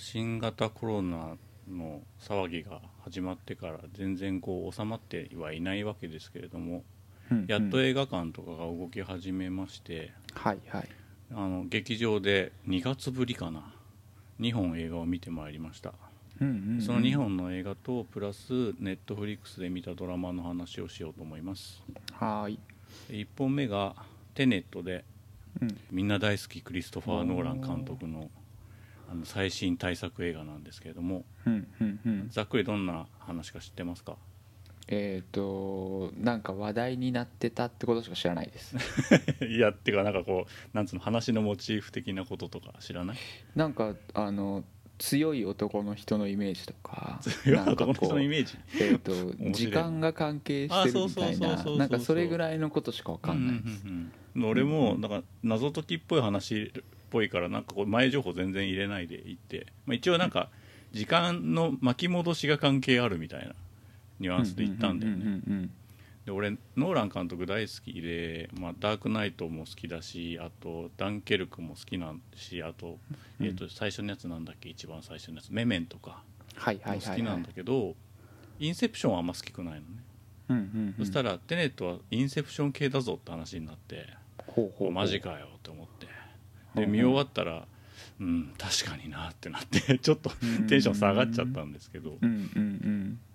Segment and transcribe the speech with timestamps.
[0.00, 1.36] 新型コロナ
[1.70, 6.84] の騒ぎが始まってから全然こう収まってはいないわけですけれども、
[7.46, 10.88] やっとうん映画館とかが動き始めまして、はいはい
[11.32, 13.74] あの劇場で2月ぶりかな。
[14.40, 15.92] 2本映画を見てまいりました。
[16.40, 21.82] うんうんうんその2本の映画とプラスネットフリックスで見たドラマの話をしようと思います。
[22.14, 22.58] はーい
[23.10, 23.94] 1本目が
[24.32, 25.04] テネットで
[25.60, 28.30] うんみんな大好きクリストファー・ノーラン監督の
[29.10, 32.28] あの最新大作映画なんですけれどもうんうんうん。
[32.30, 34.16] ざっくりどんな話か知ってますか？
[34.92, 38.76] えっ、となんか話題になってたってことしか知らないです。
[39.46, 43.16] いやっていうかなんかこうなんつうの話のモチーフ的なこととか知らない？
[43.56, 44.64] なんかあの
[44.98, 48.56] 強い男の人のイメージとかいやなんか男の人のイメージ？
[48.80, 53.84] えっ、とい時間が関係してるみたいななんかそれぐらいのことしかわかんないです。
[53.86, 54.12] うんうんうん
[54.44, 56.68] 俺もなんか謎解きっぽい話っ
[57.10, 60.48] ぽいからなんかこう前情報全然入れないでいって、まあ、一応なんか
[60.92, 63.54] 時間の巻き戻しが関係あるみたいな
[64.20, 65.68] ニュアンスで言ったんだよね、
[66.24, 72.98] で俺ノーラン監督大好きで、まあ、ダークナイトも好きだしあとダンケルクも好きなんしあと,、
[73.40, 73.46] うん。
[73.46, 74.68] えー、と最初のやつなんだっけ？
[74.68, 75.50] 一番最初のやつ。
[75.50, 76.22] メメンとか。
[76.56, 77.94] も好きなんだけど、
[78.58, 79.86] インセプションはあんま好きくないのね、
[80.50, 81.06] うんうんうん。
[81.06, 84.06] そしたらテネットはインセプション系だぞって話になって
[84.46, 84.90] ほうほうほう。
[84.90, 86.06] マジかよって思って
[86.74, 87.66] で見終わったら
[88.20, 90.30] うん確かになってなって ちょっと
[90.68, 92.18] テンション下がっちゃったんですけど。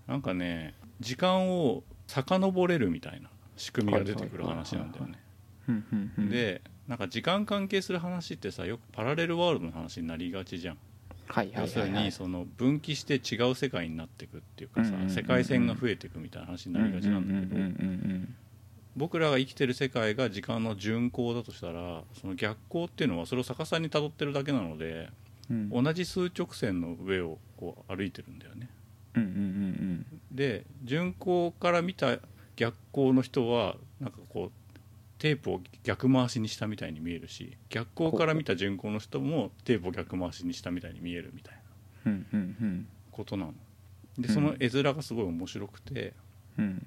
[0.08, 5.20] なんかね時間を遡れるみたいな仕組みが出てくる話なんだよね。
[6.30, 10.78] でなんか時間関係する話ってさよくパラレルワールドの話になりがちじゃん。
[11.28, 17.60] はいはい要するにその分岐して違う世界になっていくっていうかさ世界線が増えていくみたいな話になりがちなんだけど
[18.96, 25.10] 僕らが生きてる世界が時間の順行だとしたらその逆行っていうのはそれを逆さに辿ってるだけなので
[25.50, 25.72] うん。
[25.72, 28.70] うん同じ数直線の上をこう歩いてるんだよね。
[29.16, 32.18] うんうんうんで順行から見た
[32.56, 34.52] 逆行の人はなんかこう
[35.20, 41.56] テープを逆回しにしたみたいに見えるし逆行から見た順行の人もテープを逆回しにしたみたいに見えるみたい
[42.06, 42.88] なうんうんうん。
[43.12, 43.54] ことなの。
[44.18, 46.14] でうんその絵面がすごい面白くて、
[46.58, 46.86] うん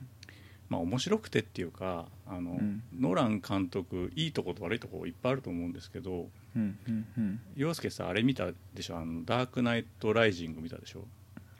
[0.68, 2.82] まあ面白くてっていうかあの、うん。
[2.98, 7.40] ノラン監督いいとこと悪いとこいっぱいあると思うんですけどうんうんうん。
[7.56, 8.98] 洋介さんあれ見たでしょ？
[8.98, 11.04] あのダークナイトライジング見たでしょ？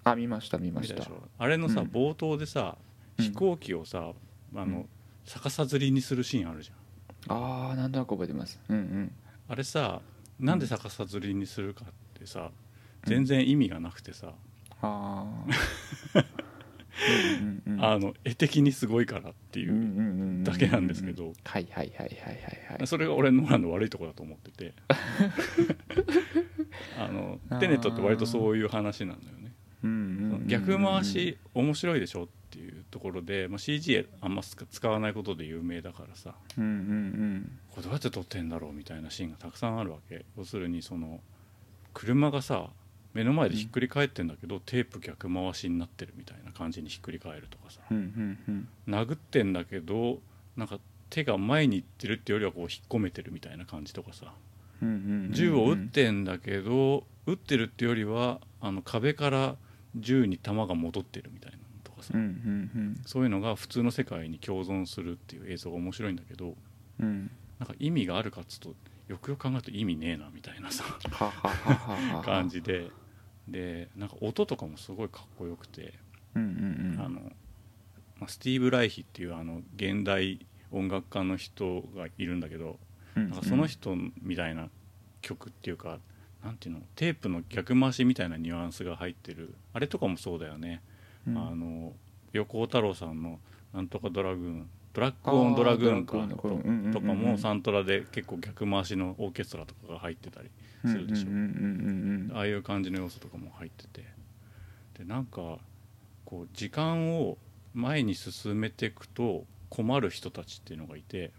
[0.05, 1.03] あ見ました見ま見した
[1.39, 1.87] あれのさ、うん。
[1.89, 2.77] 冒頭でさ
[3.19, 3.25] うん。
[3.25, 4.13] 飛行機をさ、
[4.55, 4.89] あのうん。
[5.25, 7.37] 逆さずりにするシーンあるじゃん。
[7.37, 8.61] ああなんとなく覚えてます。
[8.69, 9.13] うんうん。
[9.49, 10.01] あれさ
[10.39, 12.51] なんで逆さずりにするかってさ
[13.05, 14.33] 全然意味がなくてさ、
[14.81, 15.27] あ
[16.15, 16.25] あ
[17.41, 17.85] うんうんうん。
[17.85, 21.33] あの絵的にすごいからっていう、だけなんですけど。
[21.45, 22.87] はいはいはいはいはいはい。
[22.87, 24.75] それが俺のノランの悪いとこだと思ってて。
[26.99, 29.53] あのテネットって割とそういう話なんだよね。
[29.85, 36.35] うんうんうんうん逆回し面白いでしょっていうところで、まあ、CG あんま使使わないことで有名だからさ。
[36.57, 37.59] うんうん。
[37.71, 40.25] これどうやって撮ってんだろうみたいなシーンがたくさんあるわけ。
[40.37, 41.21] 要するにその
[41.93, 42.71] 車がさ
[43.19, 47.81] 目の前でひっくり返ってんだけど、テープ逆回しになってるみたいな感じにひっくり返るとかさ。
[47.91, 48.69] うんうんうん。
[48.95, 50.21] 殴ってんだけど
[50.57, 50.79] なんか
[51.11, 54.33] 手が前に行ってるってよりはこう引っ込めてるみたいな感じとかさ。
[54.81, 54.99] うんうんう
[55.31, 59.57] ん銃を撃ってんだけど撃ってるってよりはあの壁から
[59.97, 66.55] 銃に弾が戻ってるみたいなのとかさ、うんうんそういうのが普通の世界に共存するっていう映像が面白いんだけど
[67.01, 67.07] うん。
[67.07, 68.69] うんなんか意味があるかっつうと
[69.09, 70.85] よくよく考えると意味ねえなみたいなさ。
[72.25, 72.89] 感じで
[73.51, 75.95] でなんか音とかもすごいかっこよくて、
[76.35, 77.01] うんうんうん。
[77.01, 77.21] あの
[78.21, 82.79] まあスティーブ・ライヒっていうあの現代音楽家の人がいるんだけど
[83.17, 84.69] うんなんかその人みたいな
[85.23, 85.99] 曲っていうか
[86.45, 89.55] なんていうのテープの逆回しみたいなニュアンスが入ってる。
[89.73, 90.83] あれとかもそうだよね、
[91.27, 91.39] うん。
[91.39, 91.95] あの
[92.33, 93.41] 横尾太郎さんの
[93.73, 100.51] 「なんとかドラグーン」ドラッグ・オン・ドラグーンかとかもサントラで結構逆回しのオーケストラとかが入ってたり
[100.85, 104.05] するでしょ、うああいう感じの要素とかも入ってて。
[104.99, 105.59] でなんか
[106.25, 107.39] こう時間を
[107.75, 111.33] 前に進めていくと困る人たちっていうのがいて。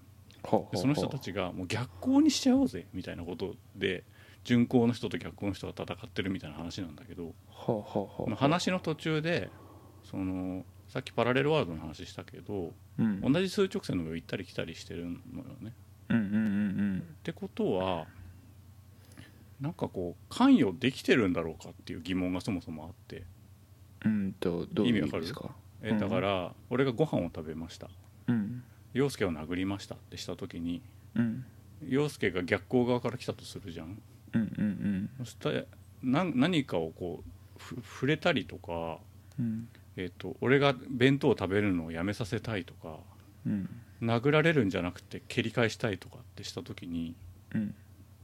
[0.74, 4.06] その人たちがもう逆行にしちゃおうぜみたいなことで
[4.46, 7.34] 巡航の人と逆光の人が戦ってるみたいな話なんだけど。
[8.38, 9.50] 話の途中で
[10.04, 13.22] そのさっきパラレルワールドの話したけどうん。
[13.22, 15.18] 同じ数直線の上を行ったり来たりしてるのよ
[15.62, 15.74] ね。
[16.10, 17.00] うんうんうん。
[17.00, 18.08] ってことは
[19.62, 23.18] なんかこう関与できてるんだろうかっていう疑問がそもそもあって。
[23.18, 23.24] うん
[24.02, 25.50] うんとどういう意味ですか？
[25.82, 27.90] えだから俺がご飯を食べました。
[28.28, 28.64] うん。
[28.94, 30.82] 陽介を殴りましたってした時に
[31.16, 31.44] うん。
[31.86, 34.02] 陽介が逆光側から来たとするじゃん。
[34.34, 35.64] うんうんそしたら
[36.02, 39.00] 何何かをこうふ触れたりとか、
[39.38, 39.68] うん。
[39.98, 43.00] えっと俺が弁当を食べるのをやめさせたいとか
[43.46, 43.70] うん。
[44.02, 47.16] 殴られるんじゃなくて蹴り返したいとかってした時に
[47.54, 47.76] うん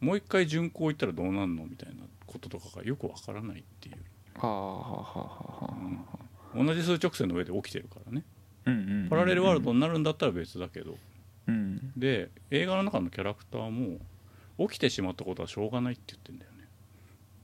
[0.01, 3.95] もう一回巡航行ったらどうなんのみたいなこととかがよくわからないっていう、
[4.37, 5.25] はあはあはあは
[5.61, 5.65] あ。
[5.65, 8.23] はあ同じ数直線の上で起きてるからね。
[8.65, 10.97] うんパラレルワールドになるんだったら別だけど。
[11.47, 11.91] うん。
[11.97, 13.99] で映画の中のキャラクターも
[14.69, 16.67] 起きてしまったことはしょうがないって言ってんだよね。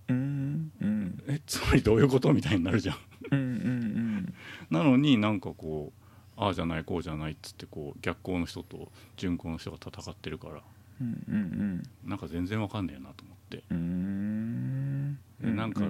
[0.10, 1.24] うんうん。
[1.28, 2.98] えつまりどういうことみたいになるじゃん。
[3.32, 4.34] うんうん
[4.70, 6.02] なのになんかこう
[6.38, 10.62] ああじゃないこうじゃないっつってこう逆光の人と順光の人が戦ってるから
[11.02, 13.64] うんうんなんか全然わかんねえなと思って。
[13.70, 15.18] うん。
[15.42, 15.82] なんか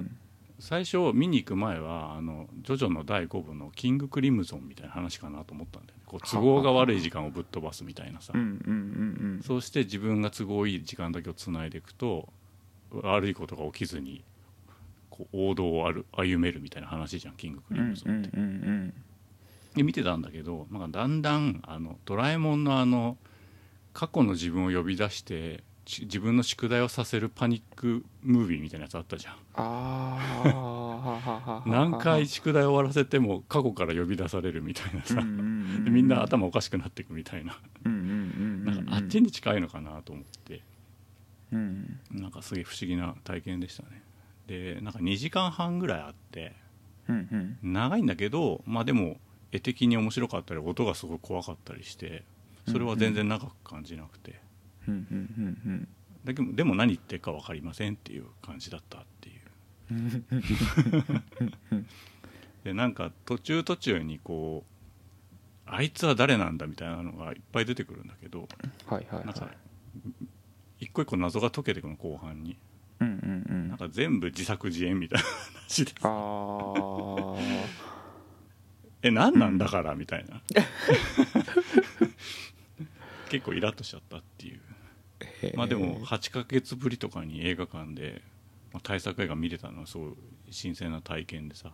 [0.59, 6.03] 最初見に行く前はあのジョジョの第5部のキングクリムゾンみたいな話かなと思ったんだよね。
[6.05, 8.33] こう都合が悪い時間をぶっ飛ばすみたいなさ。
[8.35, 8.47] うんうん
[9.35, 12.29] うんそうして自分が都合いい時間だけをつないでいくと
[12.91, 14.23] 悪いことが起きずに
[15.09, 18.29] こう王道を歩歩めるみたいな話じゃんキングクうんうんリムゾンって。
[18.37, 18.93] うんうん。
[19.73, 23.17] で見てたんだけどなんかだんだんあのドラえもんのあの
[23.93, 29.33] 過去の自分を呼び出してち自分の宿題をさせるパニックムービーみたいなやつあったじゃん。
[29.55, 35.21] ああ 何回宿題を終わらせても過去から呼び出されるみたいなさ、で
[35.89, 37.59] みんな頭おかしくなっていくみたいな。
[37.83, 37.91] な
[38.79, 40.61] んかあっちに近いのかなと思って。
[41.51, 44.03] うんなんかすげえ不思議な体験でしたね。
[44.47, 46.55] でなんか2時間半ぐらいあって。
[47.09, 47.73] うんうん。
[47.73, 49.19] 長いんだけどまあでも
[49.51, 52.23] 絵的に面白かったり音がすごい怖かったりして
[52.71, 54.39] それは全然長く感じなくて。
[56.23, 59.41] だけどでも何言ってるか分かりませんっていう感じだったっていう。
[62.63, 64.63] でなんか途中途中にこ
[65.65, 68.47] うあいつは誰なんだみたいなのがいっぱい出てくるんだけど
[68.85, 69.57] はいはいなんかはい
[70.81, 72.57] 一個一個謎が解けてくの後半に。
[72.99, 73.69] うんうんうん。
[73.69, 75.27] なんか全部自作自演みたいな
[75.61, 75.93] 話で。
[76.01, 76.09] ああ
[79.03, 80.43] え何なんだからみたいな
[83.31, 84.59] 結構イラッとしちゃったっていう。
[85.55, 88.21] まあでも8ヶ月ぶりとかに映画館で、
[88.73, 90.13] まあ、大作映画見れたのはすごい
[90.49, 91.71] 新鮮な体験でさ。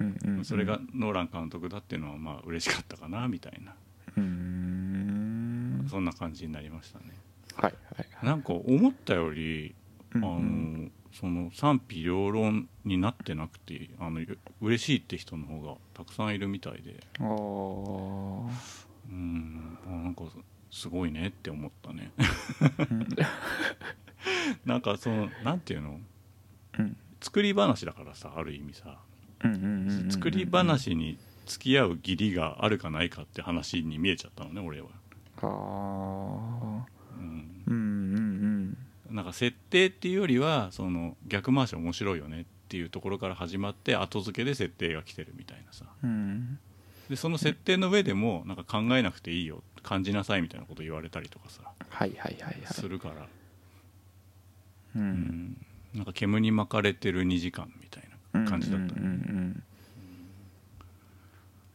[0.00, 0.44] うんうんうん。
[0.44, 3.74] それがノーラン監督だっていうのはまあ嬉しかったかなみたいな。
[4.16, 5.86] うーん。
[5.90, 7.04] そんな感じになりましたね。
[7.56, 8.26] はいはいはい。
[8.26, 9.74] なんか思ったより
[10.14, 10.22] あうん。
[10.22, 14.20] うのんその賛否両論になってなくてあの
[14.60, 17.00] 嬉しいって人の方がたくさんいるみたいで。
[17.20, 18.50] あー。
[19.10, 19.78] うん。
[19.86, 20.22] あなんか
[20.74, 22.10] すごいねって思ったね。
[22.90, 23.06] うん。
[24.66, 26.00] なんかそのなんていうの？
[26.80, 26.96] うん。
[27.20, 28.98] 作り話だからさある意味さ。
[30.10, 31.16] 作り話に
[31.46, 34.88] 付き合う義理があるかないかって話に見えちゃったのね俺は、
[35.42, 35.46] あ。
[37.18, 37.74] うん、ーうん
[39.08, 45.84] うんなんか設定っていうよりはその逆回し面白いよねっていうところから始まって後付けで設定が来てるみたいなさ。
[46.02, 46.58] うんうん。
[47.08, 51.62] でその設定の上でもなんか考えなくていいよ感じなさいみたいなこと言われたりとかさ。
[51.88, 52.66] はいはいはいはい。
[52.66, 53.14] するから、
[54.96, 55.04] ううん。
[55.04, 58.86] ん、なんか煙に巻かれてる2時間みたいな感じだった。
[58.86, 59.64] ね、うんうん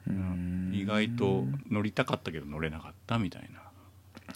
[0.09, 0.69] うん。
[0.71, 0.71] うん。
[0.73, 3.59] 意外と乗りたかったけど乗れなかったみたいな。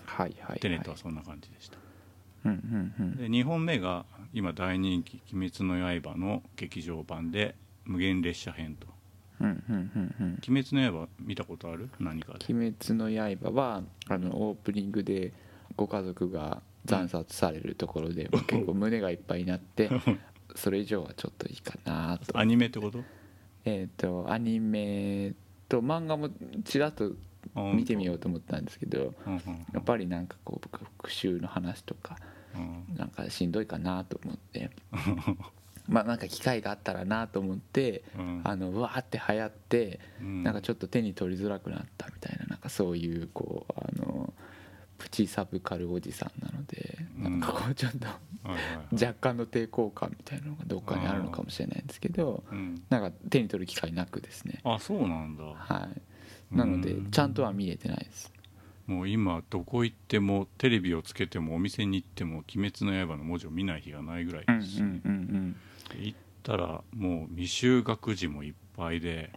[0.06, 0.60] はいはいはい。
[0.60, 1.77] テネットはそんな感じでした。
[2.46, 3.15] うんうんうん。
[3.18, 8.88] で2本目が今大人気「鬼滅の刃」の劇場版で「無限列車編」と
[9.44, 11.90] うんうんうんうん「鬼滅の刃」見たことある？
[12.00, 12.54] 何かで。
[12.54, 15.34] 鬼滅の刃はあのオープニングで
[15.76, 19.90] ご家族が惨殺されるところで、結構胸がいっぱいになって
[20.56, 22.38] それ以上はちょっといいかなと。
[22.38, 23.04] アニメってこと？
[23.66, 25.34] えっ、とアニメ
[25.70, 26.30] と漫画も
[26.64, 27.14] ちらっと
[27.74, 29.40] 見てみようと思ったんですけどうんうん。
[29.74, 32.18] やっぱりなんかこう復讐の話とか
[32.56, 32.60] う
[32.92, 32.96] ん。
[32.96, 34.70] なんかしんどいかなと思って
[35.88, 38.42] まあなんか機会があったらなと思ってうん。
[38.44, 40.44] あのうわーって流行ってうん。
[40.44, 44.34] なんかちょっと手に取りづらくなったみたいななんかそういうこうあの
[44.98, 48.08] プチサブカルおじさんなのでなんかこうちょっと
[48.94, 52.82] 若干の抵抗感みたいなのがどっかにあるのかもしれないんですけどうん。
[52.90, 54.60] なんか手に取る機会なくですね。
[54.63, 55.44] あそうなんだ。
[55.44, 55.90] は
[56.52, 56.56] い。
[56.56, 57.12] なのでうん。
[57.12, 58.32] ちゃんとは見れてないです。
[58.86, 65.56] もう今どこ行ってもテレビをつけてもお店に行っても「鬼滅の刃」の文字を見ない日がないぐらいうんうですし、んうん
[66.00, 69.32] 行ったらもう未就学児もいっぱいで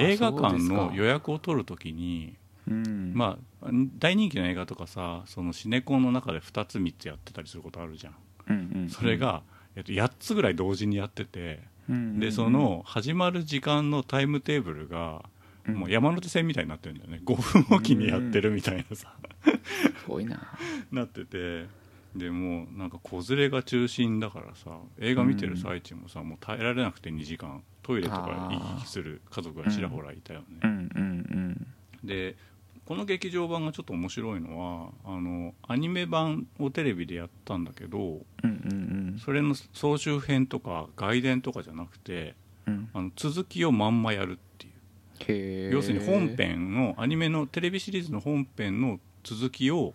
[0.00, 3.68] 映画館の予約を取るときに、まあ
[3.98, 8.14] 大人気の映画とかさそのシネコンの中で2つ3つやってたりすることあるじゃん、
[8.48, 8.90] うんうんうん。
[8.90, 9.42] それが、
[9.76, 12.20] えっと、8つぐらい同時にやってて、うんうんうん。
[12.20, 15.24] でその始まる時間のタイムテーブルが、
[15.66, 15.74] うん。
[15.74, 17.20] もう山手線みたいになってるんだよね。
[17.24, 20.40] 5分おきにやってるみたいなさ、すごいな。
[20.90, 21.66] なってて
[22.14, 31.66] でもうなんか子連れが中心だからさ映画見てる最中もさ、もう耐えられなくて2時間トイレとか行き来する家族がちらほらいたよね、うんうん
[32.04, 32.36] で
[32.84, 39.20] この劇場版がちょっと面白いのはあのアニメ版をテレビでやったんだけどうんうんうん。
[39.24, 42.34] それの総集編とか外伝とかじゃなくて
[42.66, 42.90] うん。
[42.92, 45.72] あの続きをまんまやるっていう。
[45.72, 49.94] 要するに本編のアニメのテレビシリーズの本編の続きを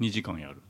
[0.00, 0.60] 2時間やる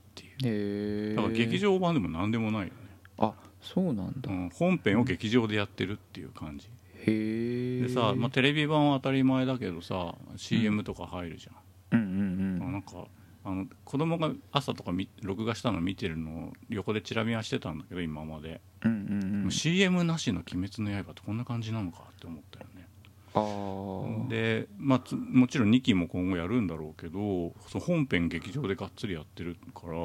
[0.45, 2.73] へえだから劇場版でも何でもないよね、
[3.19, 6.69] あそうなんだ、うん、本編を劇場でやってるっていう感じ。
[7.07, 12.07] へえでさ、まあ、テレビ版は当たり前だけどさ CM とか入るじゃん、うん。
[12.61, 13.07] うんなんか
[13.45, 19.45] あの子供が朝とか見録画したの見てるのを横でチラ見はしてたんだけど今まで、うんうんうん。
[19.45, 22.76] うん CM なしの「鬼滅の刃」ってこんな感じなのかって思ったよね
[24.29, 29.97] で、まあ、つもちろん2期も今後やるんだろうけどその本編劇場でがっつりやってるから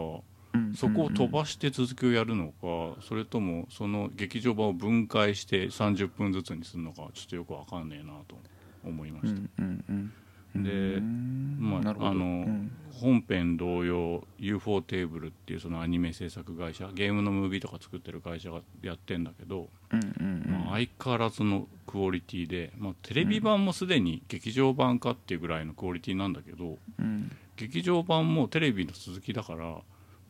[0.54, 8.36] うんそこを飛ばして続きをやるのかそれともその劇場版を分解して30分ずつにするのかちょっとよくわかんねえなと
[8.84, 10.14] 思いました、うんうんうん
[10.56, 11.58] でうん。
[11.60, 12.72] まああのうん。
[12.92, 27.32] 本編同様 UFO テーブルっていうそのアニメ制作会社ゲームのムービーとか作ってる会社がやってんだけど、まあ相変わらずのクオリティで、まあ、テレビ版もすでに劇場版かっていうぐらいのクオリティなんだけどうん。
[27.58, 29.78] 劇場版もテレビの続きだから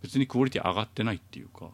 [0.02, 1.70] 別にクオリティ上がってないっていうか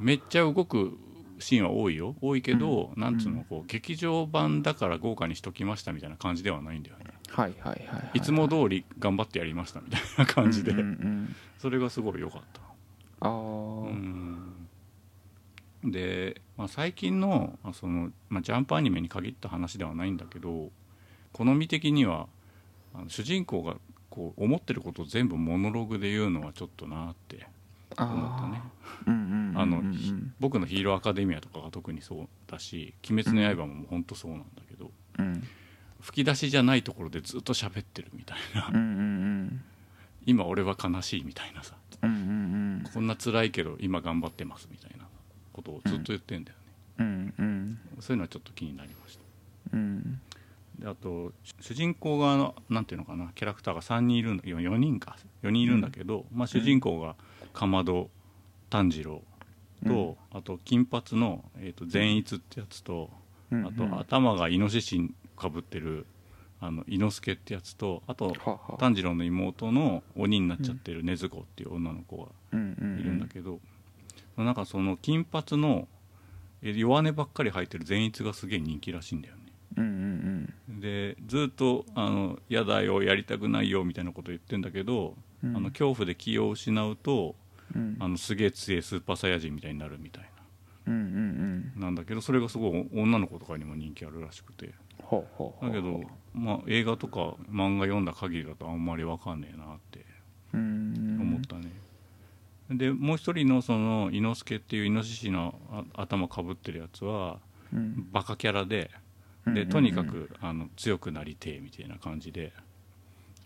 [0.00, 0.96] めっちゃ動く
[1.40, 2.16] シーンは多いよ。
[2.20, 7.04] 多いけど、なんつうのこう劇場版だから豪華にしときましたみたいな感じではないんだよね。
[7.30, 8.20] はいはいはいはいい。
[8.20, 11.36] つも通り頑張ってやりましたみたいな感じで、うんうんうん。
[11.58, 12.60] それがすごい良かった。
[13.20, 14.47] ああうん
[15.84, 20.70] で、まあ、最近のあその、まあ、ジャンプアニメに限った話ではないんだけど
[21.32, 22.26] 好み的には
[22.94, 23.76] あの主人公が
[24.10, 27.46] こう思ってることを全部モノログで言うのはちょっとなって
[27.96, 28.62] 思ったね。
[29.54, 29.82] あの、
[30.38, 35.44] 僕のヒーローアカデミアとかが特にそうだし「鬼滅の刃」も本当そうなんだけど、うん。
[36.00, 38.68] 吹き出しじゃないところでずっと喋ってるみたいな。
[38.68, 39.64] うんうん。
[40.26, 41.76] 今俺は悲しいみたいなさ。
[42.02, 42.22] うんうんう
[42.82, 42.84] ん。
[42.92, 45.07] こんな辛いけど今頑張ってますみたいな
[45.58, 46.64] ことをずっと言ってんだよね、
[46.98, 47.34] うん。
[47.38, 47.78] うん。
[48.00, 49.22] そういうのはちょっと気になりました。
[49.74, 50.20] うん。
[50.78, 55.16] であと主人公側のなんていうのかなキャラクターが3人いるんだ4人か。
[55.42, 57.16] 4人いるんだけど、まあ、主人公が
[57.52, 58.10] かまど
[58.70, 59.22] 炭治郎
[59.84, 63.10] と、あと金髪の、えー、と善逸ってやつと、
[63.50, 63.66] うん。
[63.66, 66.06] あと頭がイノシシかぶってる
[66.60, 68.34] あの伊之助ってやつとあと
[68.78, 72.58] 炭治郎の妹の鬼になっちゃってる禰豆子っていう女の子がいる
[73.12, 73.60] んだけど、
[74.44, 75.88] なんかその金髪の
[76.62, 79.42] え弱音ばっかり吐いてる善逸がすげえ人気らしいんだよね。
[79.76, 85.56] うんうんでずっとあの「嫌だよやりたくないよ」みたいなこと言ってんだけど、うん。
[85.56, 87.36] あの恐怖で気を失うと
[87.74, 87.96] うん。
[88.00, 89.88] あのすげえ強いスーパーサイヤ人みたいにな。
[89.88, 90.28] るみたい
[90.86, 91.80] うんうんうん。
[91.80, 94.74] ななんだけどそれがすごい女の子とかにも人気あるらしくて。
[94.98, 96.02] だけど、
[96.34, 100.04] まあ、映画とか漫画読んだ限りだとあんまりわかんねえなって
[100.52, 101.18] うん。
[101.20, 101.70] 思ったね、
[102.70, 105.58] でもう一人のその伊之助っていうイノシシの
[105.96, 107.38] あ頭かぶってるやつは
[107.72, 108.08] うん。
[108.12, 108.90] バカキャラで
[109.46, 112.52] でとにかくあの強くなりてえみたいな感じで。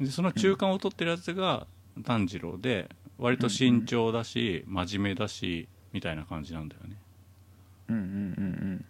[0.01, 1.67] でその中間を取ってるやつが
[2.05, 2.89] 炭治郎で
[3.19, 6.97] 割と慎重だし真面目だしみたいな感じなんだよね。
[7.89, 8.07] うんうんう
[8.47, 8.85] ん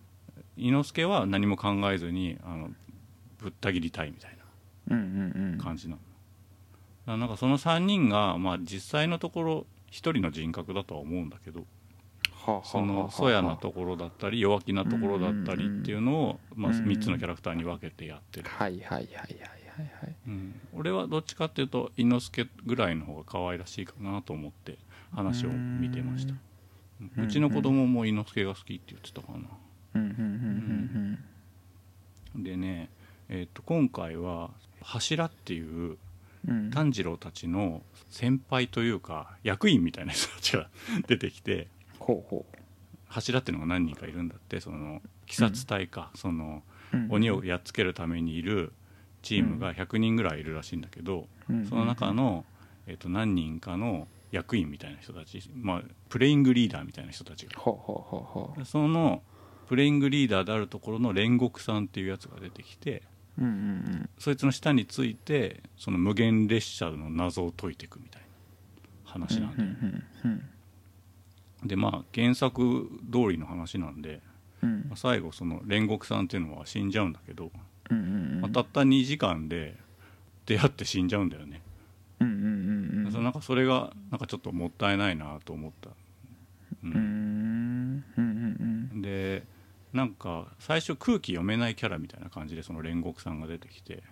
[0.57, 2.71] 伊之助は何も考えずにあの
[3.39, 4.37] ぶった切りたいみたい
[4.91, 5.59] うんうんうんうん。
[5.59, 5.97] な感じな
[7.07, 7.17] の。
[7.17, 11.65] なんかその3人が、まあ、実際のところ1人の人格だとは思うんだけど
[12.65, 20.15] そのそやなところだったり弱気なところだったりっていうのを、まあ、うんうん3つのキャラクターに分けてやってる、はいはいはいはいはいはい。
[20.27, 24.77] うん、俺はどっちかっていうと伊之助ぐらいの方が可愛らしいかなと思って
[25.15, 26.35] 話を見てました。
[27.17, 29.39] うちの子供も伊之助が好きって言ってたかな。
[29.95, 31.25] うんうんうん
[32.35, 32.89] うんでね、
[33.29, 35.99] えー、と今回は柱っていう
[36.73, 40.69] 炭治郎たちの先輩というか役員みたいな人たちが
[41.07, 41.69] 出てきて
[43.09, 47.07] 柱っていうのが何人かいるんだってその鬼殺隊か、そのううん。
[47.11, 48.73] 鬼をやっつけるためにいる
[49.23, 51.67] チームが100人ぐらいいるらしいんだけど、うん。
[51.67, 52.45] その中の、
[52.87, 57.53] えっと何人かの役員みたいな人たち、まあ、プレイングリーダーみたいな人たちが。
[58.65, 59.23] その
[59.69, 63.03] プレイングリーダーであるところの煉獄さんっていうやつが出てきて
[63.39, 64.11] ううんうん。
[64.19, 70.43] そいつの下についてその無限列車の謎を解いていくみたいな話なんで、うんうん
[71.65, 74.21] でまあ原作通りの話なんで、
[74.63, 74.87] うん。
[74.89, 77.53] まあ最後その煉獄さんっていうのは死んじゃうんだけど、
[77.91, 78.09] うんうんう
[78.39, 78.41] ん。
[78.41, 79.77] まあたった2時間で
[80.47, 81.63] 出会って死んじゃうんだよね、
[82.21, 85.95] うんうんうんうんなんかそれがなんかちょっともったいないなと思った、う
[86.83, 89.03] うんんうんうん。
[89.03, 89.45] で
[89.93, 94.03] なんか最初空気読めないキャラみたいな感じでその煉獄さんが出てきて、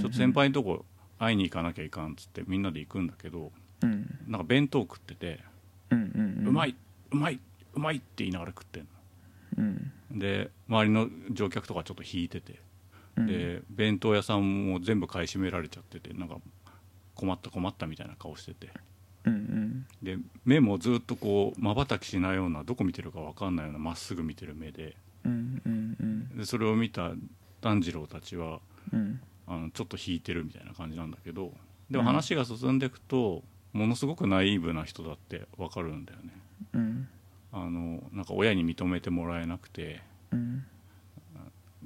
[0.00, 0.84] ちょっと先輩のとこ
[1.18, 4.18] 会いに行かなきゃいかんっつってみんなで行くんだけどうん。
[4.26, 5.40] なんか弁当食ってて、
[5.90, 5.96] う
[6.52, 6.76] まい
[7.12, 7.40] うまい
[7.74, 8.88] うまいって言いながら食ってん
[9.58, 9.92] うん。
[10.10, 12.58] ので周りの乗客とかちょっと引いてて
[13.16, 13.26] うん。
[13.26, 16.36] で弁当屋さんも全部買い占められちゃっててなんか
[17.14, 18.70] 困った困ったみたいな顔してて。
[19.24, 19.86] うんうん。
[20.02, 24.96] で目もずっとこうまばたきしないようなどこ見てるか分かんないようなまっすぐ見てる目で
[26.36, 27.12] でそれを見た
[27.60, 28.60] 炭治郎たちは
[28.92, 29.20] うん。
[29.46, 31.52] あのちょっと引いてるみたいな感じなんだけど
[31.90, 32.06] でもうん。
[32.06, 36.32] 話が進んでいくとものすごくナイーブな人だって分かるんだよね。
[36.74, 37.08] うん。
[37.52, 40.00] あのなんか親に認めてもらえなくて
[40.32, 40.64] うん。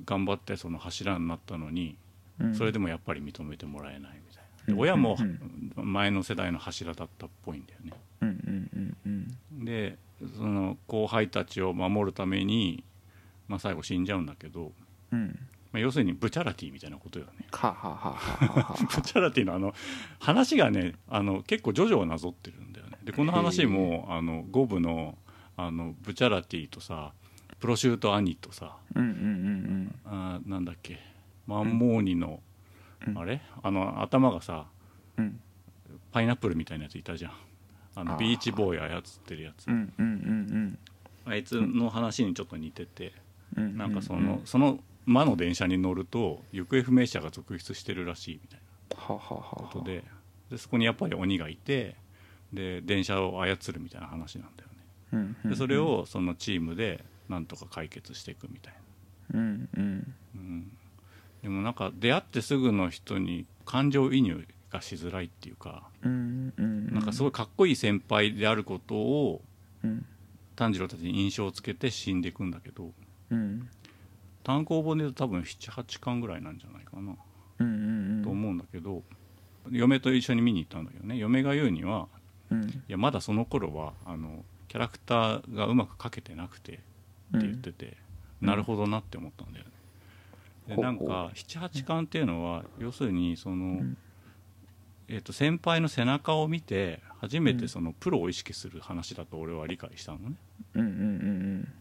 [0.04, 1.96] 頑張ってその柱になったのに
[2.38, 2.54] うん。
[2.54, 4.80] それでもやっぱり認めてもらえないみたいな。
[4.80, 5.16] 親も
[5.76, 5.92] うん。
[5.92, 7.92] 前の世代の柱だったっぽいんだよね。
[9.64, 9.96] で
[10.36, 12.84] その後輩たちを守るために、
[13.48, 14.72] まあ、最後死んじゃうんだけど、
[15.12, 15.38] うん。
[15.72, 17.32] まあ、要するにブチャラティみたいなことよね。
[17.50, 19.74] はははははは ブチャラティのあの
[20.20, 22.98] 話がねあの結構ジョジョをなぞってるんだよね。
[23.02, 25.18] でこの話もあの五部の
[25.56, 27.12] あのブチャラティとさ
[27.58, 31.00] プロシュート兄とさうんうんうんあーなんだっけ
[31.46, 32.40] マンモーニの、
[33.06, 33.18] うん。
[33.18, 33.40] あれ？
[33.62, 34.66] あの頭がさ
[35.16, 35.24] うん。
[35.24, 35.40] うん
[36.12, 37.32] パイナップルみたいなやついたじゃん。
[37.96, 39.66] あのビーチボーイ操ってるやつ。
[39.66, 40.78] うんうんうん
[41.26, 43.08] あいつの話にちょっと似てて。
[43.08, 43.23] うん
[43.54, 48.64] なんかそのその魔の電車に乗ると行方不明者が続出してるらしいみたいな。
[48.96, 50.04] ことで。
[50.50, 51.96] でそこにやっぱり鬼がいて
[52.52, 55.34] で電車を操るみたいな話なんだよね。
[55.44, 58.74] でそれをそのチームでなんとか解決していくみたい
[59.34, 59.98] うんうん。
[59.98, 60.04] な、
[60.36, 60.76] うん、
[61.42, 66.92] でもなんか出会ってすぐの人に感情移入がしづらいっていうかうんうん。
[66.92, 69.42] なんかすごいかっこいい先輩であることを
[69.82, 70.06] うん。
[70.56, 72.92] 炭治郎たちに印象をつけて死んでいくんだけど
[73.30, 73.68] うん。
[74.42, 77.16] 単行本で言うと多分78巻ぐらいなんじゃないかな。
[77.60, 79.02] うんうんと思うんだけど、
[79.70, 81.16] 嫁と一緒に見に行ったんだけどね。
[81.16, 82.08] 嫁が言うには
[82.50, 82.68] うん。
[82.68, 86.80] いやまだその頃はあのキャラクターがうまく描けてなくてって
[87.32, 87.96] 言ってて、
[88.42, 88.48] うん。
[88.48, 89.70] なるほどなって思ったんだよね。
[90.68, 93.96] でなんか78巻っていうのは要するにその、ん。
[95.06, 100.36] えー、と先輩の背中を見て初めてそのプロを意識する話だと俺は理解したのね。
[100.74, 101.72] うんうんうん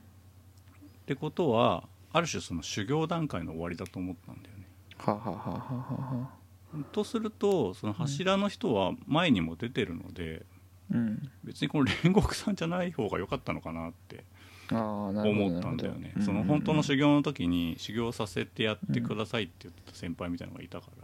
[1.03, 4.67] ってことはある種その修行段階の終わりだと思ったんだよね。
[4.97, 6.29] ははははは
[6.71, 10.45] はとするとその柱の人は前にも出てるので、
[10.91, 11.29] うん。
[11.43, 14.23] 別にこの煉獄さんじゃない方が良かったのかなって
[14.71, 16.13] 思ったんだよね。
[16.21, 21.02] その本当の修行の時に修行させてやってくださいって言ってた先輩みたいなのがいたから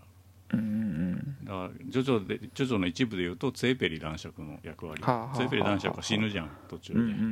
[0.52, 5.02] だからジョジョでジョジョの一部で言うとツェーペリ男爵の役割。
[5.04, 7.00] はあはあはあツェーペリ男爵が死ぬじゃん途中で。
[7.00, 7.26] うんうんうんう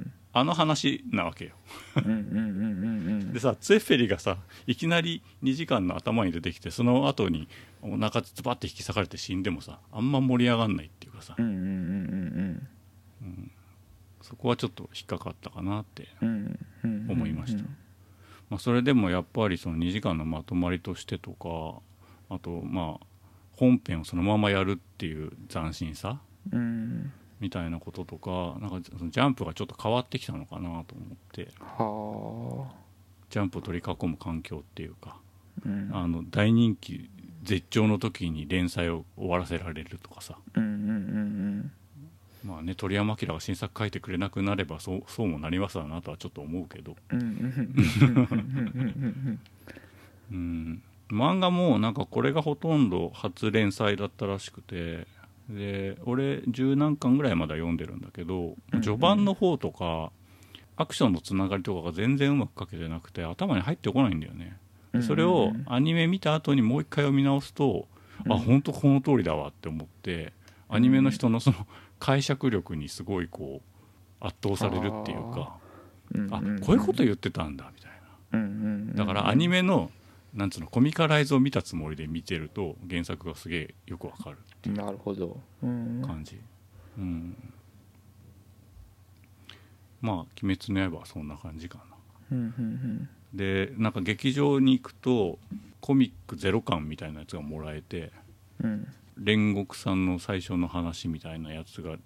[0.00, 1.52] んあの話なわけよ。
[1.94, 7.48] でさツェーペリがさいきなり2時間の頭に出てきてその後に
[7.82, 11.36] お腹ズバッて引き裂かれて死んでもさあんま盛り上がんないっていうかさ。
[14.22, 17.62] そこはちょっと引っかかったかなって思いました、
[18.48, 21.82] まあ、それでもやっぱりその2時間のまとまりとしてとか
[22.34, 23.06] あとまあ
[23.56, 26.18] 本編をそのままやるっていう斬新さ
[26.50, 27.12] うん。
[27.40, 30.84] みたいなこととかなんかそのジャンプがちょっと変わってきたのかなと思っ
[31.32, 31.48] て。
[31.60, 32.74] はあ。
[33.30, 35.16] ジャンプを取り囲む環境っていうか
[35.64, 35.90] うん。
[35.92, 37.08] あの大人気
[37.42, 40.38] 絶頂の時に連載を終わらせられるとかさ。
[40.54, 41.72] うんうんうん
[42.44, 46.96] まあね鳥山明が新作書いてくれなくなればそうそうもなりますわなとはちょっと思うけど。
[47.12, 47.36] うんうんう
[48.90, 49.40] ん。
[50.32, 55.06] うん漫画もなんかこれがほとんど初連載だったらしくて
[55.48, 60.10] で俺十何巻ぐらいまでは読んでるんだけど、うん序盤の方とか
[60.76, 64.56] アクションのつながりとかが全然うまく書けてなくて頭に入ってこないんだよね。
[64.94, 67.86] でそれをアニメ見た後にもう一回読み直すと、
[68.24, 68.32] うん。
[68.32, 70.32] あ本当この通りだわって思って
[70.68, 71.66] アニメの人のその
[71.98, 73.60] 解釈力にすごいこ
[74.20, 75.56] う圧倒されるっていうか、
[76.30, 77.90] あこういうこと言ってたんだみたい
[78.40, 78.94] な。
[78.94, 79.90] だからアニメの
[80.34, 84.38] なんつうのコミカライズを見たつもりで見てると原作がすげえよくわかる
[84.72, 85.38] なるほど。
[85.62, 86.38] うん感じ。
[86.98, 87.36] うん。
[90.00, 91.84] まあ「鬼滅の刃」はそんな感じかな。
[92.32, 95.38] うんうんでなんか劇場に行くと
[95.80, 98.12] コミックゼロ巻みたいなやつがもらえて
[98.62, 98.86] うん。
[99.20, 101.96] 煉獄さんの最初の話みたいなやつが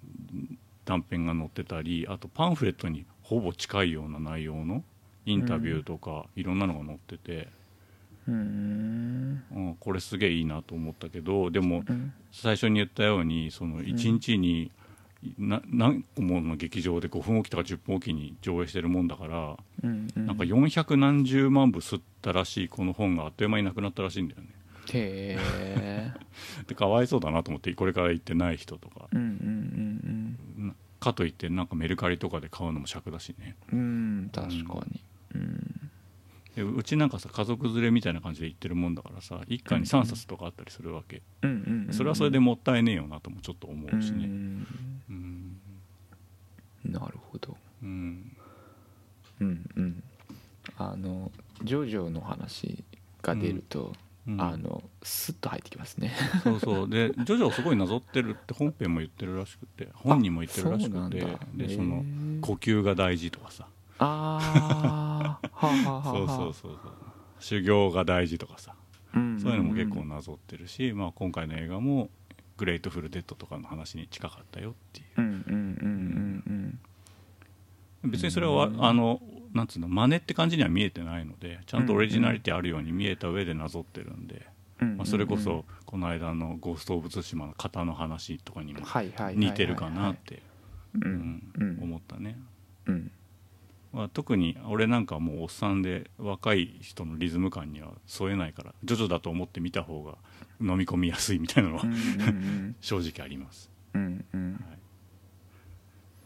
[0.84, 4.84] 断片が載ってたりあとパンフレットにほぼ近いような内容の
[5.24, 7.48] インタビューとかいろんなのが載ってて、
[8.28, 9.42] うん。
[9.54, 12.12] うん、これすげえいいなと思ったけどでもうん。
[12.32, 14.70] 最初に言ったようにその1日に
[15.38, 20.26] な何個もの劇場で5分おきとか10分おきに上映してるもんだからうんうん。
[20.26, 24.48] なんか400何十万部吸ったらしいこの本があっという間になくなったらしいんだよね。
[24.92, 26.12] へえ。
[26.68, 29.08] でかわいそうだなと思ってこれから行ってない人とか。
[29.12, 33.54] うんうんなかといってなんかメルカリとかで買うのも尺だしね。
[33.72, 33.88] うんうんう
[34.26, 35.00] ん確かに。
[35.34, 35.58] うん。
[35.58, 35.75] で
[36.62, 41.22] うちなんかさ家族連れみたいな感じで行ってるもんだからさ一家に3冊とかあったりするわけ、
[41.92, 44.66] それはそれでもったいねえよなともちょっと思うしうねん
[45.10, 45.60] うん、
[46.84, 47.56] なるほど。
[47.82, 48.36] うん、
[49.40, 50.02] うんうん。
[50.78, 51.30] あの
[51.62, 52.84] ジョジョの話
[53.22, 53.92] が出ると、
[54.26, 54.40] うん。
[54.40, 56.12] あのスッと入ってきますね。
[56.42, 56.88] そうそう。
[56.88, 62.04] でジョジョをすごいなぞってるって本編も言ってるらしくて本人も言ってるらしくてでその
[62.40, 63.66] 呼吸が大事とかさ
[63.98, 66.80] ああそうそうそうそう。
[67.40, 68.74] 修行が大事とかさ。
[69.14, 72.10] うんそういうのも結構なぞってるし、まあ、今回の映画も
[72.58, 75.06] 「グレートフルデッド」とかの話に近かったよっていう。
[75.18, 76.78] うんうんうんうん
[78.10, 79.20] 別にそれは、うんあの
[79.52, 84.46] なんつうの真似って感じには見えてないのでちゃんとオリジナリティあるように見えた上でなぞってるんで、
[84.82, 88.80] うんまあ、それこそこの間の「ゴースト・オブ・ツシマ」の型の話とかにも
[89.34, 90.42] 似てるかなって
[90.94, 91.52] ううんん。
[91.58, 92.38] うん思ったね、
[92.86, 93.10] うん
[93.96, 100.18] まあ、特に俺なんかはもうおっさんで若い人のリズム感には添えないからジョジョだと思って見た方が
[100.60, 103.70] 飲み込みやすいみたいなのはうんうん 正直あります。
[103.94, 104.66] うんうん「ま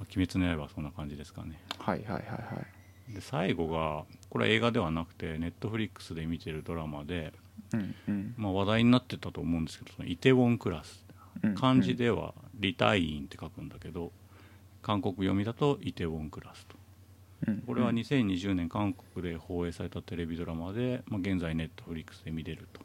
[0.00, 1.60] あ鬼滅の刃」はそんな感じですかね。
[1.78, 2.66] はいはいはいは
[3.08, 3.14] い。
[3.14, 7.32] で最後がこれは映画ではなくてネットフリックスで見てるドラマで、
[7.72, 8.34] うんうん。
[8.36, 11.06] まあ、話題になってたと思うんですけどそのイテウォンクラス。
[11.44, 14.12] うん漢字ではリタインって書くんだけど
[14.82, 16.74] 韓国読みだとイテウォンクラスと。
[16.74, 16.79] うん
[17.66, 22.80] これは2020年韓国で放映されたテレビドラマで、まあ、現在ネットフリックスで見れると。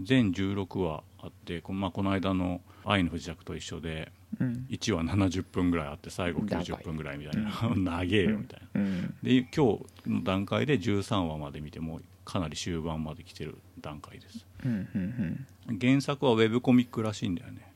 [0.00, 4.66] 全16話あってこ,、まあ、この間の「愛の不時着」と一緒でうん。
[4.68, 7.50] 1話70分ぐらいあって最後90分ぐらいみたいな。
[7.76, 8.80] 長えよみたいな。
[8.80, 9.14] うん。
[9.22, 14.46] で今日の段階で13話まで見てもうかなり終盤まで来てる段階です。
[14.64, 15.78] うんうんうん。
[15.78, 17.72] 原作はウェブコミックらしいんだよね。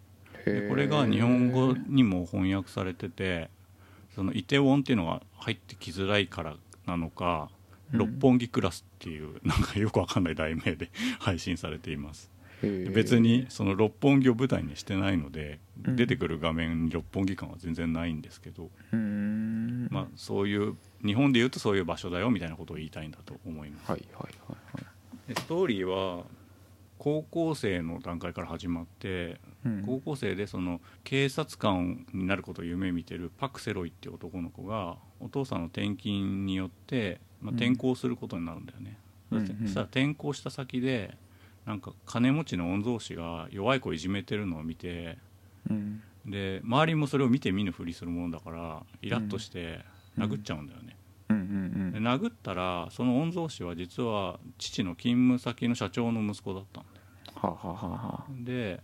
[0.68, 3.51] これが日本語にも翻訳されてて
[4.18, 7.50] そのイテウォンっていうのが入ってきづらいからなのか、
[7.92, 7.98] うん。
[8.00, 12.28] 六本木クラスっていうなんかよくわかんない題名で 配信されています。
[12.61, 15.94] 別にその六本木を舞台にしてないので、うん。
[15.94, 18.70] 出てくる画面に六本木感は全然ないんですけど、
[19.88, 20.74] まあ、そういう
[21.07, 23.92] 日本でいうとそういう場所だよみたいなことを言いたいんだと思います。
[23.92, 24.83] はいはいはいは
[25.28, 25.33] い。
[25.33, 26.24] でストーリーは
[26.98, 29.82] 高校生の段階から始まって、うん。
[29.87, 38.98] 高校生でその警察官になることを夢見てるパク・セロイっていう男の子がお父さんの転勤によって、まあ、転校することになるんだよね、
[39.30, 41.14] うんそ転校した先で
[41.66, 45.18] なんか金持ちの御曹司が弱い子をいじめてるのを見て
[45.70, 46.02] うん。
[46.26, 49.80] で周りもそれを見て見ぬふりするものだからイラッとして
[50.18, 50.96] 殴っちゃうんだよね、
[51.31, 58.25] うんうんで殴ったらその御曹司は実は父の勤務先の社長の息子だったんだよはあはあはあはあ。
[58.31, 58.81] で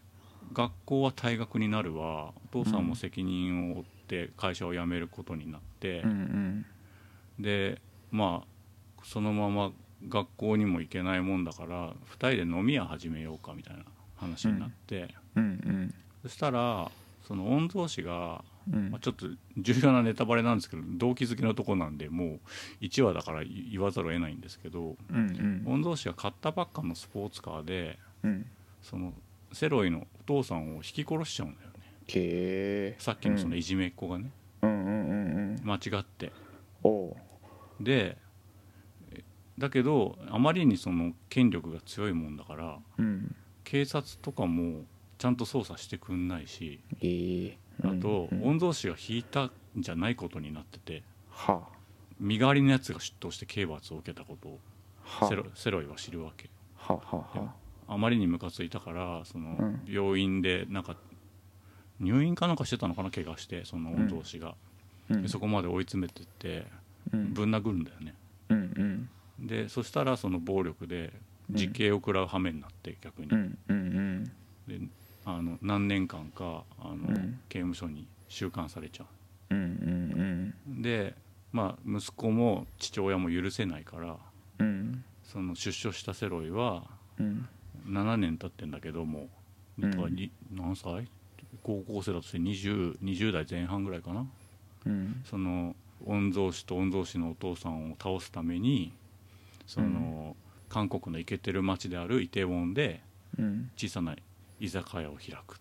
[0.52, 2.32] 学校は退学になるわ。
[2.52, 6.00] お父さんも責任を負って会社を辞めることになって。
[6.00, 6.66] うんう、ん。
[7.38, 7.80] で
[8.10, 9.72] まあそのまま
[10.08, 13.84] 学校にも行けないもんだから2人で飲み屋始めようかみたいな
[14.16, 15.94] 話になって、うんうん。
[16.22, 16.90] そしたら
[17.26, 18.90] その御曹司が、うん。
[18.90, 22.40] まあ、ちょっと重要なネタバレなんですけど動機づけのとこなんでもう
[22.80, 24.96] 1話だから言わざるを得ないんですけど
[25.64, 28.46] 御曹司が買ったばっかのスポーツカーでうん。
[28.82, 29.12] その
[29.52, 31.74] セロイのお父さんを引き殺しちゃうんだよね。
[32.98, 34.30] さっきのそのいじめっ子がね、
[35.64, 36.32] 間違って。
[37.80, 38.18] で
[39.12, 39.24] え
[39.58, 43.34] だけどあまりにその権力が強いもんだからうん。
[43.64, 44.84] 警察とかも
[45.16, 51.62] ちゃんと捜査してくんないしええあとうん御曹司が引いたんじゃないことになってては
[52.20, 54.58] 身代わりのやつが出頭して刑罰を受けたことを
[55.28, 56.48] セロセロイは知るわけ。
[56.76, 57.54] はあはあは
[57.88, 57.98] あ。
[57.98, 59.80] まりにムカついたからそのうん。
[59.86, 60.96] 病院でなんか
[62.00, 64.54] 入院かなんかしてたのかな怪我してその御曹司が、あ
[65.10, 65.22] うん。
[65.22, 66.66] でそこまで追い詰めてって
[67.12, 67.34] うん。
[67.34, 68.14] ぶん殴るんだよね。
[68.48, 69.08] うん
[69.38, 69.46] うん。
[69.46, 71.12] でそしたらその暴力で
[71.50, 74.24] 実刑を食らう羽目になって逆に、うんうん
[74.66, 74.80] で
[75.26, 77.40] あの何年間かあの、うん。
[77.48, 79.04] 刑務所に収監されちゃ
[79.50, 79.54] う。
[79.54, 81.14] んうんうで
[81.52, 84.16] まあ息子も父親も許せないから
[84.58, 84.66] うん。
[84.66, 86.84] うんその出所したセロイは
[87.18, 87.48] うん。
[87.86, 89.28] 7年経ってんだけども、
[89.78, 89.90] うん。
[89.90, 91.08] だからに何歳？
[91.62, 94.26] 高校生だとして 20, 20代前半ぐらいかな？
[94.86, 95.22] うん。
[95.24, 98.92] その御曹司と御曹司のお父さんを倒すために
[99.66, 100.36] その、
[100.68, 103.00] 韓国のイケてる町であるイテウォンで
[103.38, 103.70] うん。
[103.76, 104.14] 小さな
[104.60, 105.58] 居酒屋を開く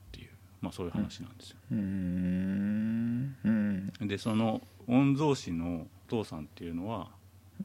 [0.64, 1.58] まあ、そういう話なんですよ。
[1.74, 3.36] うん。
[3.44, 4.08] うん。
[4.08, 7.10] でその御曹司のお父さんっていうのは、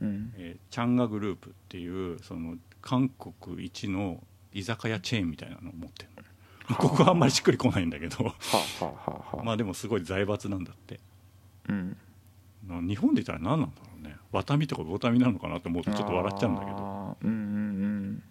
[0.01, 0.33] うん。
[0.37, 4.21] えーチャンガグループっていうその韓国一の
[4.53, 6.11] 居酒屋チェーンみたいなのを持ってる
[6.69, 6.77] の。
[6.77, 8.35] ここはあんまりしっくりこないんだけど。
[9.45, 10.99] まあでもすごい財閥なんだって。
[11.69, 11.97] うん。
[12.67, 14.17] な日本で言ったら何なんだろうね。
[14.33, 16.77] ワタミとかボタミなのかなと思うとちょっと笑っちゃうんだけど。
[16.77, 17.27] あー。
[17.27, 18.23] うん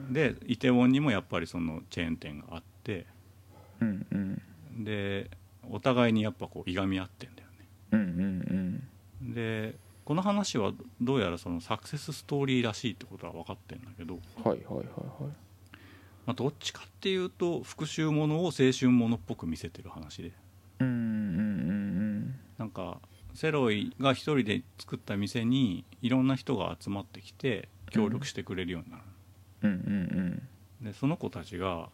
[0.00, 0.12] うん。
[0.12, 3.06] でイテウォンにもやっぱりそのチェーン店があって
[3.82, 4.42] うんうん。
[4.76, 5.30] うんで
[5.70, 7.68] お互いにやっぱこういがみ合ってんだよね。
[7.92, 8.82] うんうん
[9.22, 9.34] うん。
[9.34, 14.86] でこの話はどうやらそのサクセスストーリーらしいってことは分かってんだけど、はいはいはいはい。
[16.26, 20.32] まあ、どっちかっていうと復讐ものを青春ものっぽく見せてる話で。
[20.80, 20.98] うんうんう
[21.72, 23.00] んなんか
[23.34, 29.02] セロイが一人で作った店にいろんな人が集まってきて協力してくれるようになる、
[29.62, 30.42] うんうん
[30.82, 30.86] うん。
[30.86, 31.88] でその子たちが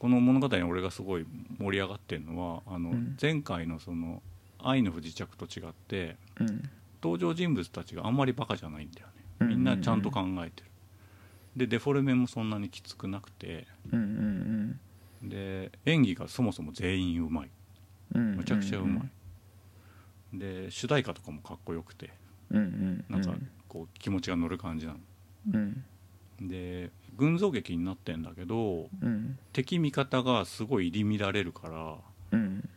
[0.00, 1.26] この物語に俺がすごい
[1.58, 3.16] 盛り上がってるのはあの、うん。
[3.20, 4.22] 前回のその
[4.58, 6.50] 「愛の不時着」と違ってうん。
[6.50, 6.70] うん
[7.02, 9.06] 登場人物たちがあんまりバカじゃないんだよ
[9.40, 10.70] うんねみんなちゃんと考えてる、
[11.56, 13.66] でデフォルメもそんなにきつくなくて。
[15.22, 17.50] で演技がそもそも全員うまい。
[18.14, 19.02] うんめちゃくちゃうま
[20.34, 22.10] い、で主題歌とかもかっこよくて。
[22.50, 22.54] う
[23.08, 23.34] なんか
[23.66, 24.98] こう気持ちが乗る感じなの。
[25.52, 25.84] うん。
[26.48, 29.38] で群像劇になってんだけどうん。
[29.52, 31.96] 敵味方がすごい入り乱れるから
[32.32, 32.68] うん。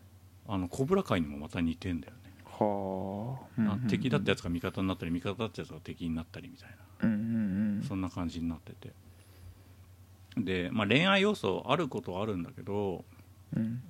[0.48, 3.62] あのコブラ界にもまた似てんだよね、はあ。
[3.62, 6.70] な敵だったやつが味方になったり味方だったやつが敵になったりみたい
[7.04, 8.92] うんうんなそんな感じになってて。
[10.38, 13.06] で、まあ、恋愛要素あることはあるんだけど
[13.56, 13.82] うん。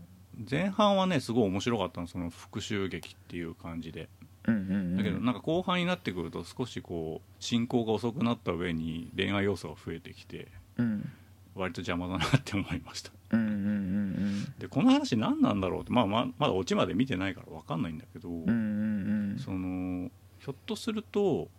[0.50, 4.02] 前半はねすごい面白かったのその復讐劇っていう感じで。
[4.02, 11.10] うんうんだけどなんか後半になってくると少しこう進行が遅くなった上に恋愛要素が増えてきてうん。
[11.56, 13.12] 割と邪魔だなって思いました。
[14.58, 18.30] でこの話何なんだろうって、まあ、まあまだオチまで見てないから分かんないんだけど、
[19.44, 21.50] そのひょっとすると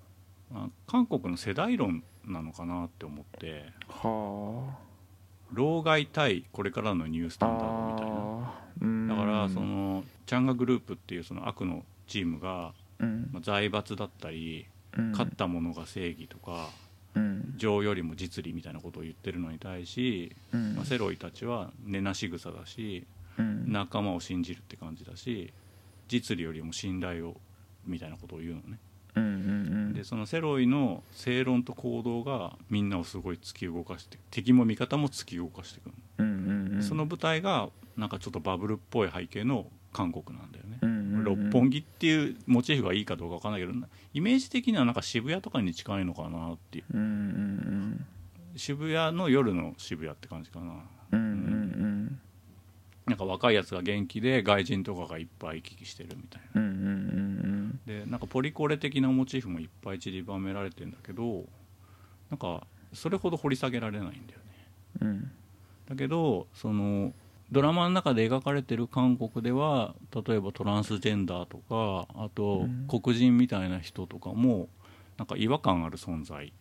[0.52, 4.76] あ韓国の世代論なのかなって思っては
[5.52, 9.14] 老害対これからのニュースあタンダードみたいな。
[9.14, 13.28] だからそのチャンガグループっていうその悪のチームが、うん。
[13.32, 15.10] まあ財閥だったりうん。
[15.12, 16.68] 勝ったものが正義とか
[17.14, 17.54] うん。
[17.56, 20.74] 情よりも実利みたいなことを言ってるのに対し、うん。
[20.74, 23.06] まあ、セロイたちは根なし草だし
[23.38, 23.72] うん。
[23.72, 25.52] 仲間を信じるって感じだし
[26.08, 27.36] 実利よりも信頼を
[27.86, 28.78] みたいなことを言うのね。
[29.16, 29.34] うんうんう
[29.90, 29.92] ん。
[29.92, 36.82] でそのセロイの正論と行動がみんなをすごい突き動かして敵も味方も突き動かしていくの、うんうんうん。
[36.82, 40.93] その舞台がなんかちょっとバブルっぽい背景の韓国なんだよね、うん
[41.24, 43.72] 六本木っていうモチーフがいいかどうかわかんないけど
[44.12, 46.84] イメージ的にはなんか渋谷とかに近いのかなっていう。
[48.56, 50.74] 渋谷の夜の渋谷って感じかな。
[51.12, 52.20] うん
[53.06, 56.62] なんか若いやつが元気で外人とかがいっぱい行き来してるみたいな。
[57.86, 61.44] でなんかポリコレ的なモチーフもいっぱい散りばめられてるんだけど
[62.30, 64.24] なんかそれほど掘り下げられないんだよね。
[65.02, 65.30] うん。
[65.86, 67.12] だけどその
[67.54, 69.94] ドラマの中で描かれてる韓国では
[70.26, 72.86] 例えばトランスジェンダーとかあとうん。
[72.88, 74.68] 黒人みたいな人とかも
[75.16, 76.52] なんか違和感ある存在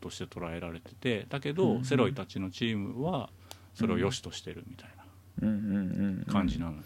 [0.00, 1.56] として捉えられててだけうん。
[1.56, 3.28] どセロイたちのチームは
[3.74, 6.76] それを良しとしてるみたいな感じなの。
[6.76, 6.82] よ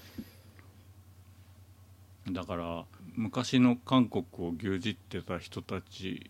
[2.32, 6.28] だから昔の韓国を牛耳ってた人たち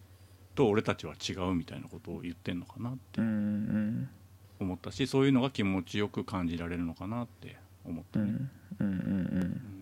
[0.55, 3.21] と俺たちは違うみたいなことを言ってんのかなって
[4.61, 8.25] 思ったしそういうのが気持ちよく感じられるのかなって思ったね、
[8.81, 8.87] うん。
[8.87, 8.93] うんう
[9.45, 9.77] ん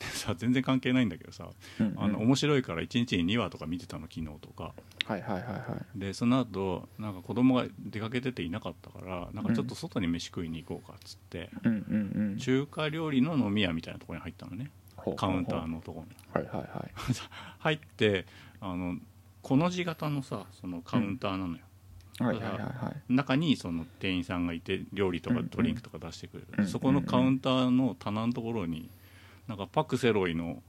[0.00, 4.72] でさ全然関係ないんだけどさうんあの面白いから1日に2話とか見てたの昨日とか。
[5.04, 5.58] はいはいはいは
[5.94, 5.98] い。
[5.98, 12.38] でその後なんか子供が出かけてていなかったからなんかちょっと外に飯食いに行こうかっつって、うんうんうん。
[12.38, 14.70] 中華料理の飲み屋みたいなところに入ったのね。
[14.96, 16.46] ほうカウンターのところに。
[16.46, 16.92] はいはいはい。
[17.58, 18.24] 入って
[18.60, 18.96] あの
[19.42, 21.58] この字型のさそのカウンターなのよ、
[23.08, 28.90] 中にその店員さんがいて料理とかうんドリンクとか出してくれる、うんそこのカウンターの棚のところに
[29.48, 30.62] なんかパク・セロイの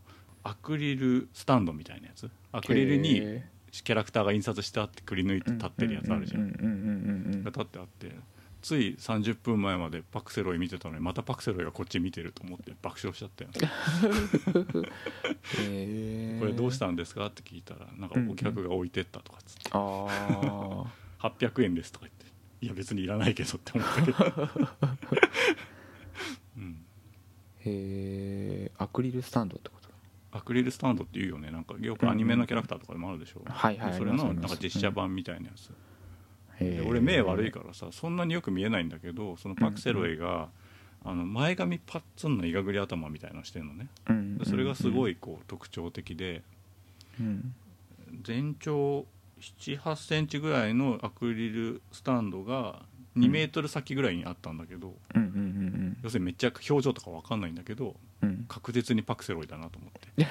[0.43, 2.29] アクリルスタンドみたいなやつ？
[2.51, 6.41] アクリルにへキャラクターが印刷してあってくり抜いて立ってるやつあるじゃん。
[6.41, 8.11] うんうんうんうんうんが立ってあって
[8.61, 13.49] つい30分前までパクセロイ見てたのにまたパクセロイがこっち見てると思って爆笑しちゃったよ。
[15.69, 17.27] ねこれどうしたんですか？
[17.27, 19.69] って聞いたらなんかお客が置いてったとかっつって。
[19.73, 20.07] あ
[20.43, 20.85] あ
[21.21, 22.25] 800円ですとか言って
[22.65, 24.49] いや別にいらないけどって思ったけど、
[26.57, 26.85] うん、
[27.59, 29.89] へえアクリルスタンドってこと？
[30.37, 31.51] アクリルスタンドっていうよね。
[31.51, 35.71] なんかよくアニメのキャラクターとかでもあるでしょ、はいはいそれのなんか実写版みたいなやつ、へ
[36.59, 40.49] えで俺目悪いからさそんなによく見えないんだけどそのパクセロイが、
[41.03, 43.87] あの前髪パッツンのいがぐり頭みたいなのしてるのね。
[44.07, 46.43] うんでそれがすごいいこう特徴的で
[47.19, 47.55] うん。
[48.23, 49.05] 全長
[49.41, 52.83] 7 8センチぐらいのアクリルスタンドが
[53.17, 55.21] 2メートル先ぐらいにあったんだけど、うん。
[55.21, 58.29] うんうん要するにめっちゃ表情とか分かんないんだけどうん。
[58.29, 60.27] うん確実にパクセロイだなと思って。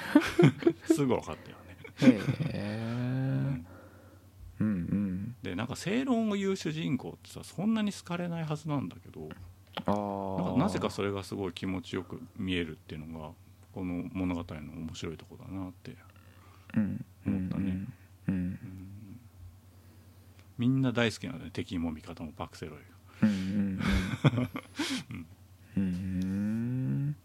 [0.93, 2.19] すぐ分かったよね、へ
[2.53, 3.61] え
[4.59, 4.67] うん。
[4.67, 9.29] うんでなんか正論を言う主人公ってさそんなに好かれないはずなんだけど
[9.85, 13.31] ああななぜかそれがすごい気持ちよく見えるっていうのが
[13.73, 15.95] この物語の面白いところだなって、
[16.75, 17.85] うん思ったね
[18.27, 18.57] うんうん
[20.61, 22.75] みんな大好きなんだね敵も味方もパクセロイ。
[22.75, 22.85] が
[23.23, 23.79] うんうん
[25.75, 27.15] うんうん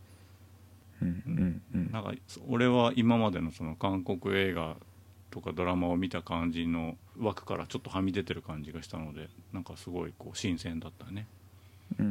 [1.03, 1.93] うんうんうん。
[1.93, 2.15] なんか
[2.49, 4.79] 俺は今までのその韓国映画
[5.31, 11.27] とかドラマを見た感じの枠からちょっとはみ出てる感じがしたのでなんかすごいこう新鮮だったね、
[11.99, 12.07] うん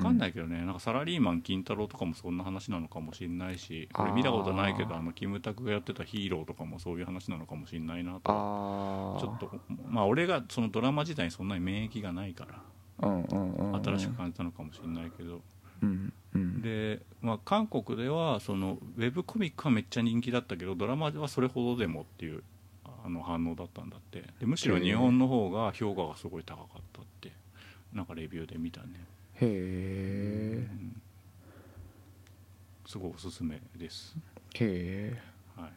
[0.00, 0.64] かんないいけどね。
[0.64, 8.20] なんかサラリーマン金太郎とかもそんな話なのかもしれないし俺見たことないけどあのキムタクがやってたヒーローとかもそういう話なのかもしれないなと。
[8.22, 9.50] ちょっと
[9.88, 15.40] まあ俺がそのドラマ自体にそんなに免疫がないからうんうんうんうん新しく感じたのかもしれないけど。
[15.82, 16.62] うんうん。
[16.62, 22.42] で、まあ、韓国ではそのウェブコミックはめっちゃ人気だったけどドラマはそれほどでもっていう
[23.04, 24.24] あの反応だったんだって。
[24.38, 27.32] でむしろ日本の方が評価がすごい高かったって
[27.94, 28.88] なんかレビューで見たね、
[29.40, 31.02] へえうん。
[32.86, 34.16] すごいおすすめです、
[34.54, 35.22] へえ
[35.60, 35.70] はい、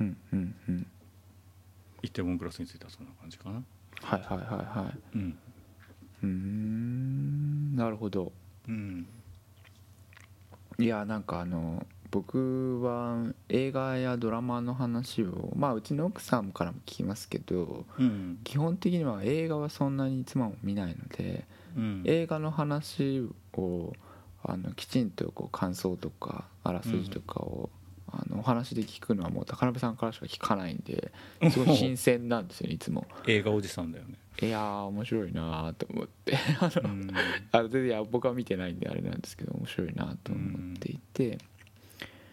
[0.00, 0.86] うんうんうん。
[2.02, 3.62] イテウォンクラスについてはそんな感じかな。
[4.02, 5.16] はいはいはいはい。
[5.16, 5.38] うん。
[6.22, 8.32] うーんなるほど。
[8.68, 9.06] うん。
[10.78, 18.38] いやなんかあの僕は映画やドラマの話をまあうちの奥さんからも聞きますけどうん。
[18.44, 21.59] 基本的には映画はそんなに妻も見ないのでうん
[22.04, 23.92] 映画の話を
[24.42, 27.70] あのきちんとこう感想とかあらすじとかを、
[28.12, 31.12] あのお話で聞くのはもう高鍋さんからしか聞かないんで
[31.50, 33.06] すごい新鮮なんですよねいつも。
[33.26, 34.14] 映画おじさんだよね。
[34.42, 36.36] いやー面白いなーと思って。
[36.60, 37.10] あのうん。
[37.52, 41.38] あの全然僕は見てないんであれなんですけど面白いなと思っていて、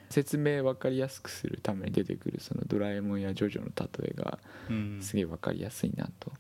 [0.10, 5.02] 説明分かりやすくするために出てくるそのドラえもんやジョジョの例えがうん。
[5.02, 6.32] すげえ分かりやすいなと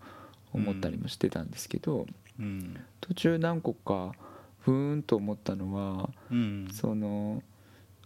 [0.53, 2.15] 思ったりもしてたんですけど、うん
[3.01, 4.13] 途中何個か
[4.59, 7.41] ふーんと思ったのはうんその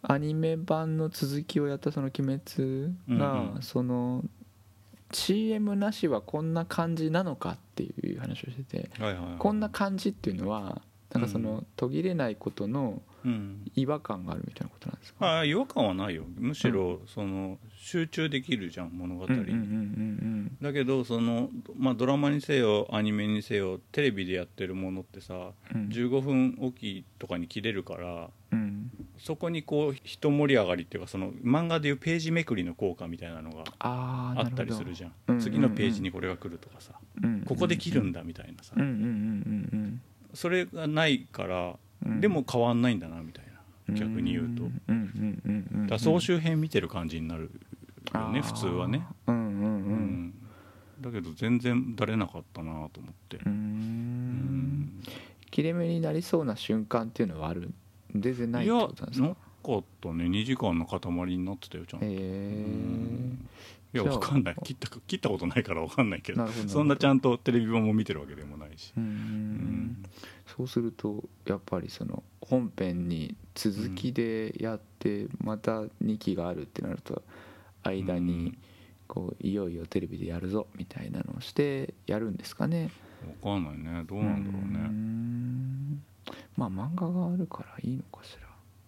[0.03, 3.61] アニメ版の続きをやったその「鬼滅が」うんうん。
[3.61, 4.23] その
[5.13, 9.37] CM なしはこんな感じなのかっていう話をしててはいはいはい。
[9.37, 13.69] こんな感じっていうのはなんかその途切れないことのうん。
[13.75, 16.23] 違和感があるみたいなことなんですか、ああ違和感はないよ。
[16.37, 25.89] むしろその集中できるじゃん物語に、だけどその、まあ、ドラマにせよアニメにせよテレビでやってるものってさ、うん。
[25.89, 28.91] 15分おきとかに切れるからうん。
[29.17, 35.13] そこにこう一盛り上がりっていうかその漫画でいうページめくりの効果みたいなのがあったりするじゃん。
[35.27, 35.41] うんうんうん。
[35.41, 36.93] 次のページにこれが来るとかさ、
[37.45, 38.75] ここで切るんだだみたいなさ、
[40.33, 41.75] それがないから、
[42.19, 43.50] でも変わんないんだなみたいうんな
[43.95, 44.69] 逆に言うと、
[45.87, 47.51] だ総集編見てる感じになる
[48.13, 50.27] よね普通はね、うんうんううん。
[50.27, 50.33] ん
[51.01, 53.37] だけど全然だれなかったなと思って。
[53.45, 55.01] うん。
[55.49, 57.71] 切れ目になりそうな瞬間っていうのはある
[58.15, 59.27] 全然ないってことなんですか？
[59.27, 60.25] なかったね。
[60.25, 60.99] 2時間の塊
[61.37, 63.47] になってたよちゃんと、へえうん
[63.93, 64.55] いやじゃあわかんない。
[64.63, 70.03] 切った切ったことないからわかんないけどそんなちゃんとテレビ版も見てるわけでもないし、うんん
[70.47, 77.21] そうするとやっぱりその本編に続きでやってまた2期があるってなると
[77.83, 78.57] 間に
[79.07, 82.91] こういよいよテレビでやるぞみたいなのをしてやるんですかね。
[83.43, 84.03] わかんないね。
[84.07, 84.79] どうなんだろうね。
[84.87, 86.03] ん。
[86.55, 88.47] まあ漫画があるからいいのかしら。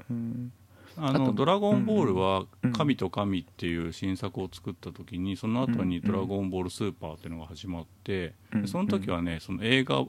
[0.10, 0.51] うん
[0.97, 8.35] あの「ドラゴンボール」はうん「神と神」っていう新作を作った時にその後に「うんドラゴンボールスーパー」っていうのが始まって
[8.65, 10.05] その時はねその映画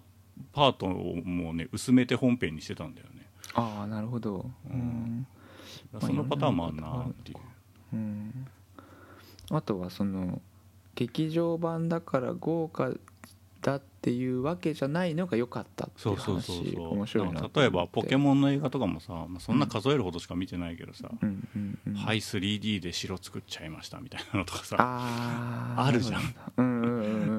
[0.53, 3.27] パートをもうね薄めて本編にしてたんだよね。
[3.55, 4.51] ああなるほど。
[4.69, 5.27] うん。
[6.01, 7.39] そのパターンもあるなっていう。
[7.93, 8.47] うん。
[9.51, 10.41] あとはその
[10.95, 12.91] 劇場版だから豪華
[13.63, 16.57] だっていうわけじゃないのが良かったっていそううそうそう。
[16.57, 26.35] 話面白いな例えばポケン、モンの映画とかもさ、まあ、そんな数えるほどしか見てないけどさ、うんうんうん、はい 3D で城作っちゃいましたみたいなのとかさあるじゃん。
[26.59, 26.83] うん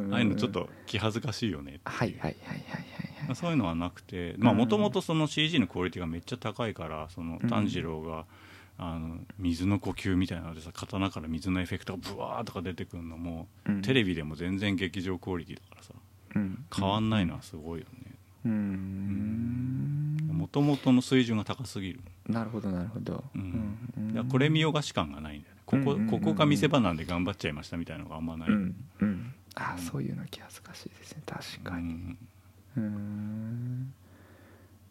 [0.07, 1.79] うんああいうのちょっと気恥ずかしいよねって。
[1.79, 2.57] いうはいはいはい
[3.27, 7.49] はいそういうのはなくてもともとその CG のクオリティがめっちゃ高いからそのうん。
[7.49, 8.25] 炭治郎が、
[8.77, 13.81] あの水の呼吸みたいなのでさ刀から水のエフェクトがブワーとか出てくるのも、うん。
[13.83, 15.91] テレビでも全然劇場クオリティだからさ。
[15.93, 16.04] うん
[16.75, 18.11] 変わんないのはすごいよね。
[18.45, 19.95] うーん。
[20.31, 24.27] もともとの水準が高すぎる、なるほどなるほど、うん。
[24.29, 25.61] これ見よがし感がないんだよね。
[25.65, 28.75] ここ,、ここが見せ場なんで頑張っちゃいましたみたいなのがあんまない、うん。
[28.99, 29.33] うん。
[29.55, 31.23] ああそういうの気恥ずかしいですね。
[31.25, 31.93] 確かに。
[31.93, 32.17] うん。
[32.77, 33.93] うーん。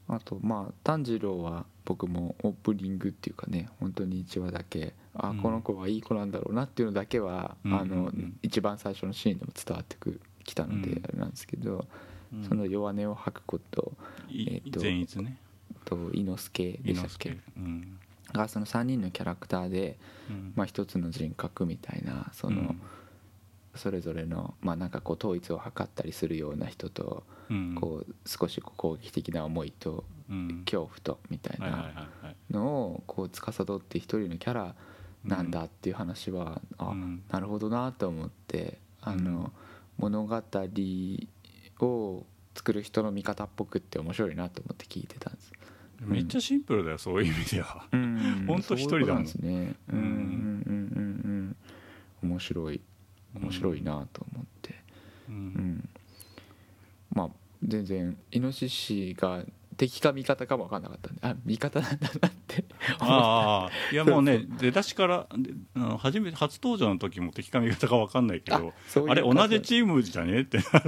[0.09, 5.38] あとまあ炭治郎は僕もオープニングっていうかね本当に1話だけあ、うん。
[5.38, 8.11] この子はいい子なんだろうなっていうのだけは、あの
[8.42, 11.05] 一番最初のシーンでも伝わってくきたのでうん。
[11.05, 11.86] あれなんですけど、
[12.32, 12.45] うん。
[12.45, 13.92] その弱音を吐くこと
[14.28, 15.38] いえーとね。
[15.84, 17.38] と伊之助でしたっけ？
[17.57, 17.99] うん。
[18.32, 19.99] がその3人のキャラクターで、
[20.30, 20.53] うん。
[20.57, 22.80] まあ、一つの人格みたいなその、うん。
[23.74, 27.74] それぞれの、まあ、なんかこう統一を図ったりするような人と、うん。
[27.74, 30.62] こう少しこう攻撃的な思いとうん。
[30.64, 32.09] 恐怖とみたいな
[32.51, 34.74] のをこう司って一人のキャラ
[35.24, 37.22] なんだっていう話は、あうん。
[37.30, 39.53] なるほどなと思ってあの、うん
[39.99, 40.42] 物語
[41.80, 45.53] を作る人の見方っぽくって面白いなと思って聞いてたんです。
[46.01, 47.86] めっちゃシンプルだよそういう意味では。
[47.92, 48.45] うん。
[48.47, 49.22] ほんと一人だもん。
[49.24, 49.74] ですね。
[49.88, 49.99] うん。
[49.99, 50.03] うん。
[50.03, 50.14] うん
[50.66, 51.57] うん
[52.22, 52.80] うん面白い。
[53.34, 54.74] 面白いなと思って。
[55.28, 55.38] ううん。
[55.38, 55.88] ん、
[57.12, 57.30] まあ
[57.62, 59.45] 全然イノシシが
[59.77, 61.20] 敵か味方かも分かんなかったんで。
[61.22, 62.64] あ味方なんだなって。
[63.01, 65.27] ああいやもうね出だしから
[65.99, 68.72] 初め初登場の時も敵か味方か分かんないけど
[69.09, 70.81] あれ同じーチームじゃねってなった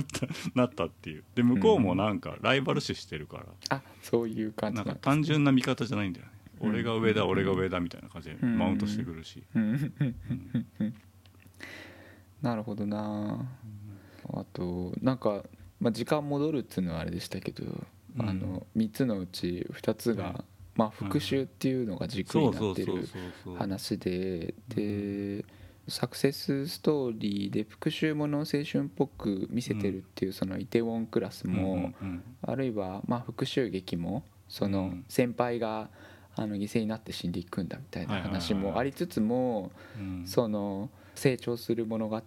[0.55, 1.25] なったっていう。
[1.35, 6.37] で向こうもなんかライバル視してるから、あそういう感じなんか単純な味方じゃないんだよね、うん
[6.71, 8.59] 俺が上だ俺が上だみたいな感じでうん。
[8.59, 9.63] マウントしてくるし、うん。
[9.63, 9.71] うん。
[9.71, 10.95] うんうんうん
[12.43, 13.47] なるほどな。
[14.33, 15.43] あとなんか、
[15.81, 17.87] まあ、時間戻るっつうのはあれでしたけど、うん
[18.19, 20.45] あの3つのうち2つが、うん。
[20.77, 23.09] まあ、復讐っていうのが軸そになってる
[23.59, 25.43] 話でで
[25.89, 35.05] サクセスストーリーで復讐ものを青春っぽく見せてるっていうそのイテウォンクラスも、うんうんあるいはまあ復讐劇もそうのん。
[35.09, 35.89] 先輩が
[36.35, 40.25] あの犠牲になって死んでいくんだみたいな話もありつつもうん。
[40.27, 42.23] その成長する物語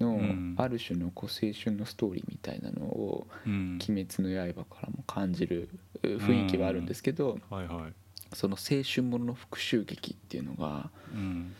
[0.00, 0.54] のん。
[0.56, 5.68] ある種のこう青春のストーリーみたいなのをうん「鬼滅の刃」からも感じる
[6.02, 7.38] 雰囲気はあるんですけど
[8.32, 11.54] その青春ものの復讐劇っていうのがうん。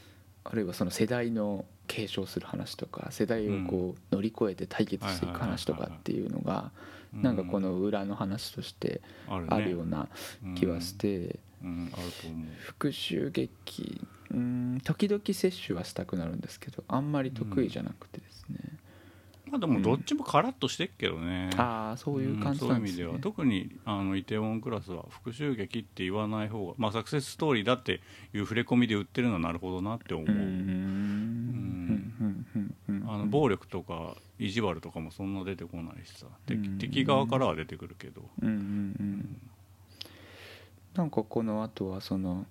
[0.50, 6.70] あるいはその世代の継承する話とか世代をこう乗り越えて対決していく話とかっていうのが
[7.12, 10.08] なんかこの裏の話としてあるような
[10.54, 12.46] 気はしてうん、うんあると思う。
[12.58, 18.58] 復讐劇うん時々摂取はしたくなるんですけどあんまり得意じゃなくてですね、
[19.50, 23.18] まあでもどっちもカラッとしてっけどね、ああそういう感じなんですね、そういう意味では。
[23.18, 28.00] 特にあのイテウォンクラスは復讐劇って言わない方が、まあ、サクセスストーリーだって
[28.34, 30.44] いう触れ込みで売ってるのはなるほどなって思う、うんうん
[32.20, 36.26] うんうんうんあの暴力とか意地悪とかもそんな出てこないしさ。
[36.78, 38.54] 敵側からは出てくるけど、うんうん。
[38.54, 39.40] うん
[40.94, 42.46] なんかこの後はその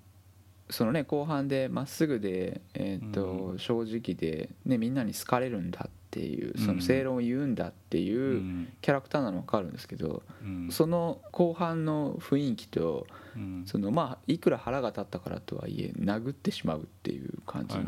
[0.70, 3.60] そのね後半でまっすぐで、えーとうん。
[3.60, 6.76] 正直で、ね、みんなに好かれるんだっていうそうん。
[6.78, 8.74] の正論を言うんだっていううん。
[8.82, 10.70] キャラクターなの分かるんですけど、うん。
[10.72, 13.64] その後半の雰囲気とうん。
[13.66, 17.84] そのまあいくら腹が立ったからとはいえ殴ってしまうっていう感じの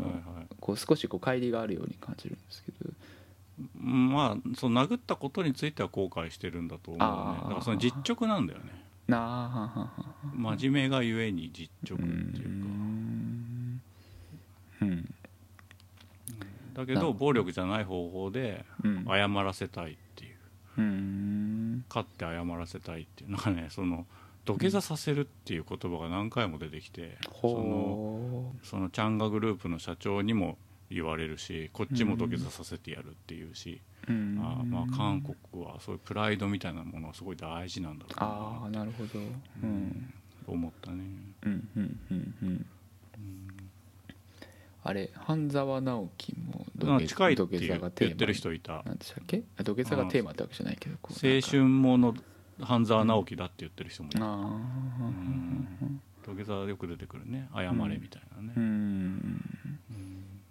[0.60, 2.90] こう少しこう乖離があるように感じるんですけど。
[3.84, 7.40] うんまあその殴ったことについては後悔してるんだと思うね。
[7.42, 8.70] だからその実直なんだよね。
[8.70, 8.72] な
[9.18, 9.92] あ
[10.34, 12.50] 真面目がゆえに実直うっていうか。
[12.50, 13.80] ん。
[14.82, 15.14] うん。
[16.74, 19.04] だけど暴力じゃない方法でうん。
[19.06, 20.36] 謝らせたいっていう。
[20.78, 21.84] うん。
[21.88, 23.30] 勝って謝らせたいっていう。
[23.30, 24.06] なんかねその
[24.44, 30.56] 土下座させるっていう言葉が何回も出てきて、そのほそのチャンガグループの社長にも
[30.90, 33.80] 言われるしこっちも土下座させてやるっていうし、
[34.40, 38.26] あまあ韓国はそういうプライドみたいなものはすごい大事なんだろうな。
[38.26, 39.18] ああなるほど。
[39.62, 40.12] うん。
[40.46, 41.04] と思ったね。
[41.42, 42.66] うんうんうんうん。
[44.82, 48.14] あれ半沢直樹もまあ近いって土下座言がテーマ。
[48.14, 48.82] ってる人いた。
[48.84, 49.42] なんでしたっけ？
[49.58, 52.14] あ土下座がテーマってわけじゃないけど青春もの
[52.60, 54.60] 半沢直樹だって言ってる人もいた、ああ
[56.24, 57.48] 土下座よく出てくるね。
[57.54, 58.54] 謝れみたいなね。
[58.56, 59.44] う、ん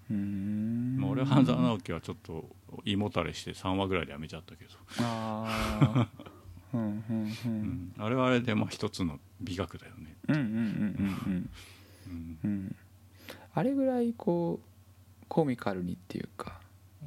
[0.10, 1.03] うん。
[1.03, 2.49] 俺は半沢直樹はちょっと
[2.86, 6.28] 胃もたれして3話ぐらいでやめちゃったけど、ああ
[6.74, 7.03] うんうん
[7.45, 7.51] ううん。
[7.51, 10.16] ん、あれはあれでまあ一つの美学だよね、
[13.53, 16.60] あれぐらいこうコミカルにっていうか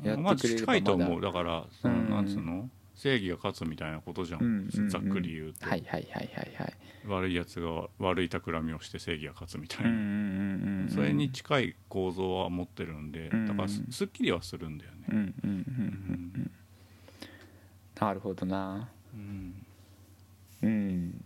[0.02, 2.10] やまあってくれれば近いと思うだからその、うん。
[2.10, 2.26] なん。
[2.26, 2.68] つうの
[3.02, 4.88] 正義が勝つみたいなことじゃん、うんうんうん。
[4.88, 6.74] ざっくり言うと、はいはいはいはいはい。
[7.04, 13.46] 悪いやつが悪い企みをして正義が勝つみたいな、うんうんうんうんそれに近い構造は持ってるんで、うん。
[13.46, 15.62] だからすすっきりはするんだよね、うんうんうんうん
[16.36, 16.50] うん。
[17.98, 18.88] なるほどな。
[19.12, 19.66] うん。
[20.62, 21.24] うん。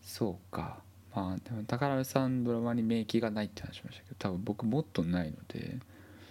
[0.00, 0.78] そうか。
[1.14, 5.78] まあでも宝部さんドラマに免疫がないって話しましたけど多分僕もっとないので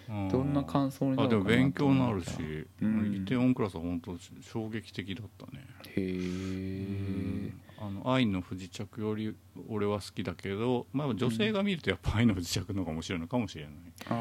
[0.07, 3.15] どんな感想になあでもるのかな勉強になるし、うん。
[3.23, 9.35] イテウォンクラスは本当衝撃的だったね、へえあの愛の不時着より
[9.69, 13.73] 俺は好きだけど、まあ、女性が見るとやっぱ愛の不時着の方が面白いのかもしれない、
[14.07, 14.17] ああ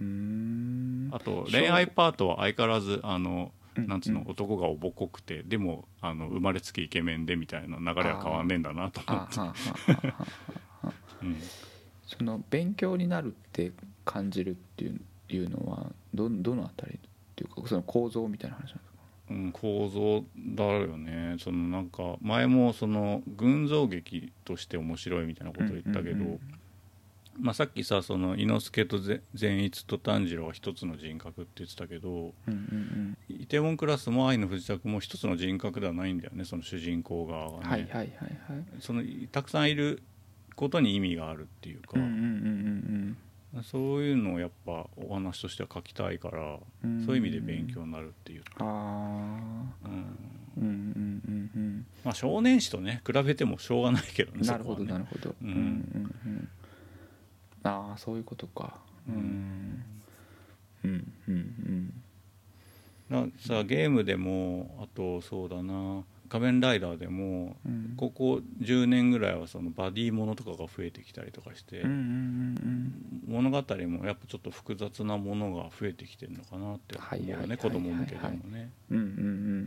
[0.00, 1.08] うん。
[1.12, 3.86] あと恋愛パートは相変わらずあのうん。
[3.86, 4.30] なんつうのうん。
[4.30, 9.40] 男がおぼこくてでもあの生まれつきイケメンでみたいな流れは変わんねえんだなと思って。
[11.22, 11.36] うん
[12.16, 13.72] その勉強になるって
[14.04, 16.98] 感じるっていういうのはどどのあたりっ
[17.34, 18.82] ていうかその構造みたいな話なんですか？
[19.30, 21.36] うん、構造だよね。
[21.38, 26.40] そのなんか前もその群像劇として面白いみたいなことを言ったけど、うんうんうん
[27.40, 38.12] まあ、さっきさその伊之助とぜ善逸と炭治郎は一つの人格って言ってたけどうんうんイテウォンクラスも愛の不時着も一つの人格ではないんだよねその主人公側がね、うんはいはいはいはい。
[38.80, 40.02] そのたくさんいる
[40.62, 41.98] ことに意味があるっていうか、
[43.64, 47.04] そういうのをやっぱお話としては書きたいから、うん。
[47.04, 48.44] そういう意味で勉強になるっていう、
[52.04, 54.92] まあ少年誌とね比べてもしょうがないけどねなるほどね。
[54.92, 55.34] なるほど。
[55.42, 55.48] うん。
[55.48, 56.48] うんうんうん。
[57.64, 58.78] ああそういうことか。
[59.08, 59.82] うん。
[60.84, 61.34] うんうん
[63.10, 63.26] うん。
[63.26, 67.94] なさゲームでもあとそうだな仮面ライダーでもうん。
[67.98, 72.92] ここ10年ぐらいはそのバディものとかが増えてきたりとかして、うんうんうん
[73.28, 78.70] 物語もやっぱちょっと複雑なものが増えてきてるのかなって思うよはいはいはい子供向けでもね。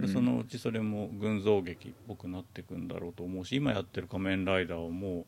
[0.07, 5.25] そのうちそれも群像劇っぽくなっていくんだろうと思うし今やってる「仮面ライダー」はも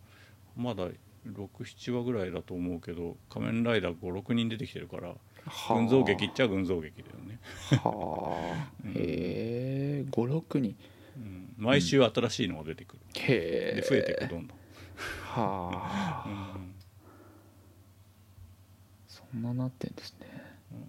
[0.57, 0.87] うまだ
[1.27, 5.73] 67話ぐらいだと思うけど仮面ライダー56人出てきてるからはあ。
[5.75, 7.39] 群像劇っちゃ群像劇だよね、
[7.83, 8.71] はあ。
[8.85, 8.91] うん。
[8.91, 10.71] へえ56人。
[10.71, 10.75] うん、
[11.57, 13.81] 毎週新しいのが出てくる、へえ。
[13.81, 14.57] で増えていくどんどん、
[15.23, 16.25] はあ。
[16.27, 16.73] うん。
[19.07, 20.27] そんななってんですね。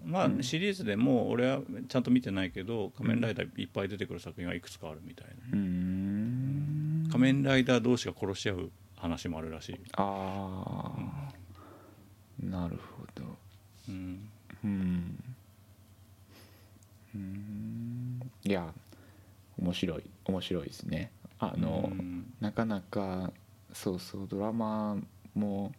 [0.05, 0.43] まあうん。
[0.43, 5.33] シリーズでも俺はちゃんと見てないけど仮面ライダーいっぱい出てくる作品がいくつかあるみたいな。
[5.53, 7.07] うーん。
[7.09, 11.33] 仮面ライダー同士が殺し合う話もあるらしい、ああ
[12.43, 13.23] なるほど。
[13.87, 14.29] うん、
[14.63, 15.23] うん。
[17.15, 18.31] うん。
[18.43, 18.73] いや
[19.57, 21.11] 面白い面白いですね。
[21.39, 22.33] あの、うん。
[22.39, 23.31] なかなか
[23.73, 24.97] そうそうドラマ
[25.35, 25.71] も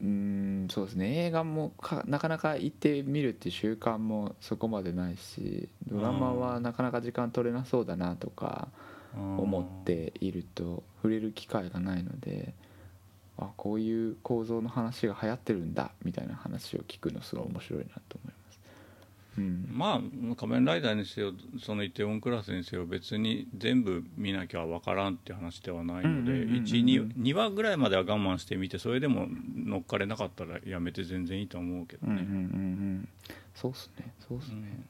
[0.00, 1.26] うーんそうですね。
[1.26, 8.68] 映画もかなかなか行ってみるっていう習慣もそこまでないしドラマはなかなか時間取れなそうだなとか
[9.14, 12.54] 思っていると触れる機会がないので
[13.38, 18.37] あこういう構造の話が流行ってるんだみたいな話を聞くのすごい面白いなと思います。
[19.38, 19.68] うん。
[19.72, 29.26] まあ仮面ライダーにせよそのイテウォンクラスにせよ別に全部見なきゃ分からんって話ではないのでうんうんうんうん12話ぐらいまでは我慢してみてそれでも
[29.56, 32.18] 乗っかれなかったらやめて全然いいと思うけどうんうん。
[32.18, 32.36] うんうね、
[33.00, 33.08] ん
[33.54, 34.12] そうっすね。
[34.26, 34.84] そうっすね、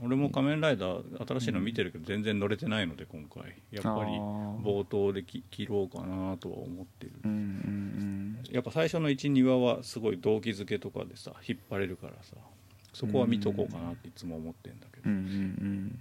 [0.00, 0.06] うん。
[0.06, 3.54] 俺も仮面ライダー新しいの見てるけど全然乗れてないので今回。
[3.70, 7.12] やっぱり冒頭でき切ろうかなとは思ってる。
[7.24, 8.04] うんうん
[8.50, 12.36] やっぱ最初の12話はすごい動機づけとかでさ引っ張れるからさ
[12.94, 15.10] そこは見とこうかなっていつも思ってんだけど。
[15.10, 16.00] うんうんうん。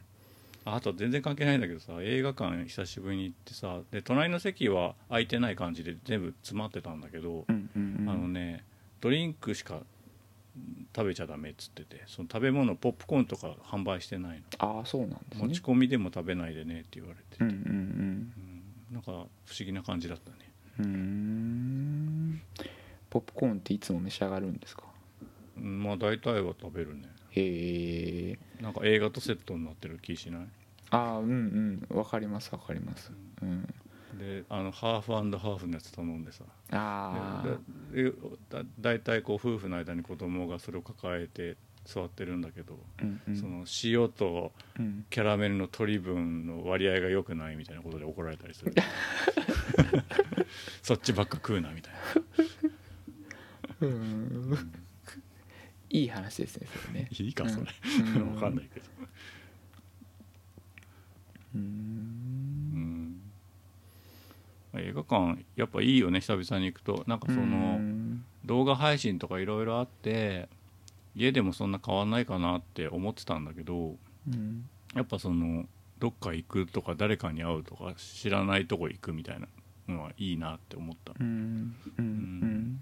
[0.65, 8.09] あと全然関係ないんだけどさ映画館久しぶりに行ってさで隣の席は空いてない感じで全部詰まってたんだけど、うんうんうん。
[8.09, 8.63] あのね
[9.01, 9.81] ドリンクしか
[10.95, 15.41] 食べちゃダメっつっててその食べ物ポップコーンとか販売してないああそうなんですね。
[15.41, 17.59] の持ち込みでも食べないでねって言われてて、うんうんう
[18.91, 18.93] ん。
[18.93, 19.27] なんか不思
[19.65, 20.37] 議な感じだったね。
[20.79, 22.41] うん。
[23.09, 24.83] ポップコーンっていつも召し上がるんですか？
[24.85, 24.92] うん
[25.55, 27.03] まあ大体は食べるね。
[27.31, 30.45] へえなんか映画とセットになってる気しない？
[30.91, 31.97] ああうんうん。
[31.97, 33.11] わかりますわかります。
[33.41, 33.67] うん。
[34.17, 36.43] であのハーフハーフのやつ頼んでさ。
[36.71, 37.57] ああ
[38.79, 43.35] 大体こう夫婦の間に子供がそれを抱えて座ってるんだけど、うんうん。
[43.35, 45.05] その塩とうん。
[45.09, 48.73] キャラメルの取り分の割合が良くないみたいなことで怒られたりする。
[50.83, 51.93] そっちばっか食うなみたい
[53.81, 53.87] な。
[53.87, 54.71] うん
[55.93, 57.07] いい話ですねそれね。
[57.11, 57.67] いいかそれ、
[58.15, 58.33] うん。
[58.35, 58.85] わかんないけど。
[61.55, 61.61] ううん。
[61.63, 63.21] ん
[64.73, 67.03] 映画館やっぱいいよね久々に行くと。
[67.05, 68.25] なんかその、うん。
[68.43, 70.49] 動画配信とかいろいろあって
[71.15, 73.95] 家でもそんな変わんないかなって思ってたんだけど
[74.27, 74.67] うん。
[74.95, 75.65] やっぱその
[75.99, 79.47] どっか行くとか誰かに会うとか知らないとこ行くみたいな
[79.93, 81.13] のはいいなって思った。
[81.19, 81.75] うん。
[81.99, 82.81] うん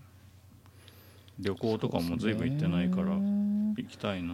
[1.41, 4.33] 旅行とかも随分行ってないから行きたいな。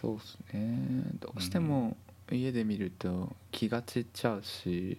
[0.00, 1.02] そうっすね。
[1.20, 1.96] どうしても
[2.30, 4.98] 家で見ると気が散っちゃうし。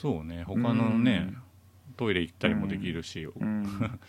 [0.00, 0.44] そうね。
[0.44, 1.34] 他のね、
[1.96, 4.00] トイレ行ったりもできるし、 うん。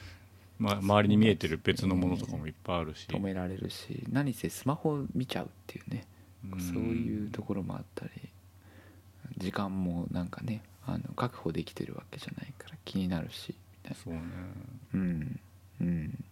[0.58, 6.06] ま、周りに見えてる別のものとかもいっぱいあるし、止められるし何せスマホ見ちゃうっていうね。
[6.54, 6.60] うん。
[6.60, 8.12] そういうところもあったり
[9.38, 14.20] 時間もなんかねあの確保できてるわけじゃないから気になるしみたいそうね。
[14.20, 15.40] なうん。
[15.82, 16.24] うん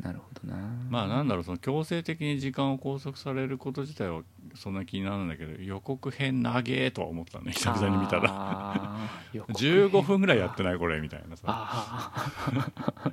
[0.00, 0.56] なるほどな。
[0.90, 4.22] まあなんだろうその強制的に時間を拘束されること自体は
[4.54, 8.22] そんな気にならないんだけど予告編長えとは思ったね久々に見たら。
[8.22, 8.98] ら
[9.32, 12.12] 15 分ぐらいやってないこれみたいなさ、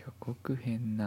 [0.00, 1.06] 予告編な、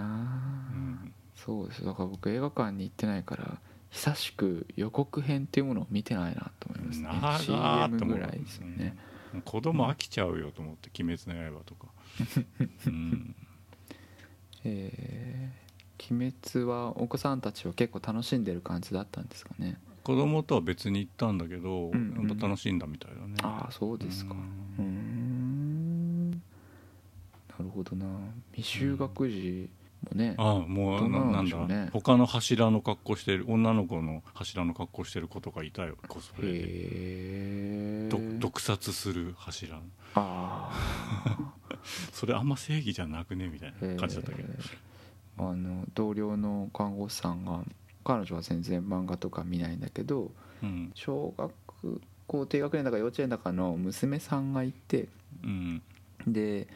[0.71, 3.59] うんそうですだから僕映画館に行ってないから
[3.91, 7.09] 久しく予告編っていうものを見てないなと思いますね。
[7.45, 8.97] CM ぐらいですよね、
[9.34, 9.41] うん。
[9.41, 11.88] 子供飽きちゃうよと思って「鬼滅の刃」とか、
[12.88, 13.36] うん、
[14.66, 15.66] えー
[16.11, 19.78] 鬼滅はお子さんたちは結構楽しんでる感じだったんですかね。
[20.03, 22.28] 子供とは別に行ったんだけど、うんうん。
[22.28, 23.36] やっぱ楽しんだみたいだね。
[23.41, 24.36] ああそうですか。
[24.78, 26.32] うん。
[26.32, 26.38] な
[27.59, 28.05] るほどな。
[28.53, 29.70] 未就学児
[30.03, 31.89] もね、ああもうなんななんだ、ね。
[31.91, 38.09] 他の柱の格好してる女の子の柱の格好してる子とかいたよコスプレで。
[38.39, 39.80] 毒殺する柱
[40.13, 41.45] あ
[42.12, 43.48] それあんま正義じゃなくね？
[43.48, 44.50] みたいあな感じだったけど、
[45.38, 47.64] あの同僚の看護師さんが
[48.04, 50.32] 彼女は全然漫画とか見ないんだけど
[50.64, 50.92] うん。
[50.96, 51.52] 小学
[52.28, 55.08] 校低学年だか幼稚園だかの娘さんがいて。
[55.44, 55.82] うん。
[56.28, 56.68] で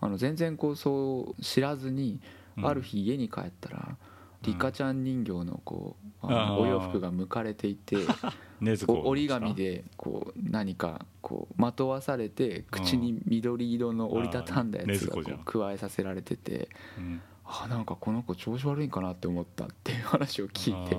[0.00, 2.20] あの全然こうそう知らずに
[2.56, 2.66] うん。
[2.66, 3.96] ある日家に帰ったら
[4.42, 7.96] リカちゃん人形のこうあのお洋服が剥かれていて
[8.86, 17.20] 折り紙でこう何かこうまとわされて口に緑色の折りたたんだやつが加えさせられててうん。
[17.46, 20.96] あなんかこの子調子悪いんかなって思ったっていう話を聞いて。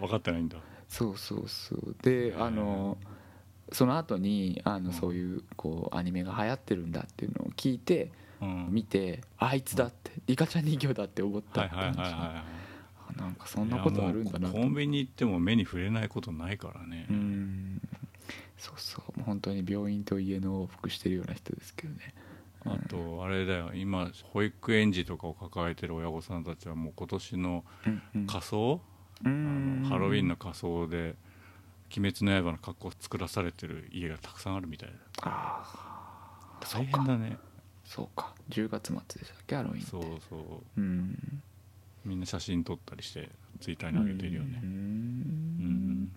[0.00, 0.58] 分かってないんだ。
[0.88, 1.94] そうそうそう。
[2.02, 2.98] であの
[3.70, 8.68] その後にあのそういうこうアニメが流行ってるんだっていうのを聞いてうん。
[8.70, 12.14] 見てあいつだってリカちゃん人形だって思ったって話
[13.18, 17.80] なんかそんなことあるんだなコンビニ行っても目に触れないことないからね、うん。
[18.56, 19.22] そうそう。
[19.22, 22.14] 本当に病院と家の往復してるような人ですけどね。
[22.64, 23.72] あとあれだよ。
[23.74, 27.64] 今保育園児とかを抱えてる親御さんたちはもう今年の
[28.26, 28.80] 仮装、
[29.24, 31.16] うあんのハロウィンの仮装で
[31.96, 34.96] 「鬼滅の刃」の格好を作らされてる家がたくさんあるみたいだ。
[35.22, 35.62] あ
[36.60, 37.38] あそ大変だね。
[37.84, 38.34] そうか。
[38.50, 39.56] 10月末でしたっけ？
[39.56, 39.90] ハロウィンって。
[39.90, 40.36] そうそ
[40.76, 40.80] う。
[40.80, 41.42] うん
[42.08, 43.28] みんな写真撮ったりして
[43.60, 44.60] ツイッターに上げてるよね。
[44.62, 44.70] ううん。
[46.04, 46.12] ん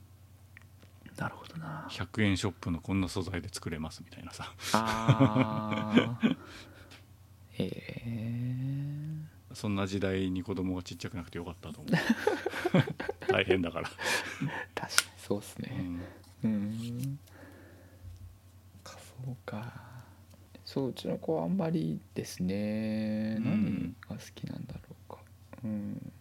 [1.17, 1.85] なるほどな。
[1.91, 4.53] 100円ショップのこんな素材で作れますみたいなさ。
[4.73, 6.27] ああ
[7.51, 8.91] へえ。
[9.53, 11.93] そんな時代に子供がちっちゃくなくてよかったと思う。
[13.27, 13.97] 大変だから、確
[14.75, 16.01] かにそうっすうねん。
[16.45, 17.19] うん。
[18.83, 19.91] 仮装か。
[20.63, 23.35] そううちの子はあんまりですね。
[23.39, 23.95] うん。
[24.09, 24.90] 何が好きなんだろう。
[24.90, 24.90] か
[25.63, 26.11] うん。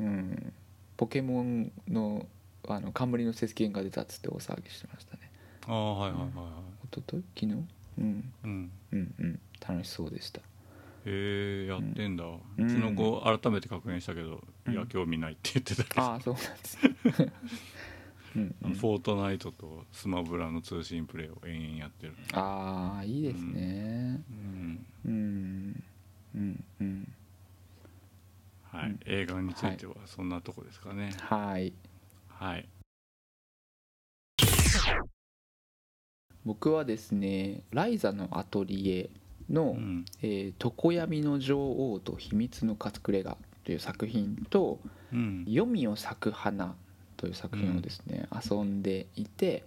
[0.00, 0.52] うん。
[0.96, 2.26] ポケモンの
[2.66, 5.30] あの冠の雪原が出たっつって大騒ぎしてましたね。
[5.66, 6.86] ああはいはいはいはい。
[6.86, 7.24] 一昨日？
[7.40, 7.66] 昨日？
[7.98, 8.32] うん。
[8.44, 8.70] うん。
[8.92, 9.40] うんうん。
[9.66, 10.40] 楽しそうでした。
[10.40, 10.42] へ
[11.06, 12.68] えやってんだ、ううん。
[12.68, 14.72] ちの子改めて確認したけど、うん。
[14.72, 16.78] いや興味ないって言ってたけど、ああそうなんです
[17.22, 17.32] ね。
[18.36, 18.74] うんうん。
[18.74, 22.14] フォートナイトとスマブラの通信プレイを延々やってる。
[22.32, 24.22] ああいいですね。
[24.30, 24.86] うん。
[25.04, 25.84] うん。
[26.34, 26.64] うん。
[26.80, 27.12] うん
[28.74, 29.00] はい、うん。
[29.06, 31.14] 映画についてはそんなとこですかね。
[31.20, 31.72] はい。
[32.28, 32.68] はい、
[36.44, 39.10] 僕はですね「ライザのアトリエ
[39.48, 40.04] の」うん。
[40.22, 44.80] えー常闇の女王と秘密の隠れ家」という作品と
[45.12, 46.74] うん「読みを咲く花」
[47.16, 49.62] という作品をですね、遊んでいて、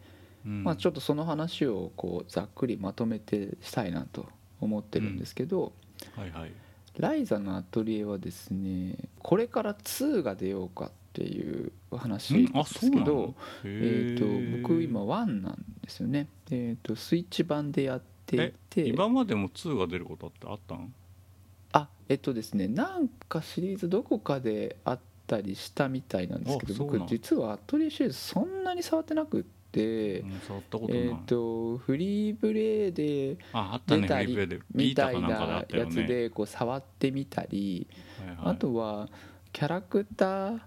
[0.45, 0.63] うん。
[0.65, 4.27] まあ、ちょっとその話をこうざっくりまとめてしたいなと
[4.59, 5.71] 思ってるんですけど、
[6.13, 6.51] はいはい
[6.99, 12.63] ライザのアトリエはですねこれから2が出ようかっていう話なん？
[12.63, 20.93] ですけどへえー、と僕今1なんですよね、えー、とスイッチ版でやっていて今までも2が出ることってあったん？
[21.73, 33.37] あえっとですねなんかシリーズどこかであったりしたみたいなんですけど僕実はアトリエシリーズそんなに触ってなくって、うん触ったことない、えっとフリープレイで
[33.85, 34.37] 出たり
[34.73, 37.87] みたいなやつでこう触ってみたり、
[38.19, 38.37] はいはい。
[38.45, 39.09] あとは
[39.51, 40.59] キャラクターえっ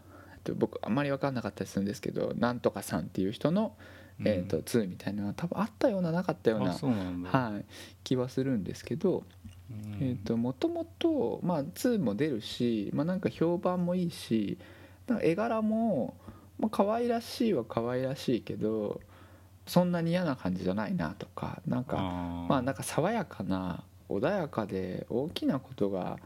[0.44, 3.74] と僕あんまり分かんなかったりするんですけどなんとかさんっていう人の、
[4.20, 4.28] うん。
[4.28, 7.64] えっと2みたいなのは多分あったようななかったようなはい、
[8.04, 9.24] 気はするんですけど
[9.70, 9.98] うん。
[10.00, 14.58] えー、ともともと、まあ、2も出るし、まあ、なんか評判もいいし
[15.22, 16.14] 絵柄も、
[16.60, 19.00] まあ可愛らしいは可愛らしいけど
[19.66, 26.18] そんなに嫌な感じじゃないなとかなんかまあなんか爽やかな穏やかで大きなことが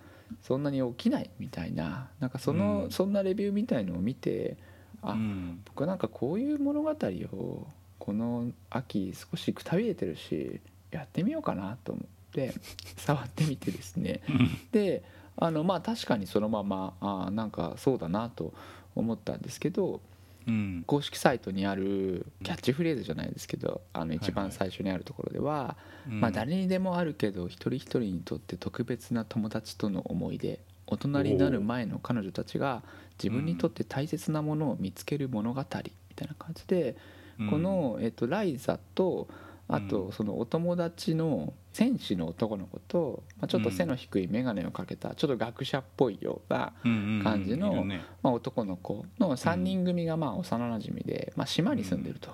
[0.43, 2.91] そんなに起きないみたいななんかその、うん。
[2.91, 4.57] そんなレビューみたいのを見て
[5.03, 5.61] あ、うん。
[5.65, 7.67] 僕はなんかこういう物語を
[7.99, 10.61] この秋少しくたびれてるし
[10.91, 12.55] やってみようかなと思って
[12.97, 14.21] 触ってみてですね。
[14.73, 15.03] で
[15.37, 18.53] あのまあ確かにそのままあなんかそうだなと
[18.95, 20.01] 思ったんですけどうん
[20.87, 25.77] 公式サイトにあるキャッチフレーズじゃないですけどあの一番最初にあるところでは、
[26.09, 26.21] うん。
[26.21, 32.83] まあ、誰にでもあるけど一人一人にとって特別な友達との思い出大人になる前の彼女たちが
[33.23, 36.97] 自分にとって大切なものを見つける物語みたいな感じで、
[37.39, 37.51] うん。
[37.51, 39.29] この、えっと、ライザと
[39.67, 39.89] あうん。
[39.89, 47.85] とそのお友達の戦士の男の子と、まあ、ちょっと背の低い眼鏡をかけたちょっと学者っぽいような、うんうんうん感じの
[48.23, 52.31] まあ、男の子の3人組がまあ幼なじみで、まあ、島に住んでると。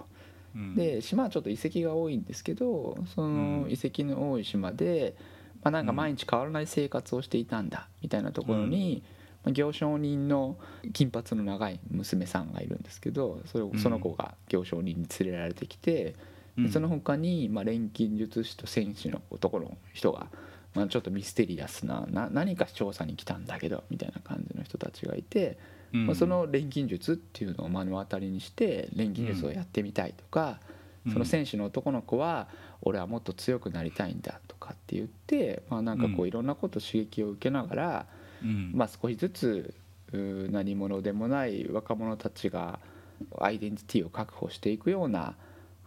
[0.54, 0.74] うん。
[0.74, 3.70] で島はちょっと遺跡が多いんですけどそのうん。
[3.70, 5.16] 遺跡の多い島で、
[5.62, 9.02] まあ、なんか毎日変わらない生活をしていたんだみたいなところに、
[9.42, 10.58] まあ行商人の
[10.92, 16.14] 金髪の長い娘さんがいるんですけどそれその子が行商人に連れられてきて、
[16.56, 20.26] でその他に、まあ、錬金術師と戦士の男の人が、
[20.74, 25.58] まあ、ちょっとミステリアスなな何か調査に来たんだけどみたいな感じの人たちがいて。
[25.92, 26.06] うん。
[26.06, 30.60] まあ、その錬金術っていうのを目の当たりにして錬金術をやってみたいとか、
[31.06, 31.12] うん。
[31.12, 32.48] その選手の男の子は
[32.82, 36.28] 俺はもっと強くなりたいんだとかって言って、まあ、なんかこううん。
[36.28, 38.06] いろんなこと刺激を受けながら、
[38.42, 38.72] うん。
[38.74, 39.74] まあ、少しずつ
[40.12, 42.80] 何者でもない若者たちが
[43.38, 45.34] アイデンティティを確保していくような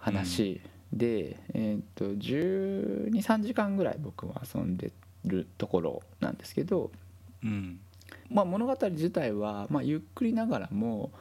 [0.04, 0.60] 話
[0.92, 4.92] で、えー、と1 2 3時間ぐらい僕は遊んで
[5.26, 6.92] るところなんですけど。
[7.44, 7.80] うん。
[8.30, 11.12] まあ、物語自体は、まあ、ゆっくりながらも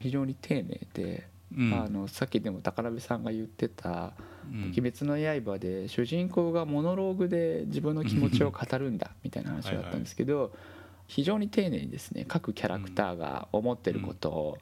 [0.00, 1.72] 非常に丁寧で、うん。
[1.72, 4.12] あのさっきでも高鍋さんが言ってた
[4.50, 4.72] 「うん。
[4.76, 10.52] 鬼滅の刃」で主人公がモノローグで自分の気持ちを語るんだみたいな話だったんですけど
[11.12, 14.58] 非常に丁寧にですね各キャラクターが思ってることを、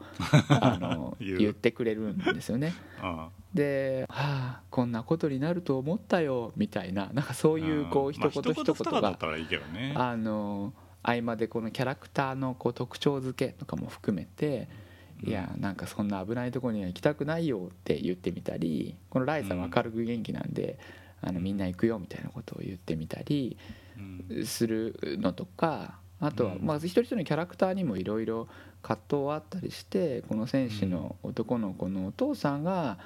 [0.48, 2.74] あの 言ってくれるんですよね。
[3.00, 9.16] あ で「はあこんなことになると思ったよ」みたいななんかそういうこう一言一言が
[9.94, 10.72] あの
[11.04, 14.68] 合間でこのキャラクターのこう特徴付けとかも含めて
[15.22, 15.28] うん。
[15.28, 20.80] いやなんかそんな危ないところには行きたくないよって言ってみたりこのライザは明るく元気なんで
[21.20, 23.56] あのみんな行くよみたいなことを言ってみたり
[23.96, 24.46] うん。
[24.46, 26.64] するのとかあとはうん。
[26.64, 28.48] まあ一人一人のキャラクターにもいろいろ
[28.82, 32.98] 葛藤はあったりしてこの戦士の男の子のお父さんが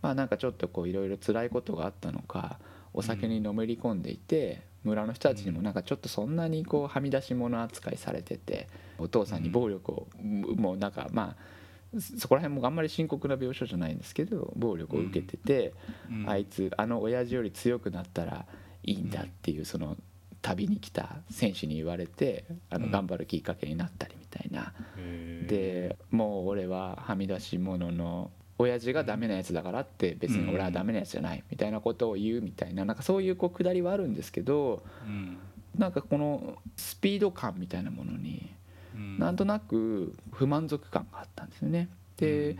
[0.00, 2.58] まあなんかちょっとこういろいろ辛いことがあったのか
[2.92, 8.68] お酒にのめり込んでいて村の人たちにもなんかちょっとそんなにこうはみ出し物扱いされてて
[8.98, 15.74] お父さんに暴力をもうなんかまあそこら辺もあんまり深刻な描写じゃないんですけど暴力を受けてて
[16.10, 16.28] うん。
[16.28, 18.46] あいつあの親父より強くなったら
[18.82, 19.96] いいんだっていうその
[20.42, 22.90] 旅に来た選手に言われてあのうん。
[22.90, 24.72] 頑張るきっかけになったりみたいな。
[24.98, 25.48] へー。
[25.48, 32.84] でもう俺ははみ出し者の親父がダメなやつだからって別に俺はダメなやつじゃないみたいなことを言うみたいな。
[32.84, 35.38] なんかそういうこうくだりはあるんですけどうん。
[35.78, 38.50] なんかこのスピード感みたいなものに
[38.94, 39.18] うん。
[39.18, 41.88] なんとなく不満足感があったんですよね。
[42.16, 42.56] で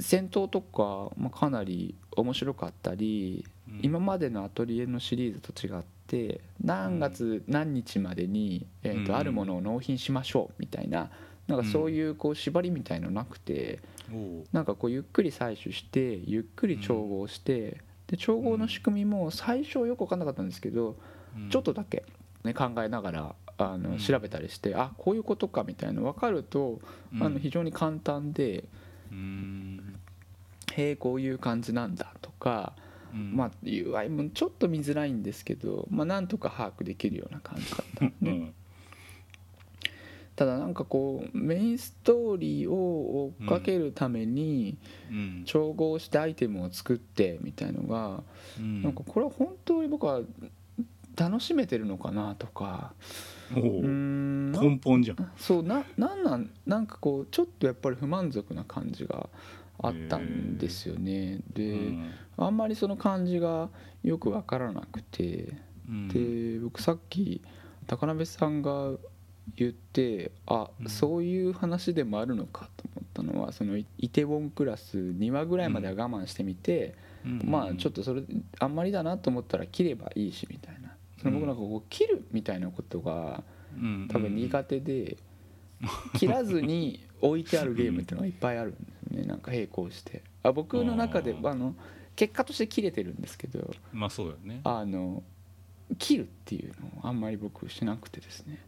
[0.00, 3.80] 戦闘とか、まあ、かなり面白かったりうん。
[3.82, 9.18] 今までのアトリエのシリーズと違って何月何日までに、えーとうん。
[9.18, 11.10] あるものを納品しましょうみたいな
[11.46, 13.78] なんかそういうこう縛りみたいのなくて
[14.52, 20.96] なんかこうゆっくり採取してゆっくり調合してで調合の仕組みも最初よく分かんなかったんですけど
[21.36, 21.50] うん。
[21.50, 22.04] ちょっとだけ、
[22.44, 23.82] ね、考えながらあうん。
[23.82, 26.80] の調べたりしてあこういうことかみたいなの分かると
[27.14, 27.22] うん。
[27.22, 28.64] あの非常に簡単で
[29.10, 29.96] うん。
[30.72, 32.72] へえこういう感じなんだとか
[33.12, 33.36] うん。
[33.36, 38.54] まあ UI もちょっと見づらいんですけど、まあ、なんとか把握できるような感じだったのねうん。
[40.34, 42.74] ただなんかこうメインストーリーを
[43.26, 44.76] 追っかけるために
[45.10, 45.42] うん。
[45.46, 48.22] 調合してアイテムを作ってみたいのが
[48.58, 48.82] うん。
[48.82, 50.20] なんかこれは本当に僕は
[51.16, 52.92] 楽しめてるのかなとか。
[53.52, 53.58] う。
[53.58, 54.52] ーん。
[54.52, 55.32] な根本じゃん。
[55.36, 59.28] そうななんなんなんかこうちょっとやっぱり不満足な感じが
[59.86, 61.38] あったんですよね。
[61.52, 62.10] で、うん。
[62.36, 63.70] あんまりその感じが
[64.02, 65.52] よく分からなくて。
[65.88, 66.08] うん。
[66.08, 67.40] で僕さっき
[67.86, 68.92] 高鍋さんが
[69.54, 70.88] 言ってあ、うん。
[70.88, 77.42] そういう話でもあるのかと思ったのはそのイテウォンクラス2話ぐらいまでは我慢してみて、うん。
[77.44, 78.22] まあちょっとそれ
[78.58, 80.96] あんまりだなと思ったら切ればいいしみたいな。
[81.22, 83.44] その僕なんかこう切るみたいなことが
[83.76, 84.08] うん。
[84.10, 85.16] 多分苦手で
[86.14, 88.78] 切らずに置いてあるゲームっていうのがいっぱいあるんで。
[88.78, 90.22] すよねなんか並行して。
[90.42, 91.74] あ僕の中であの
[92.14, 94.60] 結果として切れてるんですけどまあそうだよね。
[94.64, 95.22] あの
[95.98, 98.58] 切るっていうのをあんまり僕しなくてですね。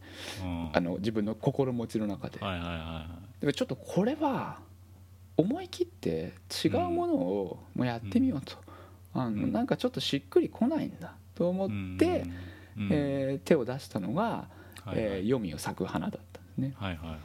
[0.43, 0.71] うん。
[0.73, 2.39] あの自分の心持ちの中で。
[2.39, 4.61] はいはいはいはだからちょっとこれは
[5.37, 6.33] 思い切って
[6.65, 8.57] 違うものをもうやってみようと、
[9.15, 9.53] あのうん。
[9.53, 12.25] なんかちょっとしっくりこないんだと思いって、
[12.77, 12.83] うん。
[12.85, 12.89] うん。
[12.93, 14.49] えー手を出したのが、は
[14.87, 14.97] いはい。
[14.99, 16.75] えー読みを咲く花だったんですね。
[16.77, 17.19] はいはいはい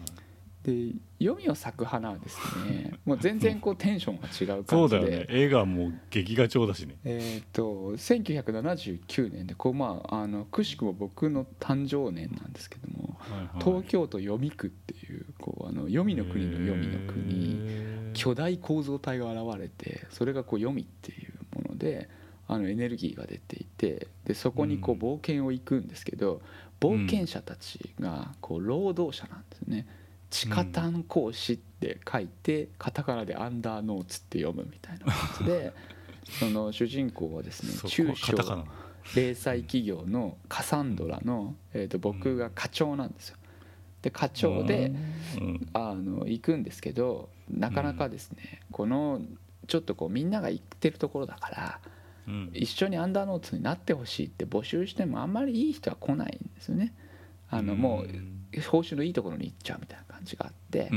[0.64, 5.12] で読みを咲く花はですね もう全然こうテンションが違うそう感じで。
[5.12, 5.26] だよね。
[5.30, 6.96] 映画はもう劇画調だしね。
[7.04, 13.50] えー、と1979年でこう、まあ、あのくしくも僕の誕生年なんですけどもはいはい。
[13.60, 18.14] 東京都読み区っていうこうあの読みの国の読みの区にへー。
[18.14, 22.10] 巨大構造体が現れてそれがこう読みっていうもので
[22.48, 25.02] あのエネルギーが出ていてでそこにこううん。
[25.02, 26.42] 冒険を行くんですけど
[26.80, 29.88] 冒険者たちがこう労働者なんですね。
[30.34, 35.74] 地下炭鉱士って書いてカタカナでアンダーノーツって読むみたいな感じで
[36.40, 38.34] その主人公はですね中小
[39.16, 43.38] 零細企業のカサンドラの、えー、と僕が課長なんですよ。
[44.02, 44.92] で課長で
[45.40, 45.70] うん。
[45.74, 49.22] あの行くんですけどなかなかですね、この
[49.68, 51.80] ちょっとこうみんなが行ってるところだから
[52.28, 52.50] うん。
[52.54, 56.94] 一緒にアンダーノーツになってほしいって募集してもあんまりいい人は来ないんですよね。
[57.50, 60.03] あのもう報酬のいいところに行っちゃうみたいな。
[60.03, 60.90] 感じがあって、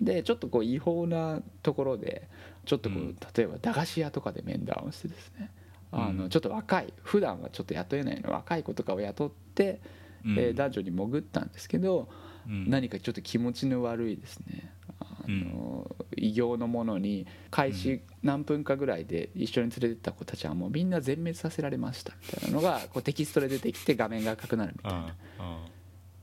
[0.00, 2.28] でちょっとこう違法なところで
[2.64, 3.16] ちょっとこう、うん。
[3.34, 5.50] 例えば駄菓子屋とかで面談をしてですね
[5.92, 9.80] あのうんちょっと若い普段はちょっと雇えないの若い子とかを雇って、
[10.24, 10.38] うん。
[10.38, 12.08] えー男女に潜ったんですけど、
[12.46, 12.70] うん。
[12.70, 14.72] 何かちょっと気持ちの悪いですね。
[15.00, 25.16] あの、異形のものに開始何分かぐらいで一緒に連れてった子たちはもうみんな全滅させられましたみたいなのがこうテキストで出てきて画面が赤くなるみたいな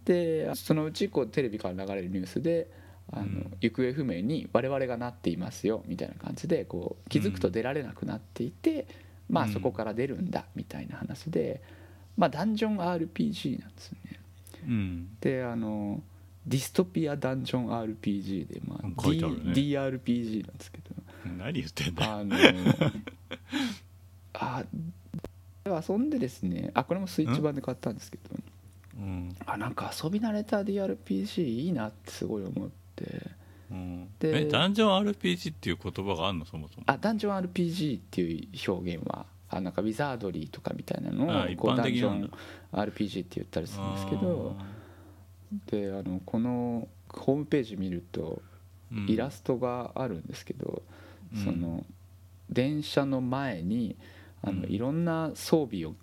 [0.07, 2.71] でそのうちこうテレビから流れるニュースで
[3.11, 3.57] あの、うん。
[3.59, 8.87] 行方不明に我々がなっていますよみたいな感じでこう気づくと出られなくなっていて、
[9.29, 11.61] まあうんそこから出るんだみたいな話で、
[12.15, 14.19] まあ、ダンジョン RPG なんですよね。
[14.65, 15.09] うん。
[15.19, 16.01] であの
[16.45, 19.53] ディストピアダンジョン RPG で、まあ書いてあるね。
[19.53, 20.95] D、DRPG なんですけど。
[21.37, 22.11] 何言ってんだよ。
[22.13, 22.37] あの
[24.39, 24.63] あ
[25.65, 28.29] 遊んでですねあこれもスイッチ版で買ったんですけど
[28.97, 29.35] うん。
[29.45, 33.29] あなんか遊び慣れた DRPG いいなってすごい思って。
[33.71, 34.09] うん。
[34.19, 36.45] でえダンジョン RPG っていう言葉があるの？
[36.45, 36.83] そもそも。
[36.87, 42.31] あダンジョン RPG っていう表現はあなんかウィザードリーとかみたいなのをこう般ダンジョン
[42.73, 44.57] RPG って言ったりするんですけど
[45.67, 48.41] であのこのホームページ見ると
[49.07, 50.81] イラストがあるんですけど、
[51.33, 51.43] うん。
[51.43, 51.85] その
[52.49, 53.95] 電車の前に
[54.41, 54.69] あのうん。
[54.69, 55.93] いろんな装備を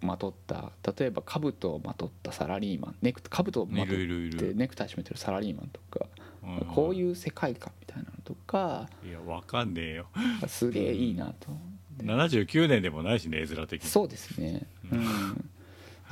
[0.00, 6.06] まとった例えば兜をまとったサラリーマンネク兜をまいとってネクタイ締めてるサラリーマンとか
[6.42, 6.66] うん。
[6.66, 10.06] こういう世界観みたいなのとかいやわかんねえよ。
[10.48, 11.56] すげえいいなと。
[11.98, 13.88] 79年でもないしね絵面的に。
[13.88, 14.62] そうですね。
[14.90, 15.50] うん。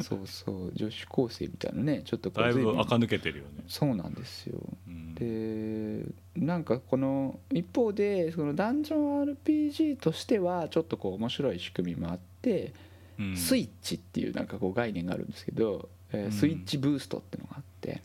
[0.02, 0.72] そうそう。
[0.74, 3.64] 女子高生みたいなねちょっとだいぶ垢抜けてるよね。
[3.68, 4.58] そうなんですよ。
[4.86, 5.14] うん。
[5.14, 6.04] で
[6.36, 12.72] なんかこの一方でそのダンジョン RPG としてはちょっとこう面白い仕組みもあって、うん
[13.36, 18.02] スイッチっていうなんかこう概念があるんですけど、えスイッチブーストっていうのがあって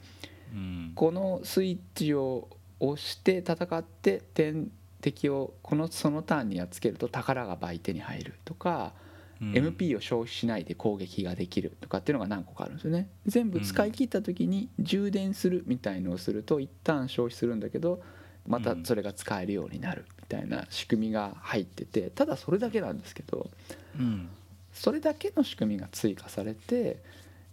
[0.54, 0.92] うん。
[0.96, 2.48] このスイッチを
[2.80, 4.70] 押して戦って点
[5.02, 8.94] 敵をこのそのターンにやっつけると宝が倍手に入るとか、
[9.42, 9.52] うん。
[9.54, 13.10] MP を消費しないで攻撃ができるとかっていうのが何個かあるんですよね。
[13.26, 18.02] 全部使い切った時に充電するみたいのをすると一旦消費するんだけど
[18.48, 23.50] またそれが使えるようになるみたいな仕組みが入っててただそれだけなんですけど
[23.98, 24.30] うん
[24.74, 26.98] それだけの仕組みが追加されて、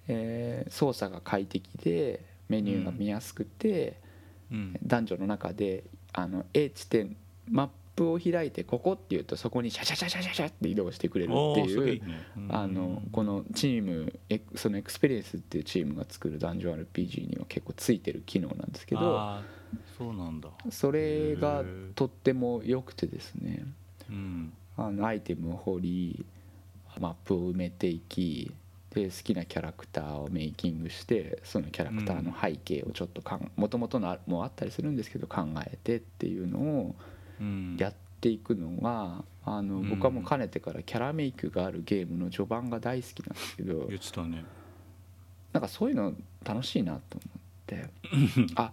[0.09, 3.97] えー操作が快適でメニューが見やすくて、
[4.51, 4.77] うん。
[4.85, 7.17] ダンジョンの中であの A 地点
[7.49, 12.49] マップを開いてここっていうとそこにシャシャシャシャシャシャって移動してくれるっていうねうん。
[12.55, 19.39] あのこのチームエそのエクスペリエンスっていうチームが作るダンジョン RPG には結構ついてる機能なんですけど
[19.97, 20.49] そうなんだ。
[20.71, 21.63] それが
[21.95, 23.63] とっても良くてですね。
[24.09, 24.53] うん。
[24.77, 26.25] あのアイテムを掘り
[26.99, 28.53] マップを埋めていき
[28.91, 33.23] で好きなキャラクターをメイキングしてそのキャラクターの背景をちょっと
[33.57, 36.97] もともとのもあったりするんですけど考えてっていうのを
[37.41, 37.77] うん。
[37.79, 39.91] やっていくのがあのうん。
[39.91, 44.45] 僕はもうかねてからキャラメイクがあるゲームの序盤が大好きなんですけど言ってたね。
[45.53, 46.15] なんかそういうの
[46.45, 47.91] 楽しいなと思って
[48.55, 48.73] あ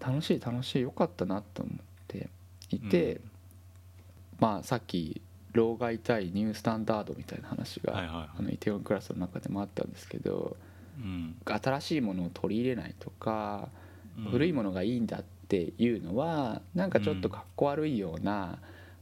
[0.00, 1.76] 楽しい楽しいよかったなと思っ
[2.08, 2.30] て
[2.70, 3.20] いて、うん。
[4.38, 5.20] まあさっき
[5.56, 8.28] 老害対ニュースタンダードみたいな話が、はいはいはい。
[8.38, 10.56] あのイテウォンクラスの中でもあったんですけど
[10.98, 11.36] うん。
[11.44, 13.68] 新しいものを取り入れないとか、
[14.18, 14.24] うん。
[14.30, 18.58] 古いものがいいんだっていうのはなんかちょっとかっこ悪いような、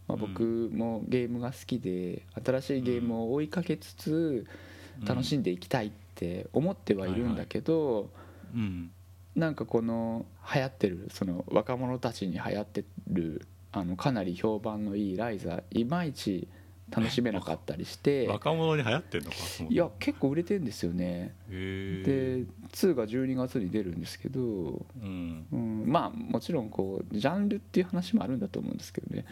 [0.08, 4.46] まあ、僕もゲームが好きで新しいゲームを追いかけつつ
[5.04, 8.10] 楽しんでいきたいって思ってはいるんだけど、
[8.54, 8.90] うん。
[9.34, 13.46] なんかこの流行ってるその若者たちに流行ってる
[13.76, 16.46] あのかなり評判のいいライザいまいち
[16.90, 19.36] 楽しめなかったりして 若者に流行ってんのか
[19.68, 21.34] いや結構売れてんですよね。
[21.50, 24.40] へでえ2が12月に出るんですけど、
[25.02, 25.46] うん。
[25.50, 29.24] うん、まあもちろんこうジャンルっていう話もあるんだと思うんですけどね。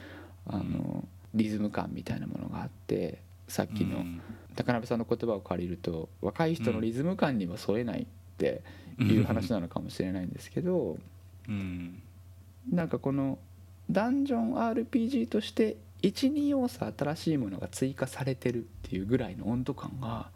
[0.47, 4.21] あのリズム感みたいなものがあってさっきのうん。
[4.57, 8.61] 高鍋さんの言葉を借りると若い人のリズム感には添えないって
[8.99, 10.99] いう話なのかもしれないんですけど
[11.49, 12.03] うん。
[12.71, 13.39] なんかこの
[13.91, 20.31] ダンジョン RPG として12要素新しいものが追加されてるっていうぐらいの温度感が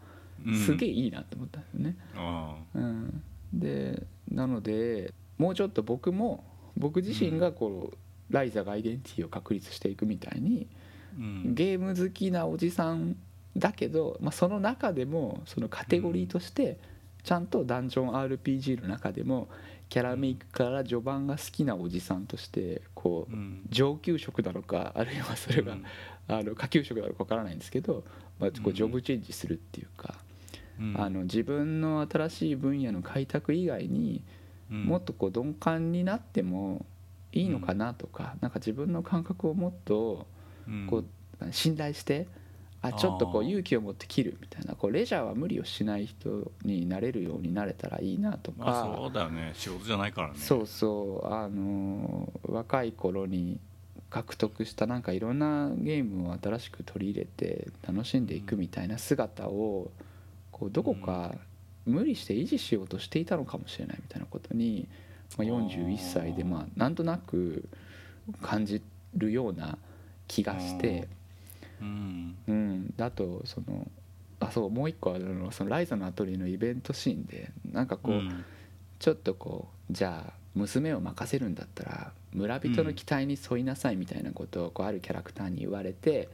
[0.65, 1.97] すげええいいなと思ったんですよね。
[2.15, 3.23] あうん、
[3.53, 6.43] でなのでもうちょっと僕も
[6.77, 7.97] 僕自身がこう、
[8.33, 10.67] ライザがアイデンティティを確立していくみたいに
[11.15, 11.55] あうん。
[11.55, 13.15] ゲーム好きなおじさん
[13.57, 16.77] だけど、まあ、その中でもそのカテゴリーとして
[17.23, 19.49] ちゃんとダンジョン RPG の中でも
[19.89, 23.61] キャラメイクから序盤が好きなおじさんとしてこううん。
[23.69, 25.83] 上級職なのかあるいはそれがうん。
[26.27, 28.03] あの下級職なのかわからないんですけど、
[28.39, 28.75] まあ、こううん。
[28.75, 30.15] ジョブチェンジするっていうか
[30.79, 30.95] うん。
[30.99, 34.23] あの自分の新しい分野の開拓以外に
[34.71, 34.83] うん。
[34.85, 36.85] もっとこう鈍感になっても
[37.31, 40.27] いいのかなとかなんか自分の感覚をもっと
[40.67, 40.87] うん。
[40.89, 41.05] こう
[41.51, 42.27] 信頼して
[42.89, 49.51] あちょっとこう勇気を持って切るみたいなこうレジャーは無理をしない人になれるようになれたらいいなとまあそかうだよね。
[49.55, 50.33] 仕事じゃないからね。
[50.37, 51.27] そうそう。
[51.27, 53.59] あのー若い頃に
[54.09, 59.91] 獲得したなんかいろんなゲームを新しく取り入れて楽しんでいくみたいな姿を
[60.51, 61.35] こうどこか
[61.85, 64.87] 無理して維持しようとしていたのかもしれないみたいなことに、
[65.37, 67.67] まあ、41歳でまあなんとなく
[68.41, 68.81] 感じ
[69.15, 69.77] るような
[70.27, 71.07] 気がして。
[71.81, 72.35] うん。
[72.47, 73.89] うん、だとその
[74.39, 78.45] あそうもう一個あるのはそのライザのアトリエのイベントシーンでなんかこう、うん。
[78.99, 86.29] ちょっとこうじゃあ娘を任せるんだったら村人の期待に沿いなさいみたいなことをこうあるキャラクターに言われて、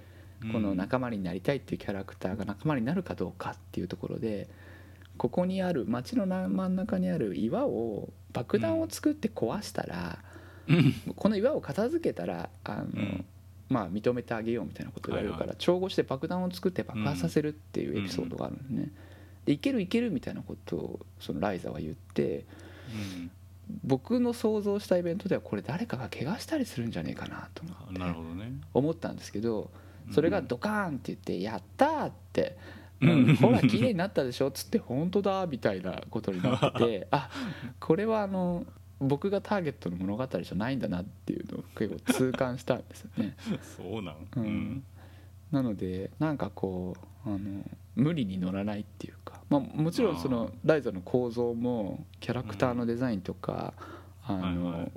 [0.51, 4.47] この仲間になりたいっていうキャラクターが仲間になるかどうかっていうところで
[5.17, 10.19] ここにある街のな真ん中にある岩を爆弾を作って壊したら、
[10.67, 10.93] うん。
[11.15, 13.25] この岩を片付けたらあの、うん
[13.69, 18.91] まあ、認めてあげようみたいなことがあるから、はいは調合して爆弾を作って爆破させるっていうエピソードがあるんですね。
[19.45, 22.45] でいけるいけるみたいなことをそのライザは言って
[23.17, 23.31] うん。
[23.83, 27.63] 僕の想像したイベントではこれ誰かが怪我したりするんじゃねえかなと
[28.73, 29.71] 思ったんですけど
[30.11, 32.57] それがドカーンって言って「やった!」って
[33.01, 33.09] 「うん。
[33.09, 37.29] うんほら綺麗になったでしょ」っつって「本当だ」みたいなことになってて あ
[37.79, 38.65] これはあの
[39.03, 43.35] 僕がターゲットの物語じゃないんだなっていうのを結構痛感したんですよね。
[43.77, 44.27] そうなん？
[44.35, 44.83] うん。
[45.51, 46.95] なのでなんかこ
[47.25, 47.63] うあの
[47.95, 53.73] 無理に乗らないっていうか、まあ、もちろんそのライザの構造もキャラクターのデザインとか、
[54.23, 54.91] あのはい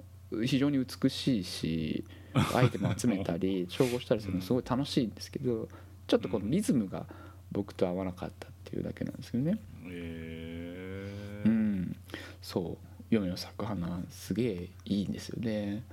[0.45, 2.05] 非常に美しいし
[2.55, 5.69] アイテム集めたり調合したりするのすごい楽しいんですけど
[6.07, 7.07] ちょっとこのリズムが
[7.53, 9.59] 僕と合わなかったっていうだけなんですけどね。
[9.89, 11.49] えー。
[11.49, 11.97] うん、
[12.43, 15.85] そう嫁の咲く花すげえいいんですよね。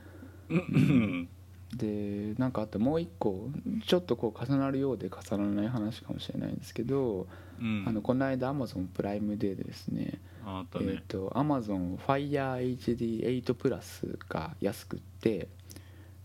[0.49, 1.29] うん。
[1.75, 3.49] でなんかあともう一個
[3.85, 7.27] ちょっとこう重なるようで重ならない話かもしれないんですけど、
[7.59, 7.85] うん。
[7.87, 15.47] あのこの間アマゾンプライムデーでですねあったえっ、ねとアマゾン FireHD8 プラスが安くって、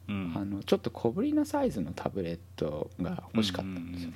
[0.09, 0.33] うん。
[0.37, 4.11] あのちょっと小ぶりなサイズのタブレットが欲しかったんですよ、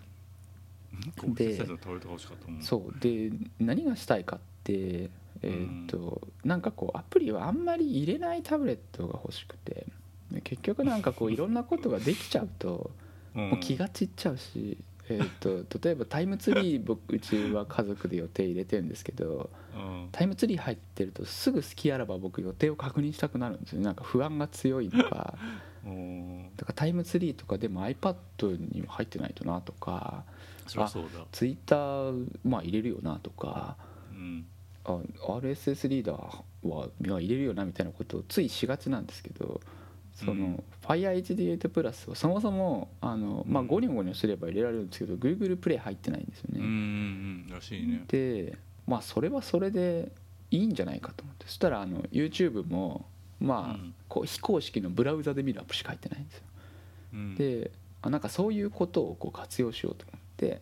[1.24, 1.34] うん。
[1.34, 2.62] ででサイズのタブレットが欲しかったもん。
[2.62, 3.00] そう。
[3.00, 5.10] で何がしたいかって
[5.42, 9.86] えっ、と、なんかこうアプリをあんまり入れないタブレットが欲しくて
[10.30, 12.90] で結局なんかこういろんなことができちゃうと
[13.34, 13.50] うん。
[13.50, 14.78] もう気が散っちゃうし、
[15.08, 20.08] えー、と例えばタイムツリー僕うちは家族で予定入れてるんですけどうん。
[20.12, 23.84] タイムツリー入ってるとすぐ好きあらば僕予定を確認したくなるんですよね。
[23.84, 25.34] なんか不安が強いのか
[25.84, 26.50] うん。
[26.56, 30.24] だからタイムツリーとかでも iPad には入ってないとなとか
[30.66, 31.24] そそうだ。
[31.32, 32.12] Twitter
[32.44, 33.76] まあ入れるよなとか
[34.12, 34.46] うん
[34.84, 34.98] あ
[35.38, 39.60] RSS リーダーはは入れるよなみたいなことをついしがちなんですけど
[40.14, 40.64] その、うん。
[40.86, 43.68] FireHD8 プラスはそもそもあの、まあ、うん。
[43.68, 46.60] ゴニョゴニョすれば入れられるんですけど Google プレイ入ってないんですよね。
[46.60, 48.04] うんらしいね。
[48.08, 48.56] で
[48.86, 50.12] まあそれはそれで
[50.50, 53.06] いいんじゃないかと思ってそしたらあの YouTube も
[53.40, 53.94] まあ、うん。
[54.08, 56.42] こう非公式のブラウザで見るアプリしか入ってないんですよ。
[57.14, 57.34] うん。
[57.34, 57.70] で
[58.02, 60.60] あなんかそういうことをこう活用しようと思って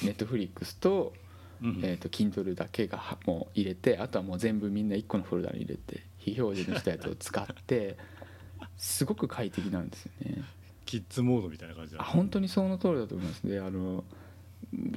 [0.04, 1.25] ネットフリックスと,、うん
[1.62, 7.96] えー、と Kindle だけがはもう入れてあとはもう全部みんな1個のフォルダに入れて非表示にしたやつを使って
[8.76, 10.44] すごく快適なんですよね。
[10.84, 13.42] キッズモードみたいな感じだあ本当にその通りだと思います。
[13.44, 14.04] ねあの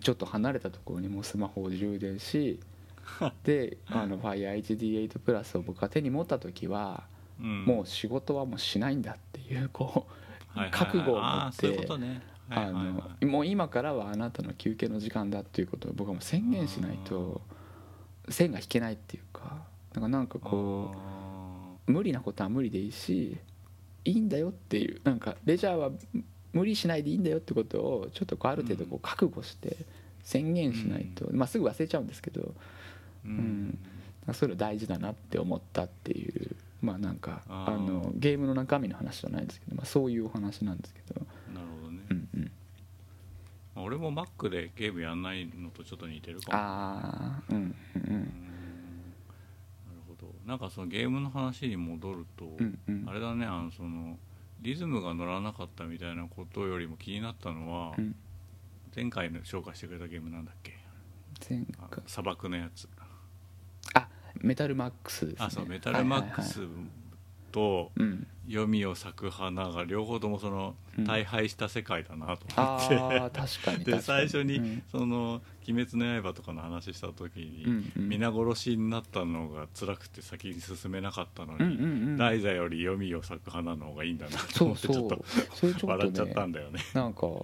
[0.01, 2.59] ちょっと離れたところにもうスマホを充電し
[3.43, 7.03] であの FireHD8 プラスを僕が手に持った時は、
[7.39, 7.65] うん。
[7.65, 11.87] もう仕事はもうしないんだっていうこう覚悟を持って
[12.49, 17.41] あのもう今からはあなたの休憩の時間だっていうことを僕はもう宣言しないと
[18.29, 23.37] 線が引けないっていうかだからなんかこあう無理なことは無理でいいし
[24.05, 25.91] いいんだよっていうなんかレジャーは
[26.53, 29.77] 無理しないでいいんだよってことをちょっとこうある程度こう覚悟して
[30.23, 32.51] 宣言しないと、まあ、すぐ忘れちゃうんですけどーう
[33.25, 33.33] うん。
[33.69, 33.79] ん
[34.33, 41.21] そういうの大事だなって思ったっていうまあなんかあのゲームの中身の話じゃないんですけど、まあ、そういうお話なんですけど、
[41.53, 42.49] なるほどねうんうん、まあ
[43.81, 46.57] 俺も Mac でゲームやんないのとちょっと似てるかも。
[46.57, 47.61] ああうんうん。
[47.63, 48.15] ううん。
[48.15, 50.33] んなるほど。
[50.45, 53.05] なんかそのゲームの話に戻ると、うんうん。
[53.07, 54.17] あれだねあのその
[54.61, 58.15] リズムが乗らなかったみたいなことよりも気になったのは、うん。
[58.95, 60.77] 前回の紹介してくれたゲームなんだっけ？
[61.49, 62.89] 前あ回砂漠のやつ。
[63.93, 64.07] あ
[64.41, 66.61] メタルマックスです、ね、あそうメタルマックス
[67.49, 67.91] と
[68.47, 71.05] 読みを咲く花が両方ともそのうん。
[71.05, 74.83] 大敗した世界だなと思あって、で最初に、うん。
[74.91, 86.81] その「鬼滅の刃」とかの話した時に、皆殺しになったのが辛くて先に進めなかったのに、大座より読みを咲く花の方がいいんだなと思ってちょっと笑っちゃったんだよね。
[86.93, 87.43] なんか不思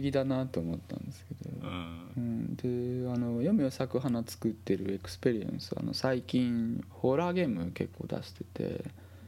[0.00, 2.04] 議だなと思ったんですけど、うん。
[2.16, 8.84] うん、であの黄泉ヲ裂ク華作ってるエクスペリエンスあの最近ホラーゲーム結構出してて、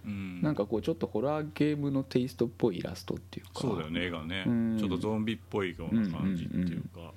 [0.07, 0.41] うん。
[0.43, 3.53] なんかこうちょっとホラーゲームのテイストっぽいイラストっていうか。
[3.61, 4.77] そうだよね絵がね、うん。
[4.79, 7.13] ちょっとゾンビっぽいような感じっていうか、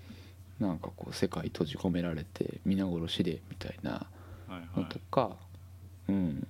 [0.60, 3.92] なんかこう世界閉じ込められて皆殺しでみたいな。
[3.92, 4.08] は
[4.50, 4.80] いはい。
[4.82, 5.36] のとか、
[6.08, 6.48] うん。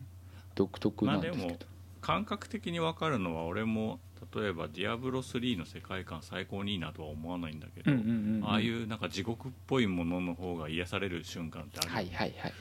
[0.55, 1.65] 独特なんですけど、まあで
[2.01, 3.99] 感覚的に分かるのは俺も
[4.35, 8.45] 例えば「ディアブロ3」の世界観最高にいいなとは思わないんだけど、うんうんうんうん。
[8.45, 12.53] ああいうなんか地獄っぽいものの方が癒される瞬間ってあるはいはいはい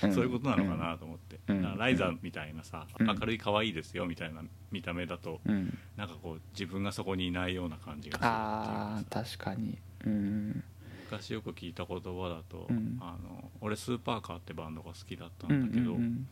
[0.00, 0.14] はい、 ん。
[0.14, 1.62] そういうことなのかなと思って、うん。
[1.78, 3.06] ライザーみたいなさ、うん。
[3.06, 9.78] 明るい可愛いですよみたいな見た目だと、うん、なんかこう自分がそこにいないような感じがするあ確かに。
[10.04, 10.64] うん。
[11.04, 12.98] 昔よく聞いた言葉だと、うん。
[13.00, 16.26] あの俺スーパーカーってバンドが好きだったうんんだけど、うん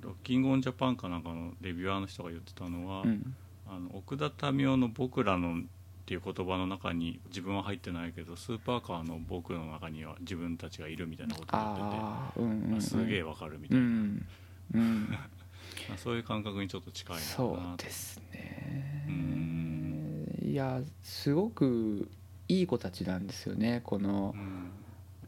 [0.00, 3.36] ロッキングオンジャパンかなんかのレビュアーの人が言ってたのは、うんうん
[3.68, 5.62] あの奥田民生の「僕らの」っ
[6.06, 14.26] ていう言葉の中に自分は入ってないけどスーパーカーの僕の中には自分たちがいるみたいなことを言っててうんうん、すげえわかるみたいな、うん、
[14.74, 15.08] うん、
[15.88, 19.04] まあそういう感覚にちょっと近いなそうとですね。
[19.06, 20.38] うん。
[20.42, 22.10] いやすごく
[22.48, 23.82] いい子たちなんですよね。
[23.84, 24.70] このうん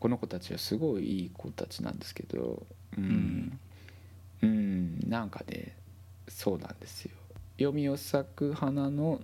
[0.01, 3.59] この子たちはすごいいい子たちなんですけどううんん、
[4.43, 5.77] うん、なんかね
[6.27, 7.13] そうなんですよ
[7.61, 9.21] 読みを咲く花の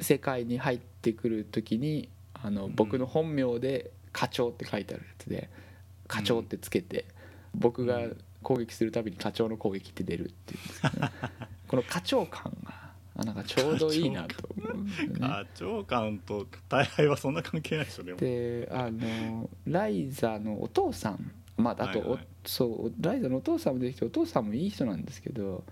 [0.00, 2.74] 世界に入ってくる時にあのうん。
[2.74, 5.50] 僕の本名で「課長」って書いてあるやつで
[6.06, 7.06] 「課長」ってつけて
[7.54, 8.00] 僕が
[8.42, 11.08] 攻撃するたびに課長の攻撃って出るっていうんですけど
[11.68, 15.20] この課長感があなんかちょうどいいなと思うんですよね。
[15.20, 22.26] 課長官と大敗はそんな関係ないでしょでもであのライザのお父さんまああと、おはいはい。
[22.46, 25.62] そうライザのお父さんも出てきてお父さんもいい人なんですけど、うん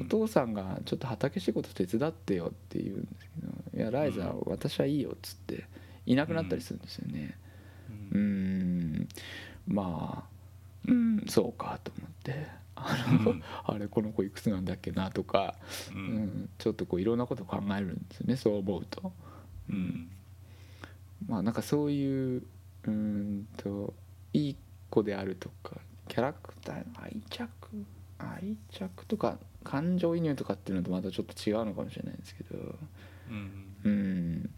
[0.00, 5.64] お父さんがちょっと畑仕事手伝ってよって言うんですけど「いやライザ、うん私はいいよ」っつって
[6.06, 7.36] いなくなったりするんですよね。
[8.12, 8.92] ううん。
[8.94, 9.08] ん
[9.66, 10.28] まあ
[10.86, 12.46] うんそうかと思って。
[12.80, 13.42] あの、うん。
[13.64, 15.56] あれこの子いくつなんだっけなとか、
[15.92, 19.12] ううんんちょっとこういろんなこと考えるんですよねそう思うと。
[19.68, 20.10] うん。
[21.26, 22.42] まあなんかそういう
[22.84, 23.94] うーんと
[24.32, 24.56] いい
[24.90, 25.76] 子であるとか
[26.06, 27.48] キャラクターの愛着
[28.18, 32.74] 愛着とか感情移入とかっていうのとまたちょっと違うのかもしれないんですけど。
[33.30, 33.52] うん。
[33.84, 34.50] うん。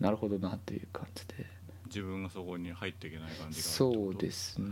[0.00, 1.46] なるほどなという感じで。
[1.86, 4.68] 自分がそこに入っていけない感じがそうですすね。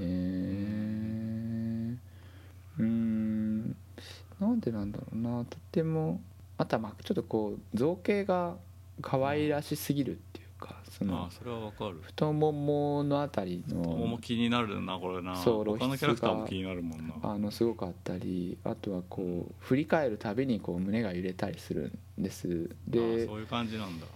[2.79, 3.77] うん。
[4.39, 5.45] なんでなんだろうな。
[5.45, 6.21] とても
[6.59, 8.57] あとはまあちょっとこう造形が
[9.01, 10.46] 可愛らしすぎるっていうか
[10.99, 11.99] そあのあそれはわかる。
[12.03, 15.37] 太もものあたり太ももの気になるなこれな。
[15.37, 17.15] そう他のキャラクターも気になるもんな。
[17.23, 22.71] あのすごかったりあとはこう振り返るたびにこう胸が揺れたりするんです。
[22.71, 24.07] あでそういう感じなんだ。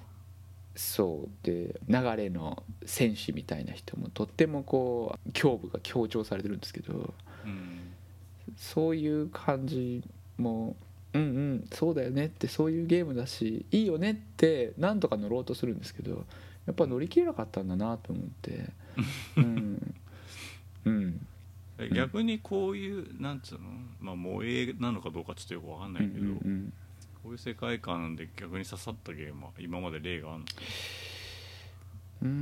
[0.74, 7.12] そうで流れの戦士みたいな人もとってもこう胸部が強調されてるんですけど
[7.44, 7.92] うん。
[8.56, 10.02] そういう感じ
[10.38, 10.76] も
[11.12, 16.24] うんうんそうだよねってそういうゲームだしいいよねってなんとか乗ろうとするんですけど
[16.70, 18.70] やっぱ乗り切れなかったんだなと思って。
[19.36, 19.94] うん。
[20.84, 21.26] うん。
[21.78, 23.68] え逆にこういうなんつうの？
[24.00, 26.72] まあ萌えなのかどうかちょっとよくわかんないけど、うん
[27.24, 30.44] こういう世界観で逆に刺さったゲームは今まで例があるの？
[32.22, 32.32] うんう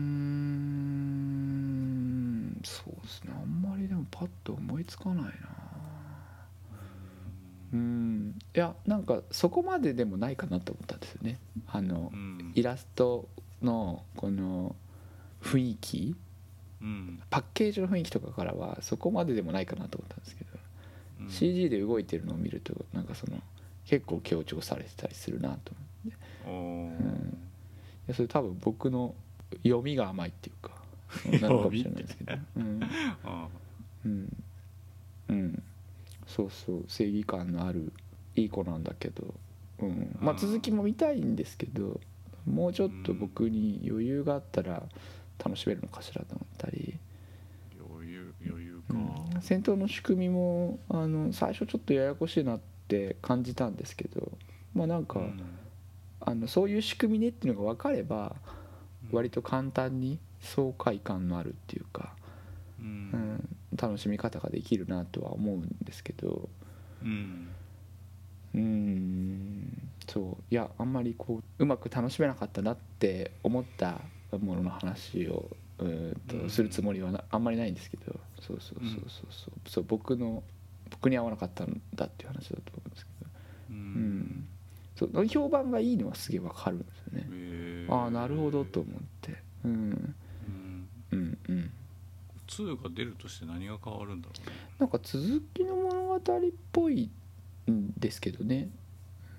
[2.50, 3.32] んそうですね。
[3.34, 5.30] あんまりでもパッと思いつかないな。
[7.72, 8.38] うん。
[8.54, 11.38] いやなんかそこまででもないかなと思ったんですよね。
[11.68, 12.52] あのうん。
[12.54, 13.28] イラスト
[13.62, 14.74] のこの
[15.42, 16.16] 雰囲気
[16.80, 17.22] うん。
[17.30, 20.50] パッケージの雰囲気とかからはそこまででもないかなと思ったんですけど、
[21.20, 21.30] うん。
[21.30, 23.38] CG で動いてるのを見るとなんかその
[23.84, 25.72] 結構強調されてたりするなと
[26.04, 26.18] 思って。
[26.46, 27.38] うん。
[28.06, 29.14] いやそれ多分僕の
[29.64, 30.72] 読みが甘いっていうか
[31.40, 32.34] なのかもしれないですけど。
[32.56, 32.80] うん。
[33.24, 33.48] あ
[34.04, 34.44] うん。
[35.28, 35.62] うん。
[36.26, 36.84] そうそう。
[36.88, 37.92] 正義感のある
[38.36, 39.34] いい子なんだけど、
[39.80, 40.38] うん、まあうん。
[40.38, 42.00] 続きも見たいんですけど
[42.48, 44.82] もうちょっと僕に余裕があったら
[45.38, 46.98] 楽しめるのかしらと思ったり、
[47.90, 48.94] 余裕余裕か、
[49.34, 54.32] うん、戦闘の仕組みもあの最初ちょっとややこしいなって感じたんですけど。
[54.74, 55.40] まあなんか、うん。
[56.20, 58.34] あのそういう仕組みねっていうのが分かれば
[59.12, 62.12] 割と簡単に爽快感のあるっていうか、
[62.80, 66.48] ううんん、楽しみ方ができるなとは思うんですけど。
[67.02, 67.48] うん
[70.08, 74.00] そういやあんまりこううまく楽しめなかったなって思った
[74.40, 75.48] ものの話を
[75.78, 79.68] うとするつもりはなあんまりないんですけどそうそうそうそうそう。
[79.68, 80.42] そう僕の
[80.90, 83.30] 僕に合わなかったんだっていう話だと思うんですけど。
[83.70, 83.80] ううん。
[84.20, 84.48] ん
[84.96, 87.26] そう評判がいいのはすげえわかるんですよね。
[87.30, 87.94] へー。
[87.94, 89.36] ああなるほどと思って。
[89.64, 89.72] うん。
[89.72, 90.88] うん。
[91.12, 91.38] うん。
[91.48, 91.70] うん。
[92.48, 94.56] 2が出るとして何が変わるんだろうね。
[94.78, 96.20] なんか続きの物語っ
[96.72, 97.10] ぽい
[97.70, 98.70] んですけどね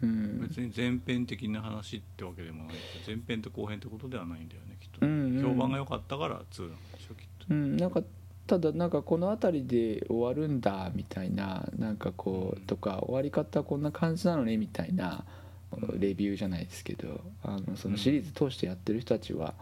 [0.02, 0.42] うん。
[0.42, 5.44] 別に前編的な話ってわけでもないし前編と後編ってことではないんだよねきっと、うんうん。
[5.44, 7.46] 評判が良かったから2なんでしょきっと。
[7.50, 8.04] うん、なんか
[8.48, 15.26] ただなんかこの辺りで終わるんだみたいななんかこうとか終わり方こんな感じなのねみたいな
[15.72, 16.00] うん。
[16.00, 19.54] レビューじゃないですけどあのそのシリーズ通してやってる人たちは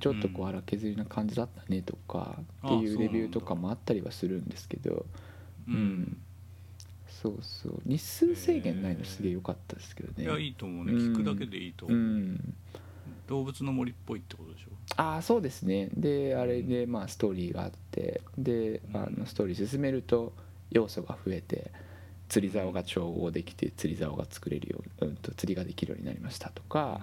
[0.00, 0.48] ちょっとこううん。
[0.50, 5.06] 荒削りな感じだったねとかってあいうレビューとかもあったりはするんですけど
[5.68, 6.18] ううん
[7.22, 7.80] そうそう。
[7.84, 10.24] 日数制限ないのすげえ良かったですけどね。
[10.24, 10.92] いやいいと思うね。
[10.92, 10.98] うん。
[11.12, 12.54] 聞くだけでいいとう思う、ん。
[13.26, 14.68] 動物の森っぽいってことでしょ？
[14.96, 15.88] ああそうですね。
[15.94, 18.96] であれでまあストーリーがあってでうん。
[18.96, 20.32] あのストーリー進めると
[20.70, 21.70] 要素が増えて
[22.28, 27.00] 釣り竿が調合できて釣り竿が作れるよう、うん、と釣りができるようになりましたとか。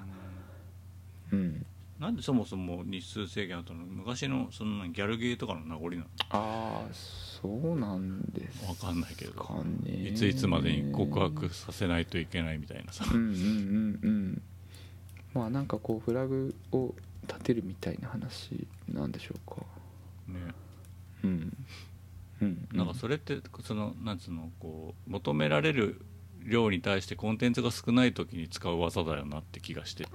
[1.31, 1.65] うん。
[1.99, 3.85] なんでそもそも日数制限あったの？
[3.85, 6.03] 昔のそんなギャルゲーとかの名残なの？
[6.29, 6.93] ああ
[7.41, 9.63] そうなんですわかんないけど。
[9.85, 13.05] いついつまでに告白させないといけないみたいなさ。
[13.11, 14.41] うんうんうんうん。
[15.33, 16.95] まあなんかこうフラグを
[17.27, 19.61] 立てるみたいな話なんでしょうか。
[20.27, 20.39] ね。
[21.23, 21.57] うん
[22.41, 22.67] うん。
[22.71, 26.01] なんかそれってそのなんつうのこう求められる
[26.45, 30.09] 量に対してコンテンツが少ない時に使う技だよなって気がしてて。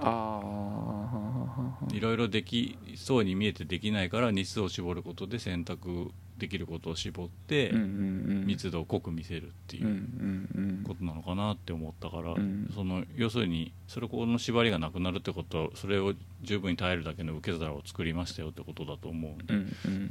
[1.93, 12.70] いろいろできそうに見えてできないから日数を絞ることで選択できることを絞って密度を濃く見せるっていうことなのかなって思ったから、うん。
[12.74, 19.55] その要するにそれこの縛りがなくなるってことはそれを十分に耐えるだけの受け皿を作りましたよってことだと思うんで、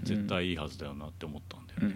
[0.04, 1.96] 絶対いいはずだよなって思ったんだよね。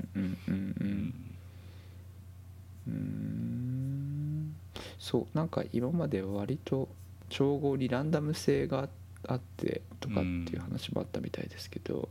[2.87, 4.55] うん。
[4.99, 6.89] そうなんか今までは割と
[7.29, 8.87] 調合にランダム性が
[9.27, 12.09] あってとかっていう話もあったみたいですけど、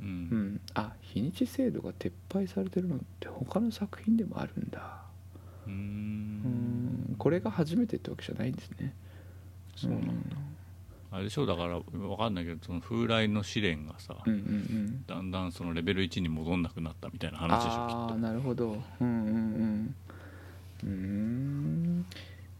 [0.00, 0.08] ううん。
[0.54, 5.02] んあ日にち制度が撤廃されてるのって他の作品でもあるんだ。
[5.66, 7.14] うん。
[7.18, 8.94] これが初めてってわけじゃないんですね。
[9.76, 10.36] そうなんだ。
[11.10, 11.44] あれでしょ？
[11.44, 15.04] うだから分かんないけどその風来の試練がさ、うんうんうん。
[15.06, 17.96] だんだんそのレベル1に戻んなくなったみたいな話でしょきっと。
[17.96, 18.82] ああなるほど。
[19.00, 19.94] うんうんうん
[20.84, 22.06] うーん。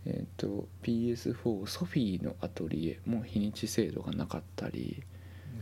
[0.06, 5.02] えっ、と PS4 ソフィーのアトリエも日にち制度がなかったり。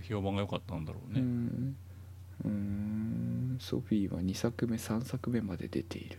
[0.09, 1.77] 評判が良かったんだろううね、ん。
[2.45, 3.57] うーん。
[3.61, 6.19] ソフィーは2作目3作目まで出ている。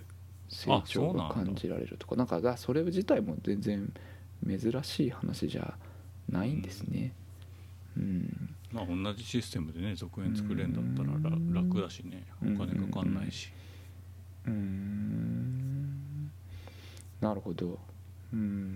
[0.50, 2.16] 成長が感じられるとか。
[2.16, 3.92] なんかだそれ自体も全然
[4.48, 5.74] 珍しい話じゃ
[6.30, 7.14] ないんですね。
[7.98, 8.56] うん。
[8.72, 11.20] まあ同じシステムでね続編作れんだったら
[11.62, 12.24] 楽だしね。
[12.42, 13.52] お金かかんないし。
[14.46, 15.93] うーん
[17.24, 17.80] なるほど。
[18.34, 18.76] うん。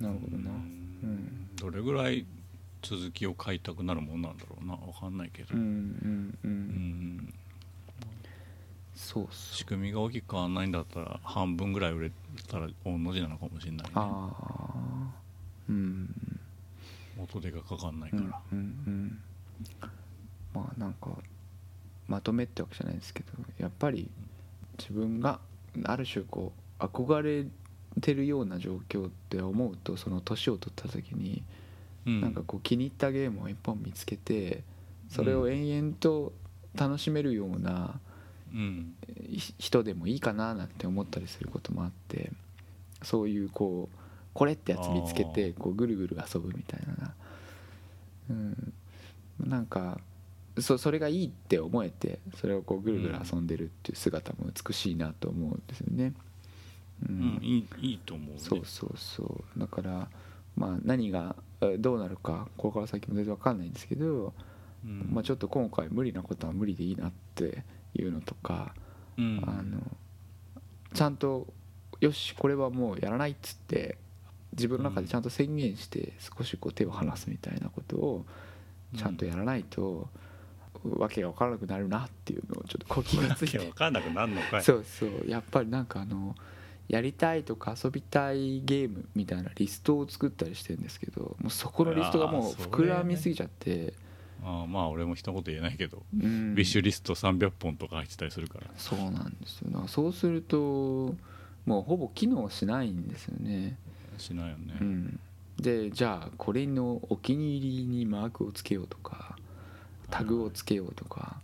[0.00, 0.50] なるほどな。
[0.50, 0.54] う
[1.06, 1.48] ん。
[1.56, 2.24] どれぐらい
[2.82, 4.76] 続きを買いたくなるもんなんだろうな。
[4.76, 5.54] 分かんないけど。
[5.54, 6.52] うんうんううん。
[7.18, 7.34] ん
[8.94, 12.12] そうっす仕組みが大きく変わんないんだったら半分ぐらい売れ
[12.46, 13.90] たら御の字なのかもしれないね。
[13.96, 15.12] ああ
[15.68, 16.08] うん。
[17.16, 19.20] 元手がかかんないうんからうんうん。
[20.54, 21.10] まあなんか
[22.06, 24.08] まとめってわけじゃないですけどやっぱり
[24.78, 25.40] 自分が
[25.84, 27.46] ある種こう憧れ
[28.00, 31.42] てるような状況って思うとその年を取った時に
[32.06, 32.20] うん。
[32.20, 34.62] なんかこう気に入ったゲームを一本見つけて
[35.08, 36.32] それを延々と
[36.74, 38.00] 楽しめるような
[39.58, 42.30] 人でもいいかななんて思ったりすることもあって
[43.02, 43.98] そういうこう
[44.32, 47.14] これってやつ見つけてこうぐるぐる遊ぶみたいな。
[48.30, 48.72] うん。
[49.40, 50.00] なんか
[50.58, 56.14] そそれがいいって思えてそれをこうぐるぐる遊んでるっていう姿も美しいなと思うんですよね。
[57.08, 58.40] ううんんいいいいと思うね。
[58.40, 59.58] そうそうそう。
[59.58, 60.08] だから
[60.56, 64.32] まあ何がえどうなるかこれから先も全然わかんないんですけど、
[64.84, 65.08] うん。
[65.12, 67.64] まあ、ちょっと今回無理なことは無理でいいなって
[67.94, 68.74] いうのとか、
[69.18, 69.42] うん。
[69.46, 69.80] あの
[70.92, 71.48] ちゃんと
[72.00, 73.98] よしこれはもうやらないっつって
[74.52, 78.26] 自分の中でちゃんと宣言して少しこう手を離すみたいなことを
[78.96, 80.08] ちゃんとやらないと、
[80.84, 83.58] わけが分からなくなるなっていうのをちょっとこう気がついて。
[83.58, 84.62] 分かんなくなるのかい。
[84.62, 86.34] そうそうやっぱりなんかあの
[86.88, 93.94] やりたいとか遊びたいゲームみたいなリストを作ったりしてるんですけどもうそこのリストがもう膨らみすぎちゃって、
[94.44, 96.54] ああまあ俺も一言言えないけど、うん。
[96.54, 98.66] ビッシュリスト300本とか入ってたりするから。
[98.76, 99.84] そうなんですよ。
[99.88, 101.14] そうすると
[101.66, 103.78] もうほぼ機能しないんですよね、
[104.18, 105.20] しないよね、うん、
[105.58, 109.33] でじゃあこれのお気に入りにマークをつけようとか
[110.10, 111.40] タグをつけようとか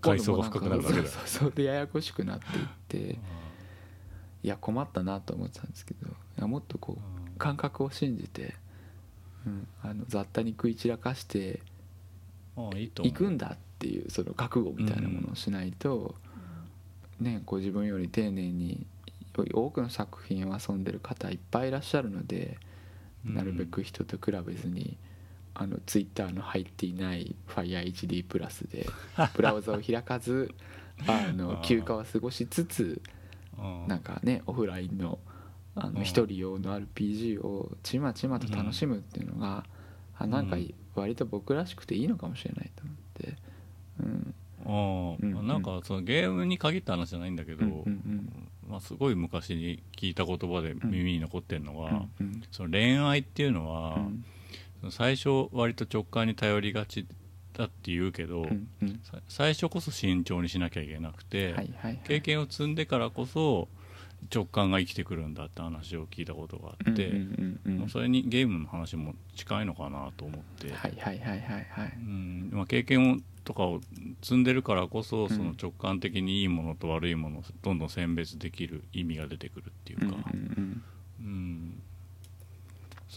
[0.00, 1.08] 階層が深くなるわけだ。
[1.08, 3.18] そうそうでややこしくなっていって
[4.42, 8.54] いや困ったなと思ってたんですけどいやもっとこう感覚を信じて、
[9.46, 11.60] うん、あの雑多に食い散らかして
[13.02, 16.14] いくんだっていうその覚悟みたいなものをしないと、
[17.20, 18.86] ね、こう自分より丁寧に
[19.52, 22.58] 多くの作品を遊んでる方いっぱいいらっしゃるので、
[23.26, 23.34] うん。
[23.34, 24.96] なるべく人と比べずに
[25.60, 28.86] あのツイッターの入っていない FireHD プラスで
[29.34, 30.54] ブラウザを開かず
[31.06, 33.02] あの休暇を過ごしつつ
[33.88, 35.18] なんかねオフラインの
[35.74, 39.64] あうんの一人用の RPG をちまちまと楽しむっていうのが、
[40.16, 43.36] あなんかうん割と僕らしくていいのかもしれないと思って、
[44.00, 44.34] うん。
[44.66, 45.46] ああうんうん。
[45.46, 52.42] なんかそのゲームに限った話じゃないんだけど、うんうんまあ、すごい昔に聞いた言葉で耳に残ってるのうんは、うん。
[52.50, 54.24] その恋愛っていうのは、うん
[54.90, 57.06] 最初割と直感に頼りがち
[57.52, 59.00] だって言うけど、うんうん。
[59.04, 62.00] さ最初こそ慎重にしなきゃいけなくて、はいはいはい。
[62.04, 63.68] 経験を積んでからこそ
[64.34, 67.78] 直感が生きてくるんだって話を聞いたことがあって、うんうんうんうん。
[67.80, 71.92] まあそれにゲームの話も近いのかなと思って、はいはいはいはいはい。
[71.96, 72.50] うん。
[72.52, 73.80] まあ、経験をとかを
[74.22, 75.28] 積んでるからこそん。
[75.28, 80.82] その直感的にいいものと悪いものをどんどん選別できる意味が出てくるっていうか、うんうん。
[81.20, 81.82] うん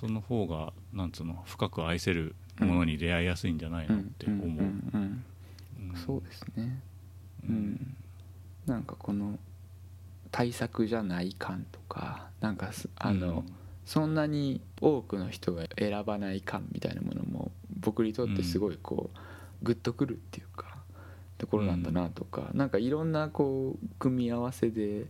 [0.01, 5.25] その方がなんつうの深く愛せるものに出会いやすいんじゃないうんのって思う、んんうん。
[5.91, 5.95] うん。
[5.95, 6.81] そうですね。
[7.47, 7.55] ううん。
[7.73, 7.95] ん
[8.65, 9.37] なんかこの
[10.31, 13.45] 対策じゃない感とかなんかすあの、
[13.85, 19.17] そんなに多くの人が選ばない感みたいなものも僕にとってすごいこう、
[19.61, 20.77] グッとくるっていうか
[21.37, 25.05] ところなんだなとか、なんかいろんなこう組み合わせで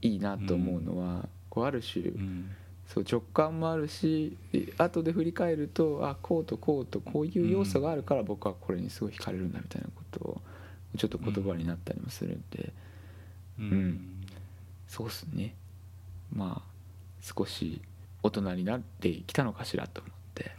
[0.00, 2.56] いいなと思うのは、こうある種、うん
[2.92, 10.40] そう直感もあるしで後で振り返るとあこうとこうとこういう要素があるから僕はこれにすごい惹かれるんだみたいなことを
[10.98, 12.70] ちょっと言葉になったりもするんで、
[13.58, 13.64] うん。
[13.64, 14.26] うん。
[14.86, 15.54] そうっすね。
[16.34, 16.70] まあ
[17.22, 17.80] 少し
[18.22, 20.50] 大人になってきたのかしらと思って。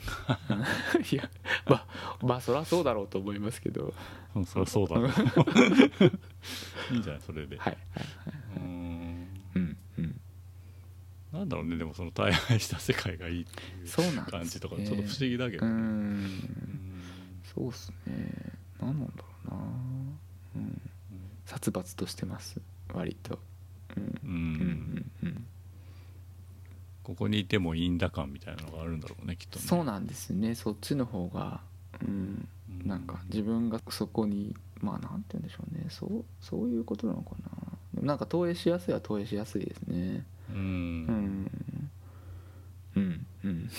[1.13, 1.29] いや
[1.67, 3.93] まあまあそりゃそうだろうと思いますけど。
[4.35, 5.09] うんそりゃそうだね
[6.91, 8.42] いいんじゃないそれで、はいはいはい
[11.33, 16.25] なんだろうねでもその大敗した世界がいいっていう感じとかちょっと不思議だけうど、うん。
[16.25, 17.03] ん
[17.55, 18.31] そうっすね。
[18.79, 19.57] 何なんだろうな。
[20.57, 20.81] うん。
[21.45, 22.61] 殺伐としてます。
[22.93, 23.39] 割と。
[23.97, 24.03] うん。
[24.23, 24.31] うん。
[24.31, 25.05] うん。
[25.23, 25.27] うん。
[25.27, 25.45] うん
[27.03, 29.65] ここにいてもいいんだ感みたいなのがあるんだろうねきっとね。
[29.67, 30.55] そうなんですね。
[30.55, 31.59] そっちの方が
[32.01, 32.47] うん。
[32.79, 32.87] うん。
[32.87, 35.87] なんか自分がそこにまあなんて言うんでしょうね。
[35.89, 37.31] そうそういうことなのか
[37.95, 38.03] な。
[38.03, 41.49] なんか投影しやすいは投影しやすいですねうん。
[42.95, 42.99] うん。
[42.99, 43.25] うん。
[43.43, 43.69] うん。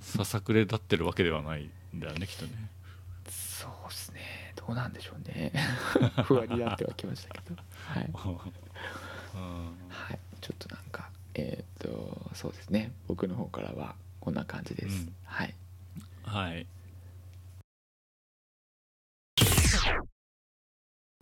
[0.00, 2.52] ささくれ立ってるわけではないんだよねきっとね。
[3.28, 4.54] そうですね。
[4.56, 5.52] どうなんでしょうね。
[6.24, 7.56] 不安になってはきましたけど。
[7.86, 8.10] はい、
[9.34, 9.76] うん。
[9.88, 12.92] はい、ちょっとなんかえーっとそうですね。
[13.06, 15.14] 僕の方からはこんな感じです、うん。
[15.24, 15.54] はい。
[16.24, 16.66] はい。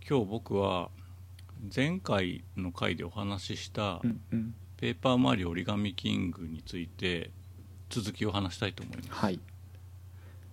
[0.09, 0.91] 今日僕は
[1.75, 7.31] 前回の回でお話ししたうんうんペーパーマリオ折り紙キングについて
[7.91, 9.11] 続きを話したいと思います。
[9.13, 9.39] はい。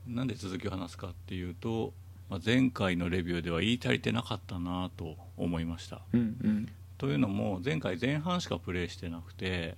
[0.05, 1.93] なんで続きを話すかっていうと、
[2.29, 6.01] まあ、前回のレビューでは言い足りてなかったなと思いました。
[6.11, 6.69] うんうん。
[6.97, 9.75] というのも前回前半しかプレイしてなくて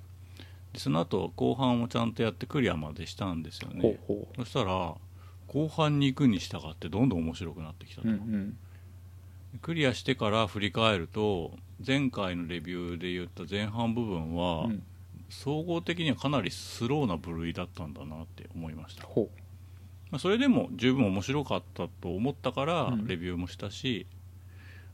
[0.73, 3.81] でその後後半をちゃんとやってクリアまでしたんですよね。
[3.81, 4.95] ほうほそしたら
[5.47, 8.57] 後半に行くに従ってどんどん面白くなってきたうと、うんうん。
[9.61, 11.51] クリアしてから振り返ると
[11.85, 14.83] 前回のレビューで言った前半部分は、うん。
[15.29, 19.29] 総合的にはかなりスローな部類だったんだなって思いました、ほ
[20.09, 23.07] まあ、それでも十分面白かったと思ったからうん。
[23.07, 24.07] レビューもしたし、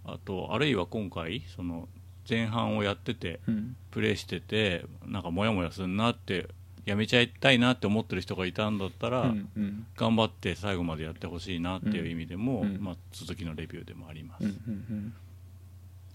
[0.03, 1.87] あとあるいは今回その
[2.29, 3.75] 前半をやっててううん。
[3.91, 6.49] プレイしててなんかモヤモヤするなって
[6.85, 9.87] やめちゃいたいなって思ってる人がいたんだったら、うんうん。
[9.95, 12.77] 頑張って最後までやってほしいなっていう意味でも、うん。
[12.81, 15.13] まあ、続きのレビューでもあります、うんうん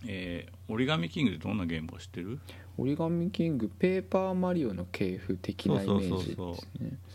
[0.06, 2.38] えー折り紙キングでどんなゲームか知ってる？
[2.78, 6.34] 折り紙キングペーパーマリオの系譜的なイメージですね。
[6.36, 6.56] そうそう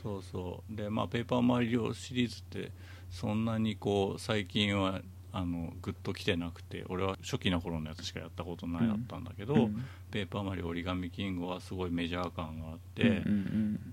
[0.04, 0.76] そうそう。
[0.76, 2.72] でまあペーパーマリオシリーズって
[3.10, 5.02] そんなにこう最近は
[5.38, 9.84] あのグッと来てなくて俺は初期の頃のやつしかやったことないだったんだけど、うん。
[10.10, 13.22] ペーパーマリオ折り紙キングはすごいメジャー感があって、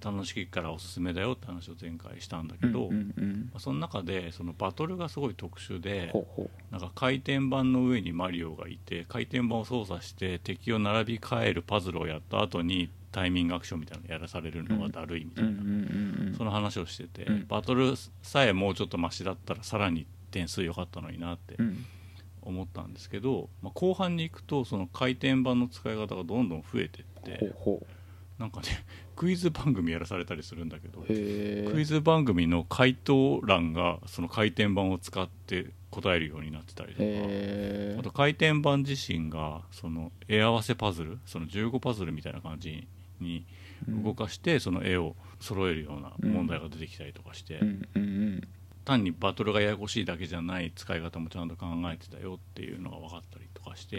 [0.01, 2.71] 楽しいからおすすめだよって話を前回したんだうん。
[2.71, 2.91] けど、
[3.59, 6.13] その中でそのバトルがすごい特殊で
[6.71, 17.47] なんか回転板の上にマリオがいて回転板を操作して敵を並び替えるパズルをやった後にタイミングアクションみたいなのやらされるのがだるいみたいな、その話をしてて、うん。
[17.49, 21.87] バトルさえもうちょっとマシだったらさらに点数良かったのになってうん。
[22.43, 27.55] 思ったんですけど、まあ、後半に行くとその回転板の使い方がどんどん増えてって
[28.39, 28.67] なんかね
[29.15, 37.05] クイズ番組やらされたりするんだけどクイズ番組の回答欄がその回転板を使って答えるようになってたりとか。
[37.05, 42.89] へあと回転板自身がその絵合わせパズルその15パズルみたいな感じ
[43.21, 43.45] に
[43.87, 47.89] 動かしてその絵を揃えるような問題が出てきたりとかして、うん。
[47.95, 48.03] うん。
[48.03, 48.49] うん
[48.85, 53.99] 単にバトルがややこしいだけじゃない使い方もちゃんと考えてたよっていうのが分かったりとかして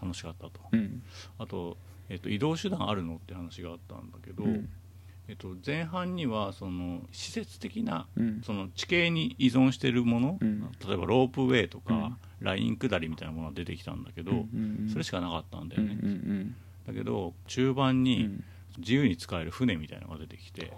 [0.00, 1.02] 楽しかったと、うん。
[1.38, 1.76] あと,、
[2.08, 4.68] えっと移動手段あるのって話があったんだけど、うん。
[5.28, 8.42] えっと前半にはその施設的なうん。
[8.44, 10.60] その地形に依存しているもの、うん。
[10.86, 12.16] 例えばロープウェイとか、うん。
[12.40, 14.46] ライン下りみたいなものが出てきたんだけど、
[14.90, 16.56] それしかなかったんだよね、ん
[16.86, 18.44] だけど中盤うにん。
[18.78, 20.72] 自由に使える船みたいなのが出てきて、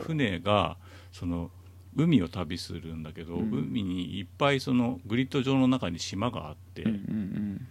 [0.00, 0.76] 船が
[1.12, 1.50] その
[1.98, 3.50] 海を旅するんだけど、うん。
[3.50, 7.66] 海にいっぱいそのグリッド上の中に島があって、うんうん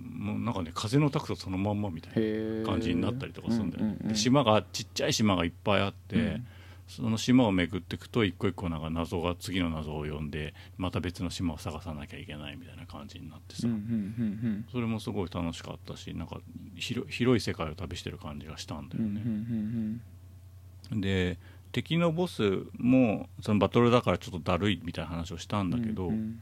[0.00, 6.46] もうなんかね風のタクトそのまんまみたいな感じになったりとかするんだよね、うんうん島がちっちゃい島がいっぱいあって、うん。
[6.86, 16.40] その島を巡っていくと一個一個なんか謎が次の謎を呼んでまた別の島を探さなきゃいけないみたいな感じになってさ、うんうんうんそれもすごい楽しかったしなんか
[16.76, 21.00] 広広い世界を旅してる感じがしたんだうんうんうよね、ん。
[21.00, 21.38] で
[21.74, 26.40] 敵のボスもそのバトルだからちょっとだるいみたいな話をしたんだけど、うん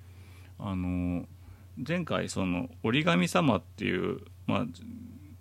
[0.59, 1.27] あの
[1.77, 4.67] 前回その折り紙様っていう、まあ、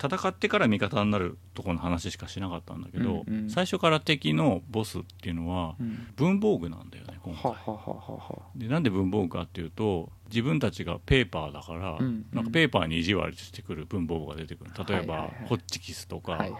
[0.04, 3.50] 戦ってから味方になるところの話しかしなかったんだけど、うんうん。
[3.50, 6.08] 最初から敵のボスっていうのはうん。
[6.16, 7.52] 文房具なんだよね今回。
[7.52, 8.42] ははははは。
[8.56, 12.26] でなんで文房具かっていうと自分たちがペーパーだから、うんうん。
[12.34, 15.36] なんかペーパーに意地悪してくる文房具が出てくる例えば、はいはい。
[15.36, 16.58] はいホッチキスとか、はいは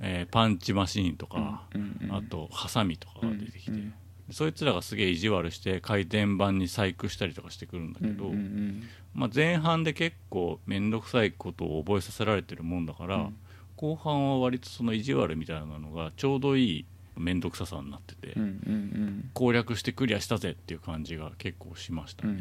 [0.00, 3.94] えーパンチマシーンとか、うんうんあとハサミとかが出てきて、うんうん
[4.30, 8.82] そいつらがすげえ意地悪して回転板に細工したりとかしてくるんだけど、うんうん
[9.14, 13.36] まあ、前半で結構面倒くさいことを覚えさせられてるもんだから、うん。
[13.76, 16.86] 後半は割とその意地悪みたいなのがちょうどいい
[17.16, 19.30] 面倒くささになってて、うんうんうん。
[19.34, 22.36] 攻略してクリアしたぜっていう感じが結構しましたうんう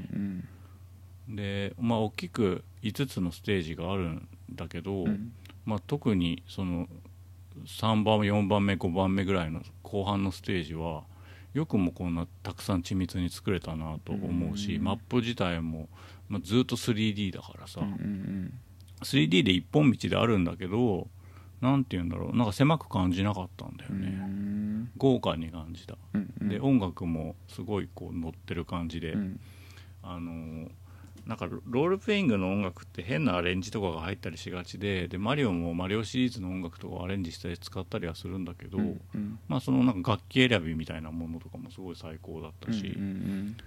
[1.27, 1.35] ね、ん。
[1.35, 5.31] でまあ大きく5つのステージがあるんだけど、うん。
[5.65, 6.87] まあ、特にその
[7.65, 11.03] 3番4番目5番目ぐらいの後半のステージは
[11.53, 15.87] よくもこんなたくさん緻密に作れたなと思うし、うんマップ自体も、
[16.27, 18.53] まあ、ずっと 3D だからさ、うんうん
[19.01, 21.07] 3D で一本道であるんだけど
[21.65, 22.35] なんて言うんだろう。
[22.35, 24.91] なんか狭く感じなかったんだようね、ん。
[24.97, 26.49] 豪華に感じた、うんうん。
[26.49, 29.39] で音楽もすごいこう乗ってる感じで、うん。
[30.03, 30.71] あのー
[31.25, 43.57] なんかロールプレイングの音楽って変なアレンジとかが入ったりしがちででマリオもマリオシリーズの音楽とかをアレンジしたり使ったりはするんだけど、うんうんまあそのなんか楽器選びみたいなものとかもすごい最高だったし、うんうん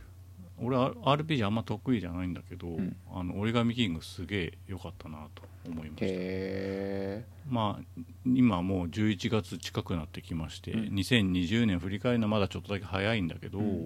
[0.61, 2.97] 俺は RPG あんま得意じゃないんだけど、ん。
[3.13, 6.07] あの折り紙キングすげえ良かったなと思いました。
[6.07, 10.95] へまあ今もう11月近くなってきまして、うん。
[10.95, 13.83] 2020年振り返るのはまだちょっとだけ早いんだけど、うん。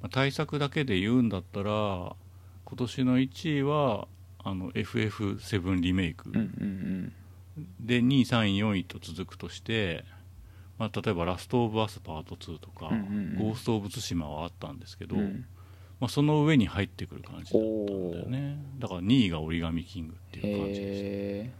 [0.00, 2.16] まあ対策だけで言うんだったら今
[2.76, 4.08] 年の1位は
[4.42, 7.66] あの FF7 リメイク、えうんうん。
[7.78, 10.04] で2位3位4位と続くとして、
[10.78, 13.34] まあ、例えば「ラスト・オブ・アスパート2」とかうんうんうん。
[13.36, 15.46] ゴースト・オブ・ツシマ」はあったんですけど、うんうん
[16.00, 18.58] まあ、その上に入ってくる感じだったんだよね。
[18.78, 21.52] だから2位が折り紙キングっていう感じでした、へ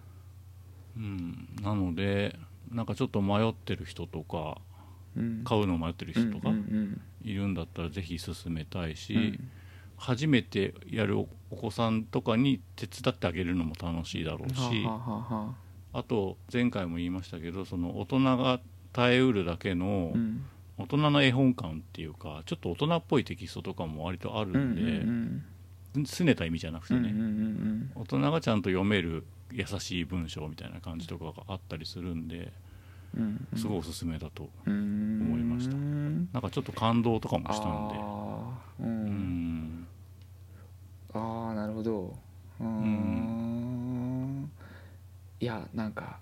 [0.97, 2.37] うん、なので
[2.73, 4.59] なんかちょっと迷ってる人とか
[5.17, 5.45] えうん。
[5.45, 6.51] 買うの迷ってる人とか
[7.23, 9.51] いるんだったらぜひ勧めたいし、うん。
[9.97, 18.61] 初めてやるおお子さんとかに手伝ってあげるのも楽しいだろうしあと前回も言いましたけどその大人が
[18.93, 20.45] 耐えうるだけのうん
[20.83, 25.45] 大人の絵本感っていうかちょっと大人っぽいテキストとかも割とあるんで、うんうん
[25.93, 32.53] 拗ねた意味じゃなくてね、うんうんうん大人がちゃんと読める優しい文章みたいな感じとかがあったりするんで
[33.17, 35.75] うんうんすごいおすすめだと思思いました。
[35.75, 38.87] なんかちょっと感動とかもしたんで。
[38.87, 38.87] ん。
[38.87, 39.87] ん。
[41.13, 42.17] ああなるほど。
[42.61, 44.51] うーん。
[45.41, 46.21] いやなんか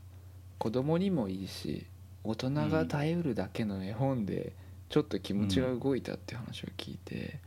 [0.58, 1.86] 子供にもいいし
[2.24, 4.52] 大人が耐えうるだけの絵本で
[4.88, 7.40] ちょっと気持ちが動いたっていう話を聞いて、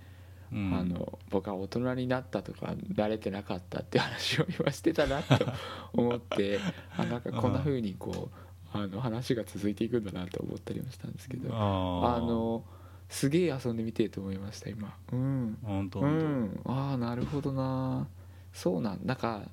[0.52, 0.74] うん。
[0.74, 5.46] あの僕は大人になったとか慣れてなかったって話を今してたなと
[5.94, 6.60] 思って
[6.98, 8.30] あなんかこんな風にこ
[8.74, 12.64] うあの話が続いていくんだなと思ったりもしたんですけどあの
[13.10, 14.96] すげえ遊んでみてえと思いました今。
[15.12, 15.58] うん。
[15.64, 16.00] う本当。
[16.00, 16.62] 本ん。
[16.66, 18.08] ああなるほどな。
[18.54, 19.44] そうなんなんか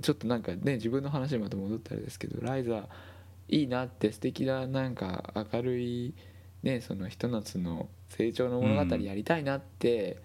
[0.00, 2.88] ちょっとなんかね自分の話にまた戻ったらですけどライザ
[3.48, 6.14] いいなって素敵ななんか明るい
[6.62, 10.18] ねそのひと夏の成長の物語やりたいなって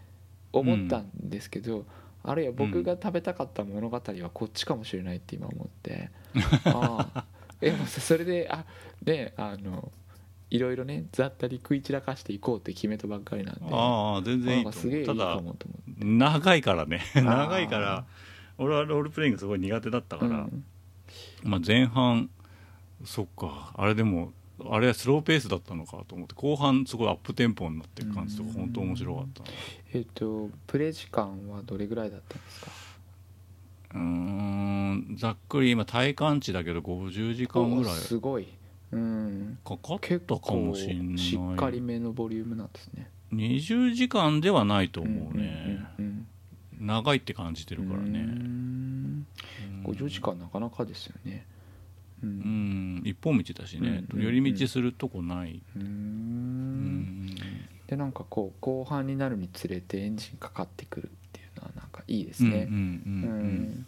[0.51, 1.85] 思ったんですけど、
[2.23, 6.09] あるいは僕が食べたかった物語はこっちかもしれないって今思って、
[6.65, 7.25] ああ
[7.61, 8.65] いやもうそれであ
[9.03, 9.91] ねあの
[10.49, 13.61] いろいろねざったり食い散らかしていこうって決めたばっかりなんで。
[13.69, 15.05] 当ああ全然いいと思う。
[15.05, 15.41] ただ
[15.99, 17.01] 長いからね。
[17.15, 17.21] ー。
[17.23, 18.05] 長いから
[18.57, 20.63] 俺はロールプレイングすごい苦手だったから、うん。
[21.43, 22.29] まあ、前半
[23.05, 23.73] そっか。
[23.75, 24.31] あれでも
[24.69, 28.55] あれはスローペースだったのかと思って後半すごいアップテンポになってる感じとかうん。
[28.55, 29.49] 本当面白かったな。
[29.93, 32.71] えっとプレイ時間はどれぐらいだったんですか？
[33.95, 38.47] うーんざっくり今体感値だけど50時間ぐらいおすごい。
[38.91, 39.57] うん。
[39.65, 41.17] かかっ結たかもしんない。
[41.19, 43.09] しっかりめのボリュームなんですね。
[43.34, 46.27] 20時間ではないと思うね、うんうん
[46.80, 48.23] 長いって感じてるからうねん。
[48.23, 49.25] うん。
[49.85, 51.45] 50時間なかなかですよね
[52.23, 52.95] ううん。
[52.95, 57.25] ん一本道だしね、うん寄り道するとこない、ううん。
[57.25, 57.35] ん。
[57.87, 62.67] でなんかこう後半になるにつれてエンジンかかってくるっていうのはなんかいいですね。
[62.69, 62.75] うん
[63.05, 63.85] うんうんうん。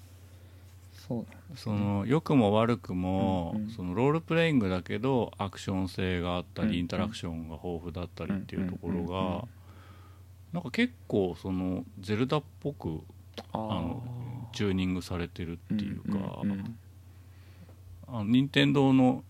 [1.07, 3.69] そうなんですその良くも悪くも、うんうん。
[3.69, 6.79] そのロールプレイングだけどアクション性があったり、うんうん。
[6.79, 9.41] インタラクションが豊富だったりっていうところが、うんうんうん
[10.53, 13.01] なんか結構そのゼルダっぽく
[13.51, 14.01] ああの
[14.53, 16.77] チューニングされてるっていうか、うんうん
[18.07, 19.23] あの任天堂の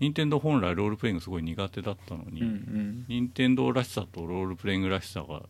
[0.00, 3.04] 任天堂本来ロールプレイングすごい苦手だったのに、うんうん。
[3.08, 5.42] 任天堂らしさとロールプレイングらしさが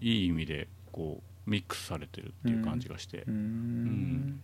[0.00, 3.24] いい意味でこうミックスされてるっていう感じがして。
[3.26, 3.34] う、ん。
[3.34, 4.40] ん。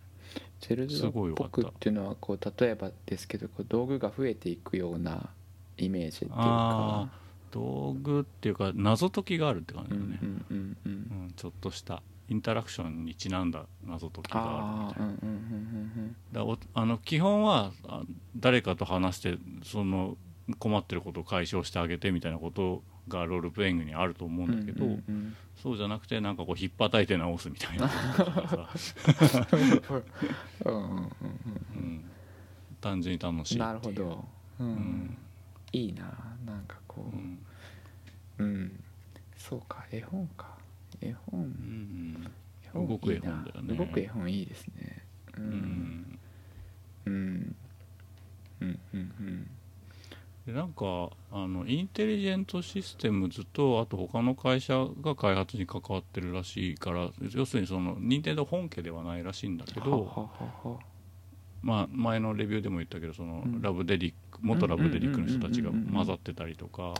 [0.60, 5.30] ゼルダっぽくっていうのはこう例えばですけどこう道具が増えていくような
[5.76, 7.18] イメージっていうあか
[7.50, 10.76] 道具っていうか謎解きがあるって感じだね、うんうん。
[10.86, 15.34] うんちょっとしたインタラクションにちなんだ謎解きがあるあみたいな。
[16.32, 18.02] だおあの基本はあ
[18.36, 20.16] 誰かと話してその
[20.58, 24.86] 困ってることを解消してあげてみたいなことがロールプレイングにあると思ううんんだけど、
[25.60, 27.90] そうじゃなくてなんかこう引っ叩いて直すみたいな
[32.80, 34.24] 単純に楽しいなるほど、
[34.60, 34.70] ううん。
[34.70, 35.18] ん
[35.72, 36.04] いいな
[36.46, 37.16] なんかこう。
[37.16, 37.38] ん。
[38.38, 38.84] ううん。
[39.36, 40.59] そうか絵本か
[41.00, 41.40] 絵本。
[41.40, 42.30] うん
[42.64, 43.76] 絵本動く絵本だよね。
[43.76, 45.04] 動く絵本いいですね。
[45.36, 45.48] ううん。
[45.50, 46.18] ん
[47.06, 47.56] うん。
[48.60, 48.78] うん。
[48.94, 49.00] うん。
[49.20, 49.50] うん。
[50.46, 60.30] でなんかあのインテリジェントシステムズとあと他の会社が開発に関わってるらしいから要するにその任天堂本家ではないらしいんだけど
[61.62, 63.60] まあ、前のレビューでも言ったけどその、うん。
[63.60, 66.94] ラブデリック元ラブデリックの人たちが混ざってたりとか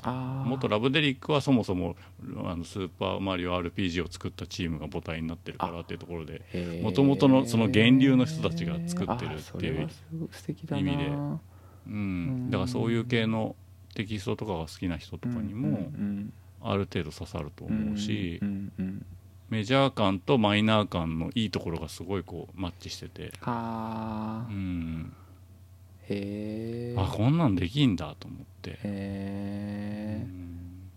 [0.47, 1.97] 元ラブデリックはそもそも
[2.45, 6.83] あのスーパーマリオ RPG を作ったチームが母体になってるからっていうところでへー。
[6.83, 9.89] 元々のその源流の人たちが作ってるっていう
[10.79, 11.11] 意味で。
[11.87, 13.57] うん、だからそういう系の
[13.95, 18.41] テキストとかが好きな人とかにもうんある程度刺さると思うし、
[19.49, 25.13] メジャー感とマイナー感のいいところがすごいこうマッチしてて、はあうん、
[26.11, 30.91] へえあこんなんできんだと思って、へえうん。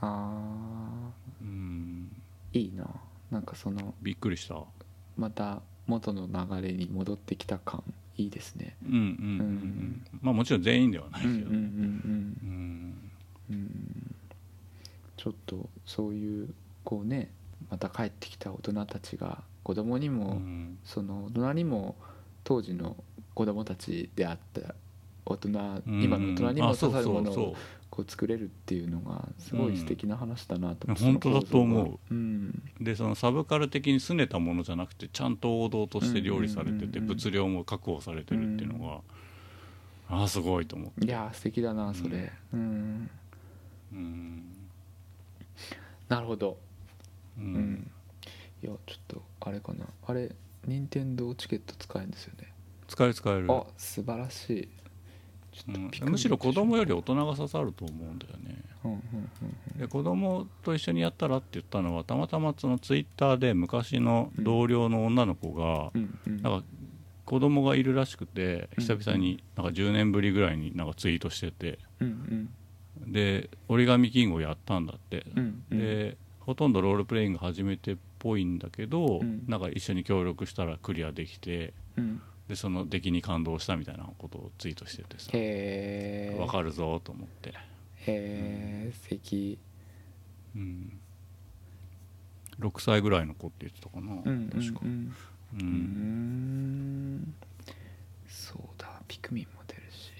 [0.00, 1.10] あ
[1.42, 2.10] うん。
[2.54, 2.86] ーいいな。
[3.30, 4.56] なんかそのびっくりした。
[5.16, 7.82] また元の流れに戻ってきた感
[8.16, 8.76] いいですね。
[8.84, 9.46] うんうんうん、ううん。
[9.46, 13.10] ん、まあもちろん全員ではないけど、うんうんうんうん
[13.50, 13.54] うん。
[13.54, 14.14] うん。
[15.16, 16.54] ちょっとそういう
[16.84, 17.30] こうね
[17.70, 20.78] また帰ってきた大人たちが子供にうも、ん。
[20.84, 21.96] その大人にも
[22.44, 22.96] 当時の
[23.38, 24.74] 子供たちであった
[25.24, 26.02] 大人、うん。
[26.02, 27.54] 今の大人にも刺さるものを
[27.88, 31.12] こう作れるっていうのがすごい素敵な話だなと思って、うん。
[31.12, 31.98] 本当だと思う。
[32.10, 32.62] うん。
[32.80, 38.84] でそのサブカル的に拗ねたものじゃなくてちゃんと王道として料理されてて物量も確保されてるっていうの
[40.08, 42.32] が、ああすごいと思っていやー素敵だなそれ。
[42.52, 43.08] うん、
[43.92, 44.42] うん、
[46.08, 46.58] なるほど。
[47.38, 47.54] ううん。
[47.54, 47.90] ん、
[48.64, 49.84] いやちょっとあれかな。
[50.08, 50.32] あれ
[50.66, 52.52] 任天堂チケット使えるんですよね
[52.88, 54.68] 使える使える、あ素晴らしい。
[55.68, 58.62] うん、むしろ子供より大人が刺さると思うんだよね。
[58.84, 58.98] うんうん
[59.42, 66.42] うんで子供と一緒にやったらって言ったのはたまたまそのツイッターで昔の同僚の女の子が、うんうん。
[66.42, 66.64] なんか
[67.24, 71.78] 子供がいるらしくてうん久々になんか10年ぶりぐらいになんかツイートしてて。
[72.00, 73.12] うんうん。
[73.12, 75.78] で折り紙キングをやったんだって、うんうん。
[75.78, 79.44] でほとんどロールプレイング初めてっぽいんだけど、うん。
[79.46, 87.54] なんか一緒に協力したらクリアできてうんでその出来に感動したみたいなことをツイートしててさへえわかるぞと思って、へ
[88.06, 89.58] え素敵。
[90.56, 90.98] うん、
[92.58, 95.14] 6歳ぐらいの子って言ってたかな、うん確か、うん。
[95.54, 97.16] ううん。
[97.16, 97.34] ん
[98.26, 99.02] そうだ。
[99.06, 100.12] ピクミンも出るし。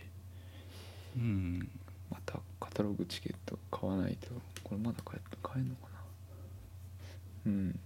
[1.16, 1.68] うん。
[2.10, 4.28] またカタログチケット買わないと。
[4.62, 5.98] これまだ買え買えんのかな。
[7.46, 7.80] うん。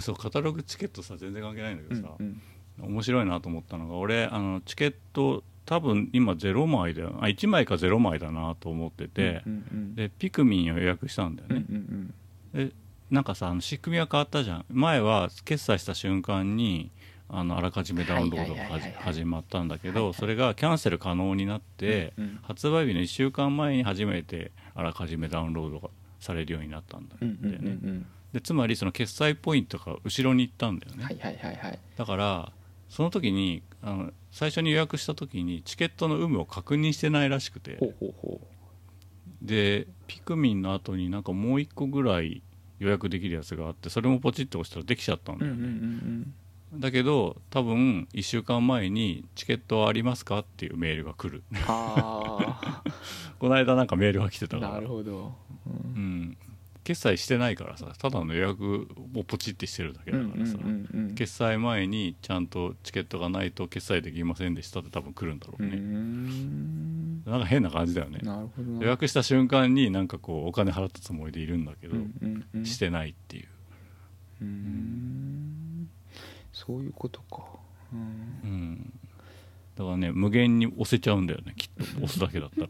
[0.00, 2.42] そうカタログチケットさ全然関係ないんだけどさ、うん
[2.80, 12.12] 面白いなと思ったのが俺あのチケット多分今0枚であ1枚か0枚だなと思ってて、うんうんでピクミンを予約したんだようん
[12.54, 12.68] うね、ん。
[12.68, 12.72] で
[13.10, 14.64] なんかさあの仕組みは変わったじゃん。
[14.70, 16.90] 前は決済した瞬間に
[17.28, 18.64] あのあらかじめダウンロードが
[18.98, 22.38] 始まったんだけどそれがキャンセル可能になって、うんうん。
[22.42, 25.90] 発売日の1週間前に初めてあらかじめダウンロードが
[26.20, 28.06] されるようになったんだよね、うんうんうんうん。
[28.32, 31.78] でつまりその決済ポイントが後ろに行ったんだよね、はいはいはいはい。
[31.96, 32.52] だから
[32.92, 37.78] その時にあの最初に予約した時にチケットの有無を確認してないらしくて。
[37.80, 38.40] ほうほうほ
[39.40, 42.42] でピクミンの後になんかもう一個ぐらい
[42.78, 46.80] 予約できるやつがあってそれもポチッと押したらできちゃったんううんうんうだよね、ん。
[46.80, 51.42] だけど多分1週間前に「チケットはありますか?」っていうメールが来る。
[51.66, 52.82] あ
[53.40, 54.72] この間なんかメールが来てたあから。
[54.74, 55.34] なるほど。
[55.66, 55.72] うん。
[55.72, 56.36] うん、
[56.84, 67.22] 決済してないからさただの予約をポチってしてるだけうんうんだからさ、うんうん決済前にちゃんとチケットがないと決済できませんでしたって多分来るんだろううね、ん。
[67.24, 68.20] なんか変な感じだよね。
[68.80, 72.64] 予約した瞬間になんかこうお金払ったつもりでいるんだけど、うんうんうん。
[72.64, 74.46] してないっていう、う
[76.52, 77.44] そういうことか。
[77.92, 78.00] うん。
[78.00, 78.92] うん、
[79.76, 81.84] だからね無限に押せちゃうんだよねきっと。
[81.98, 82.68] 押すだけだったら。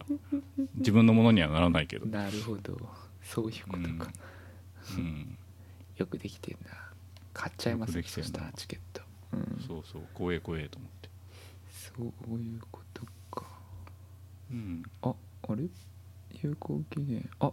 [0.76, 2.76] 自分のものにはならないけど、 なるほど
[3.32, 4.12] そういうことか、
[4.98, 5.38] うん、
[5.96, 6.72] よくできてんな
[7.32, 9.02] 買っちゃいますよくできてんなそしたらチケット。
[9.32, 9.64] うん。
[9.66, 11.08] そうそう怖え怖えと思って、
[11.70, 13.46] そういうことか。
[14.50, 15.14] うん、あ
[15.48, 15.68] あれ？
[16.42, 17.30] 有効期限。
[17.40, 17.50] あ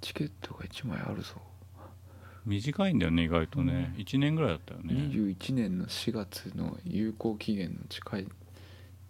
[0.00, 1.32] チケットが1枚あるぞ、
[2.46, 4.94] 短いんだよね意外とね、1年ぐらいだったよね。
[4.94, 8.28] 21年の4月の有効期限の近い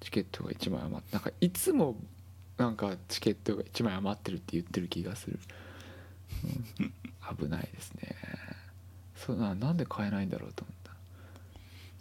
[0.01, 1.97] チケットが1枚余ってなんかいつも
[2.57, 5.39] なんかチケットが1枚余ってるって言ってる気がする、
[6.81, 7.37] うん。
[7.37, 8.17] 危ないですね。
[9.17, 10.93] そうななんで買えないんだろうと思った。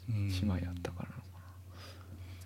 [0.10, 0.28] うん。
[0.28, 1.28] 1枚あったからなのか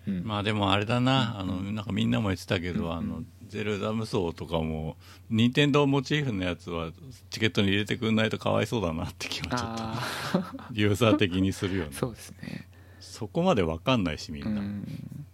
[0.06, 0.24] な、うん。
[0.24, 4.96] まあでもあれだなあのなんかみんなも言ってたけど、あのゼルダ無双とかも
[5.28, 6.90] 任天堂モチーフのやつは
[7.30, 11.90] チケットに入れてくんないとかわいそうだなって気はちょっとあユーザー的にするよね。
[11.92, 12.66] あ そうですね。
[13.00, 15.26] そこまでわかんないしみんな、うん、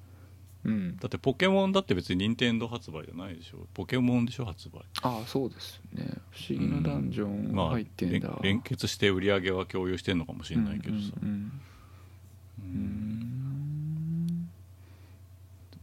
[0.68, 3.66] うん、だってポケモンだって別に任天堂発売じゃないでしょ。
[3.74, 4.80] ポケモンでしょ発売。
[5.02, 6.06] ああそうですね。
[6.30, 11.52] 不思議なダンジョン入ってんだ、連連結して売り上げは共有してんのかもしれないけどさ、うん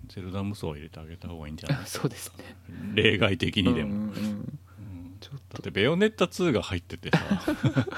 [0.07, 1.83] ゼルダ無双を入れてあげた方がいいんじゃない？
[1.87, 2.43] そうですね。
[2.93, 4.09] 例外的にでも、うんうんうん。
[4.09, 4.49] うん。
[5.19, 7.17] ちょっだとってベヨネッタ2が入っててさ。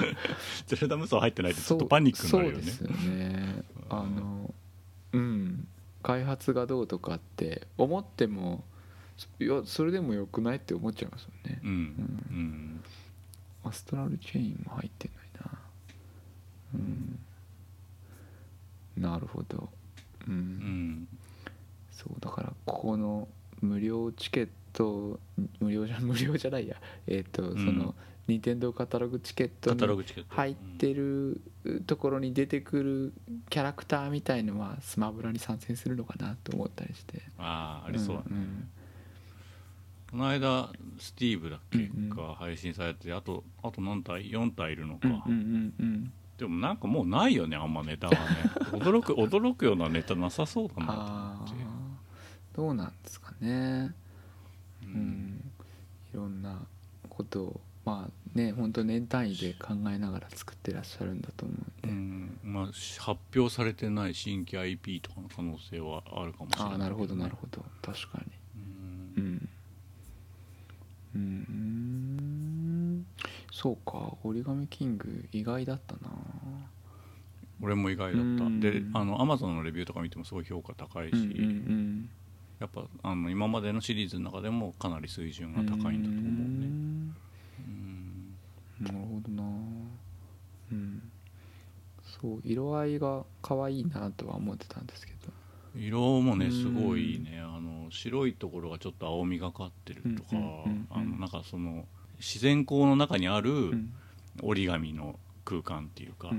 [0.66, 2.64] ゼルダ無双入ってないとちょっとパニックになるよね。
[2.72, 3.62] そうですよね。
[3.90, 4.54] うんあの
[5.12, 5.68] うん
[6.02, 8.64] 開発がどうとかって思っても
[9.40, 11.60] いやそれでもよくないって思っちゃいますよね。
[11.64, 12.84] うんうん。
[13.64, 15.58] アストラルチェインも入ってないな。
[16.74, 17.18] うん。
[19.02, 19.68] なるほど。
[20.26, 21.08] うん、うん。
[21.90, 23.26] そうだからここの
[23.60, 25.18] 無料チケット
[25.58, 26.76] 無料じゃ無料じゃないや。
[27.08, 27.78] えっ、とそうん。
[27.78, 27.94] の
[28.28, 30.34] 任天堂カタログチケットカタロにグチケット。
[30.34, 31.40] 入ってる
[31.86, 33.12] ところに出てくる
[33.48, 37.22] キャラクターみたいのはスマブラに参戦するのかなと思ったりして。
[37.38, 38.68] ああありそうだね、んん。
[40.10, 48.20] この間スティーブだっけ、が配信されてあとあと何体？4体いるのか、うんうんでもなんかもうないよねあんまネタがね。
[48.70, 51.54] 驚く驚くようなネタなさそうだなと思あって。
[51.54, 51.56] ー。
[52.54, 53.92] どうなんですかね。
[54.84, 55.52] ううんん。
[56.12, 56.60] いろんな
[57.08, 61.54] ことをまあね本当年単位で考えながら作ってらっしゃるんだと思
[61.84, 62.52] うんで、うん。
[62.52, 67.64] まあ、発表されてない新規 IP とかの可能性はあるかもしれないああなるほどなるど、ほど。
[67.80, 68.32] 確かに。
[69.16, 69.48] うん。
[71.14, 73.06] うん。
[73.52, 74.12] そうか。
[74.22, 76.10] 折り紙キング意外だったな。
[77.60, 78.60] 俺も意外だった、うん。
[78.60, 82.08] であのアマゾンのレビューとか見てもすごい評価高いし、うんうん
[82.60, 87.16] やっぱあの今までのシリーズの中でもかなり水準うんが高いんだと思うねんうん
[88.80, 89.42] なるほどな。
[90.72, 91.10] うん。
[92.20, 95.32] そう色合いが可愛いなとは思ってたんですけど。
[95.76, 97.40] 色もねうんすごいね。
[97.40, 100.36] あの白いところがちょっと青みがかってるとか、
[100.90, 101.86] あのなんかその
[102.18, 103.92] 自然光の中にあるうん。
[104.42, 106.30] 折り紙の空間っていうか、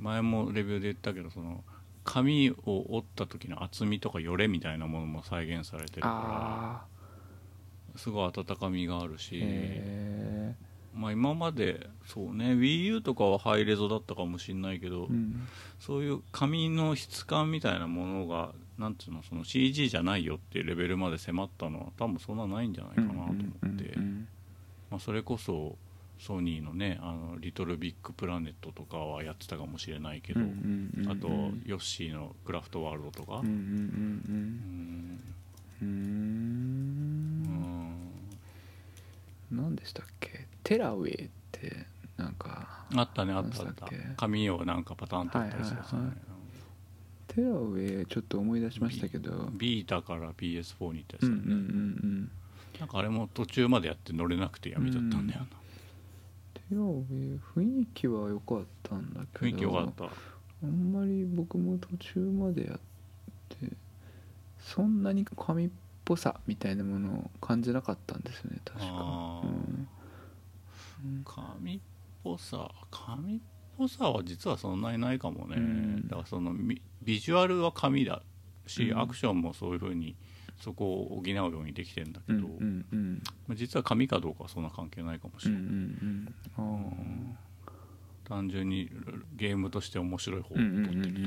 [0.00, 1.62] 前もレビューで言ったけどその
[2.04, 6.95] 紙を折った時の厚みとかよれみたいなものも再現されてるあから
[7.96, 10.54] すごい温かみがあるあし、へ
[10.94, 15.46] まあ、今までそうね WiiU とかはハイレゾだったかもしれないけど、えうん。
[15.78, 23.94] そういう紙の質感みたいなものがなんていうのその CG じゃないよっていうレベルまで迫ったのは多分そんなないんじゃないかなと思って、
[24.90, 25.76] まあ、それこそ
[26.18, 30.40] ソニーのねあの「リトルビッグプラネット」とかはやってたかもしれないけど、
[31.10, 31.28] あと
[31.66, 35.20] ヨッシーのクラフトワールドとか、うん
[39.50, 40.46] 何でしたっけ？
[40.62, 41.86] テラウェイって
[42.16, 43.88] なんかあったねあったあった。
[44.16, 46.26] 紙をなんかパターンと折ったりするやつね、はいはいはい。
[47.28, 49.32] テラウェイちょっと思い出しましたけど。
[49.32, 49.58] うん。
[49.58, 51.60] ビータから PS4 に行ったやつだよね、うんうんう
[52.06, 52.30] ん
[52.78, 55.46] なんかあれも途中までやって乗れなくてやめちゃったんだよな、
[56.52, 60.04] テラウェイ雰囲気は良かったんだけど雰囲気良かった。
[60.04, 60.08] あ
[60.66, 62.78] んまり僕も途中までやっ
[63.48, 63.72] て
[64.60, 65.70] そんなに紙っ
[66.06, 69.42] ぽさみたいなものを感じなかったんですよね確か。
[69.44, 69.88] うん。
[71.24, 71.80] 紙っ
[72.22, 73.40] ぽさ紙っ
[73.76, 76.08] ぽさは実はそんなにないかもね、うん。
[76.08, 78.22] だからそのビビジュアルは紙だ
[78.66, 79.00] し、うん。
[79.00, 80.14] アクションもそういうふうに
[80.60, 83.22] そこを補うようにできてんだけど、うんうんうん。
[83.48, 87.36] まあ実は紙かどうかはそんな関係ないかもしうんうれない、んうん。
[87.36, 87.46] あ
[88.28, 88.90] 単純に
[89.34, 91.20] ゲームとして面白い方を取ってると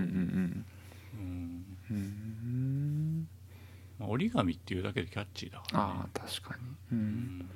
[4.00, 5.94] まあ折り紙っていうだけでキャッチーだからね。
[6.00, 7.00] ああ確かに、う、うん。
[7.40, 7.50] ん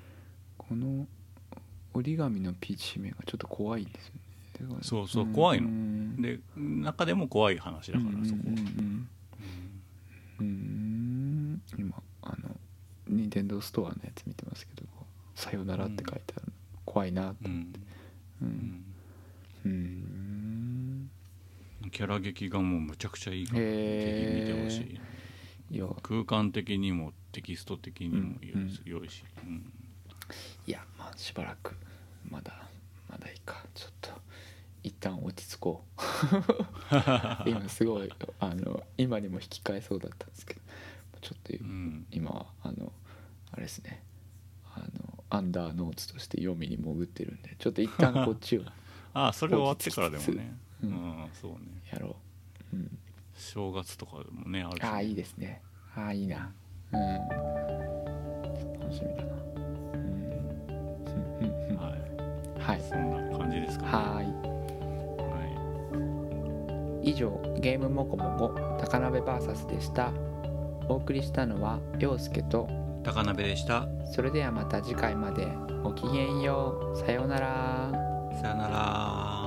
[0.57, 1.07] この
[1.94, 4.20] 折り紙のピーチ姫がちょっと怖いんですよね。
[4.82, 5.68] そうそう怖いの。
[5.68, 6.22] ん。
[6.22, 9.10] で中でも怖い話だから、そこは、うんうん。
[10.40, 10.48] うん。
[10.48, 11.61] うん。
[11.78, 12.56] 今あの
[13.07, 14.88] 任天堂ストアのやつ見てますけど
[15.36, 16.53] 「さよなら」って書いてある、
[16.86, 17.49] 怖いなって。
[17.49, 17.74] うん。
[18.45, 18.45] う
[19.65, 21.10] うん。
[21.91, 24.99] キャラ劇がもうむちゃくちゃいいからぜへーひ見てほしい
[26.01, 29.09] 空間的にもテキスト的にも良い,、うん。
[29.09, 29.71] し、うん。
[30.67, 31.75] いやまあしばらく
[32.29, 32.53] まだ
[33.09, 33.63] まだいいか。
[33.73, 34.09] ちょっと
[34.83, 35.83] 一旦落ち着こ
[37.45, 37.49] う。
[37.49, 38.09] 今すごい
[38.39, 40.61] あの今にも引き換えそうだったんですけど。
[41.21, 42.05] ちょっとうん。
[42.11, 42.91] 今はあの
[43.51, 44.03] あれですね。
[44.75, 47.55] あのアンダーノーツとして読みに潜ってるんで。
[47.57, 48.63] ちょっと一旦こっちを
[49.13, 50.55] ああそれ終わってからでもね。
[50.83, 51.57] ううんん、そうね。
[51.91, 52.17] やろ
[52.73, 52.99] う、うん、
[53.52, 54.90] 正月とかでもねあるしね。
[54.90, 55.61] ああいいですね。
[55.95, 56.52] ああいいな。
[56.91, 56.99] うん。
[58.80, 59.34] 楽しみだな。
[61.72, 61.78] うん。
[61.78, 62.61] はい。
[62.61, 62.82] はい。
[62.82, 63.91] そんな感じですかね。
[63.91, 64.26] はーい。
[65.18, 67.30] は以上
[67.60, 70.11] ゲームもこもこ高鍋 VS でした。
[70.88, 73.88] お送りしたのは陽介とい高鍋でした。
[74.14, 75.48] それではまた次回まで。
[75.84, 76.98] ごきげんよう。
[76.98, 77.91] さようなら。
[78.41, 79.43] さよなら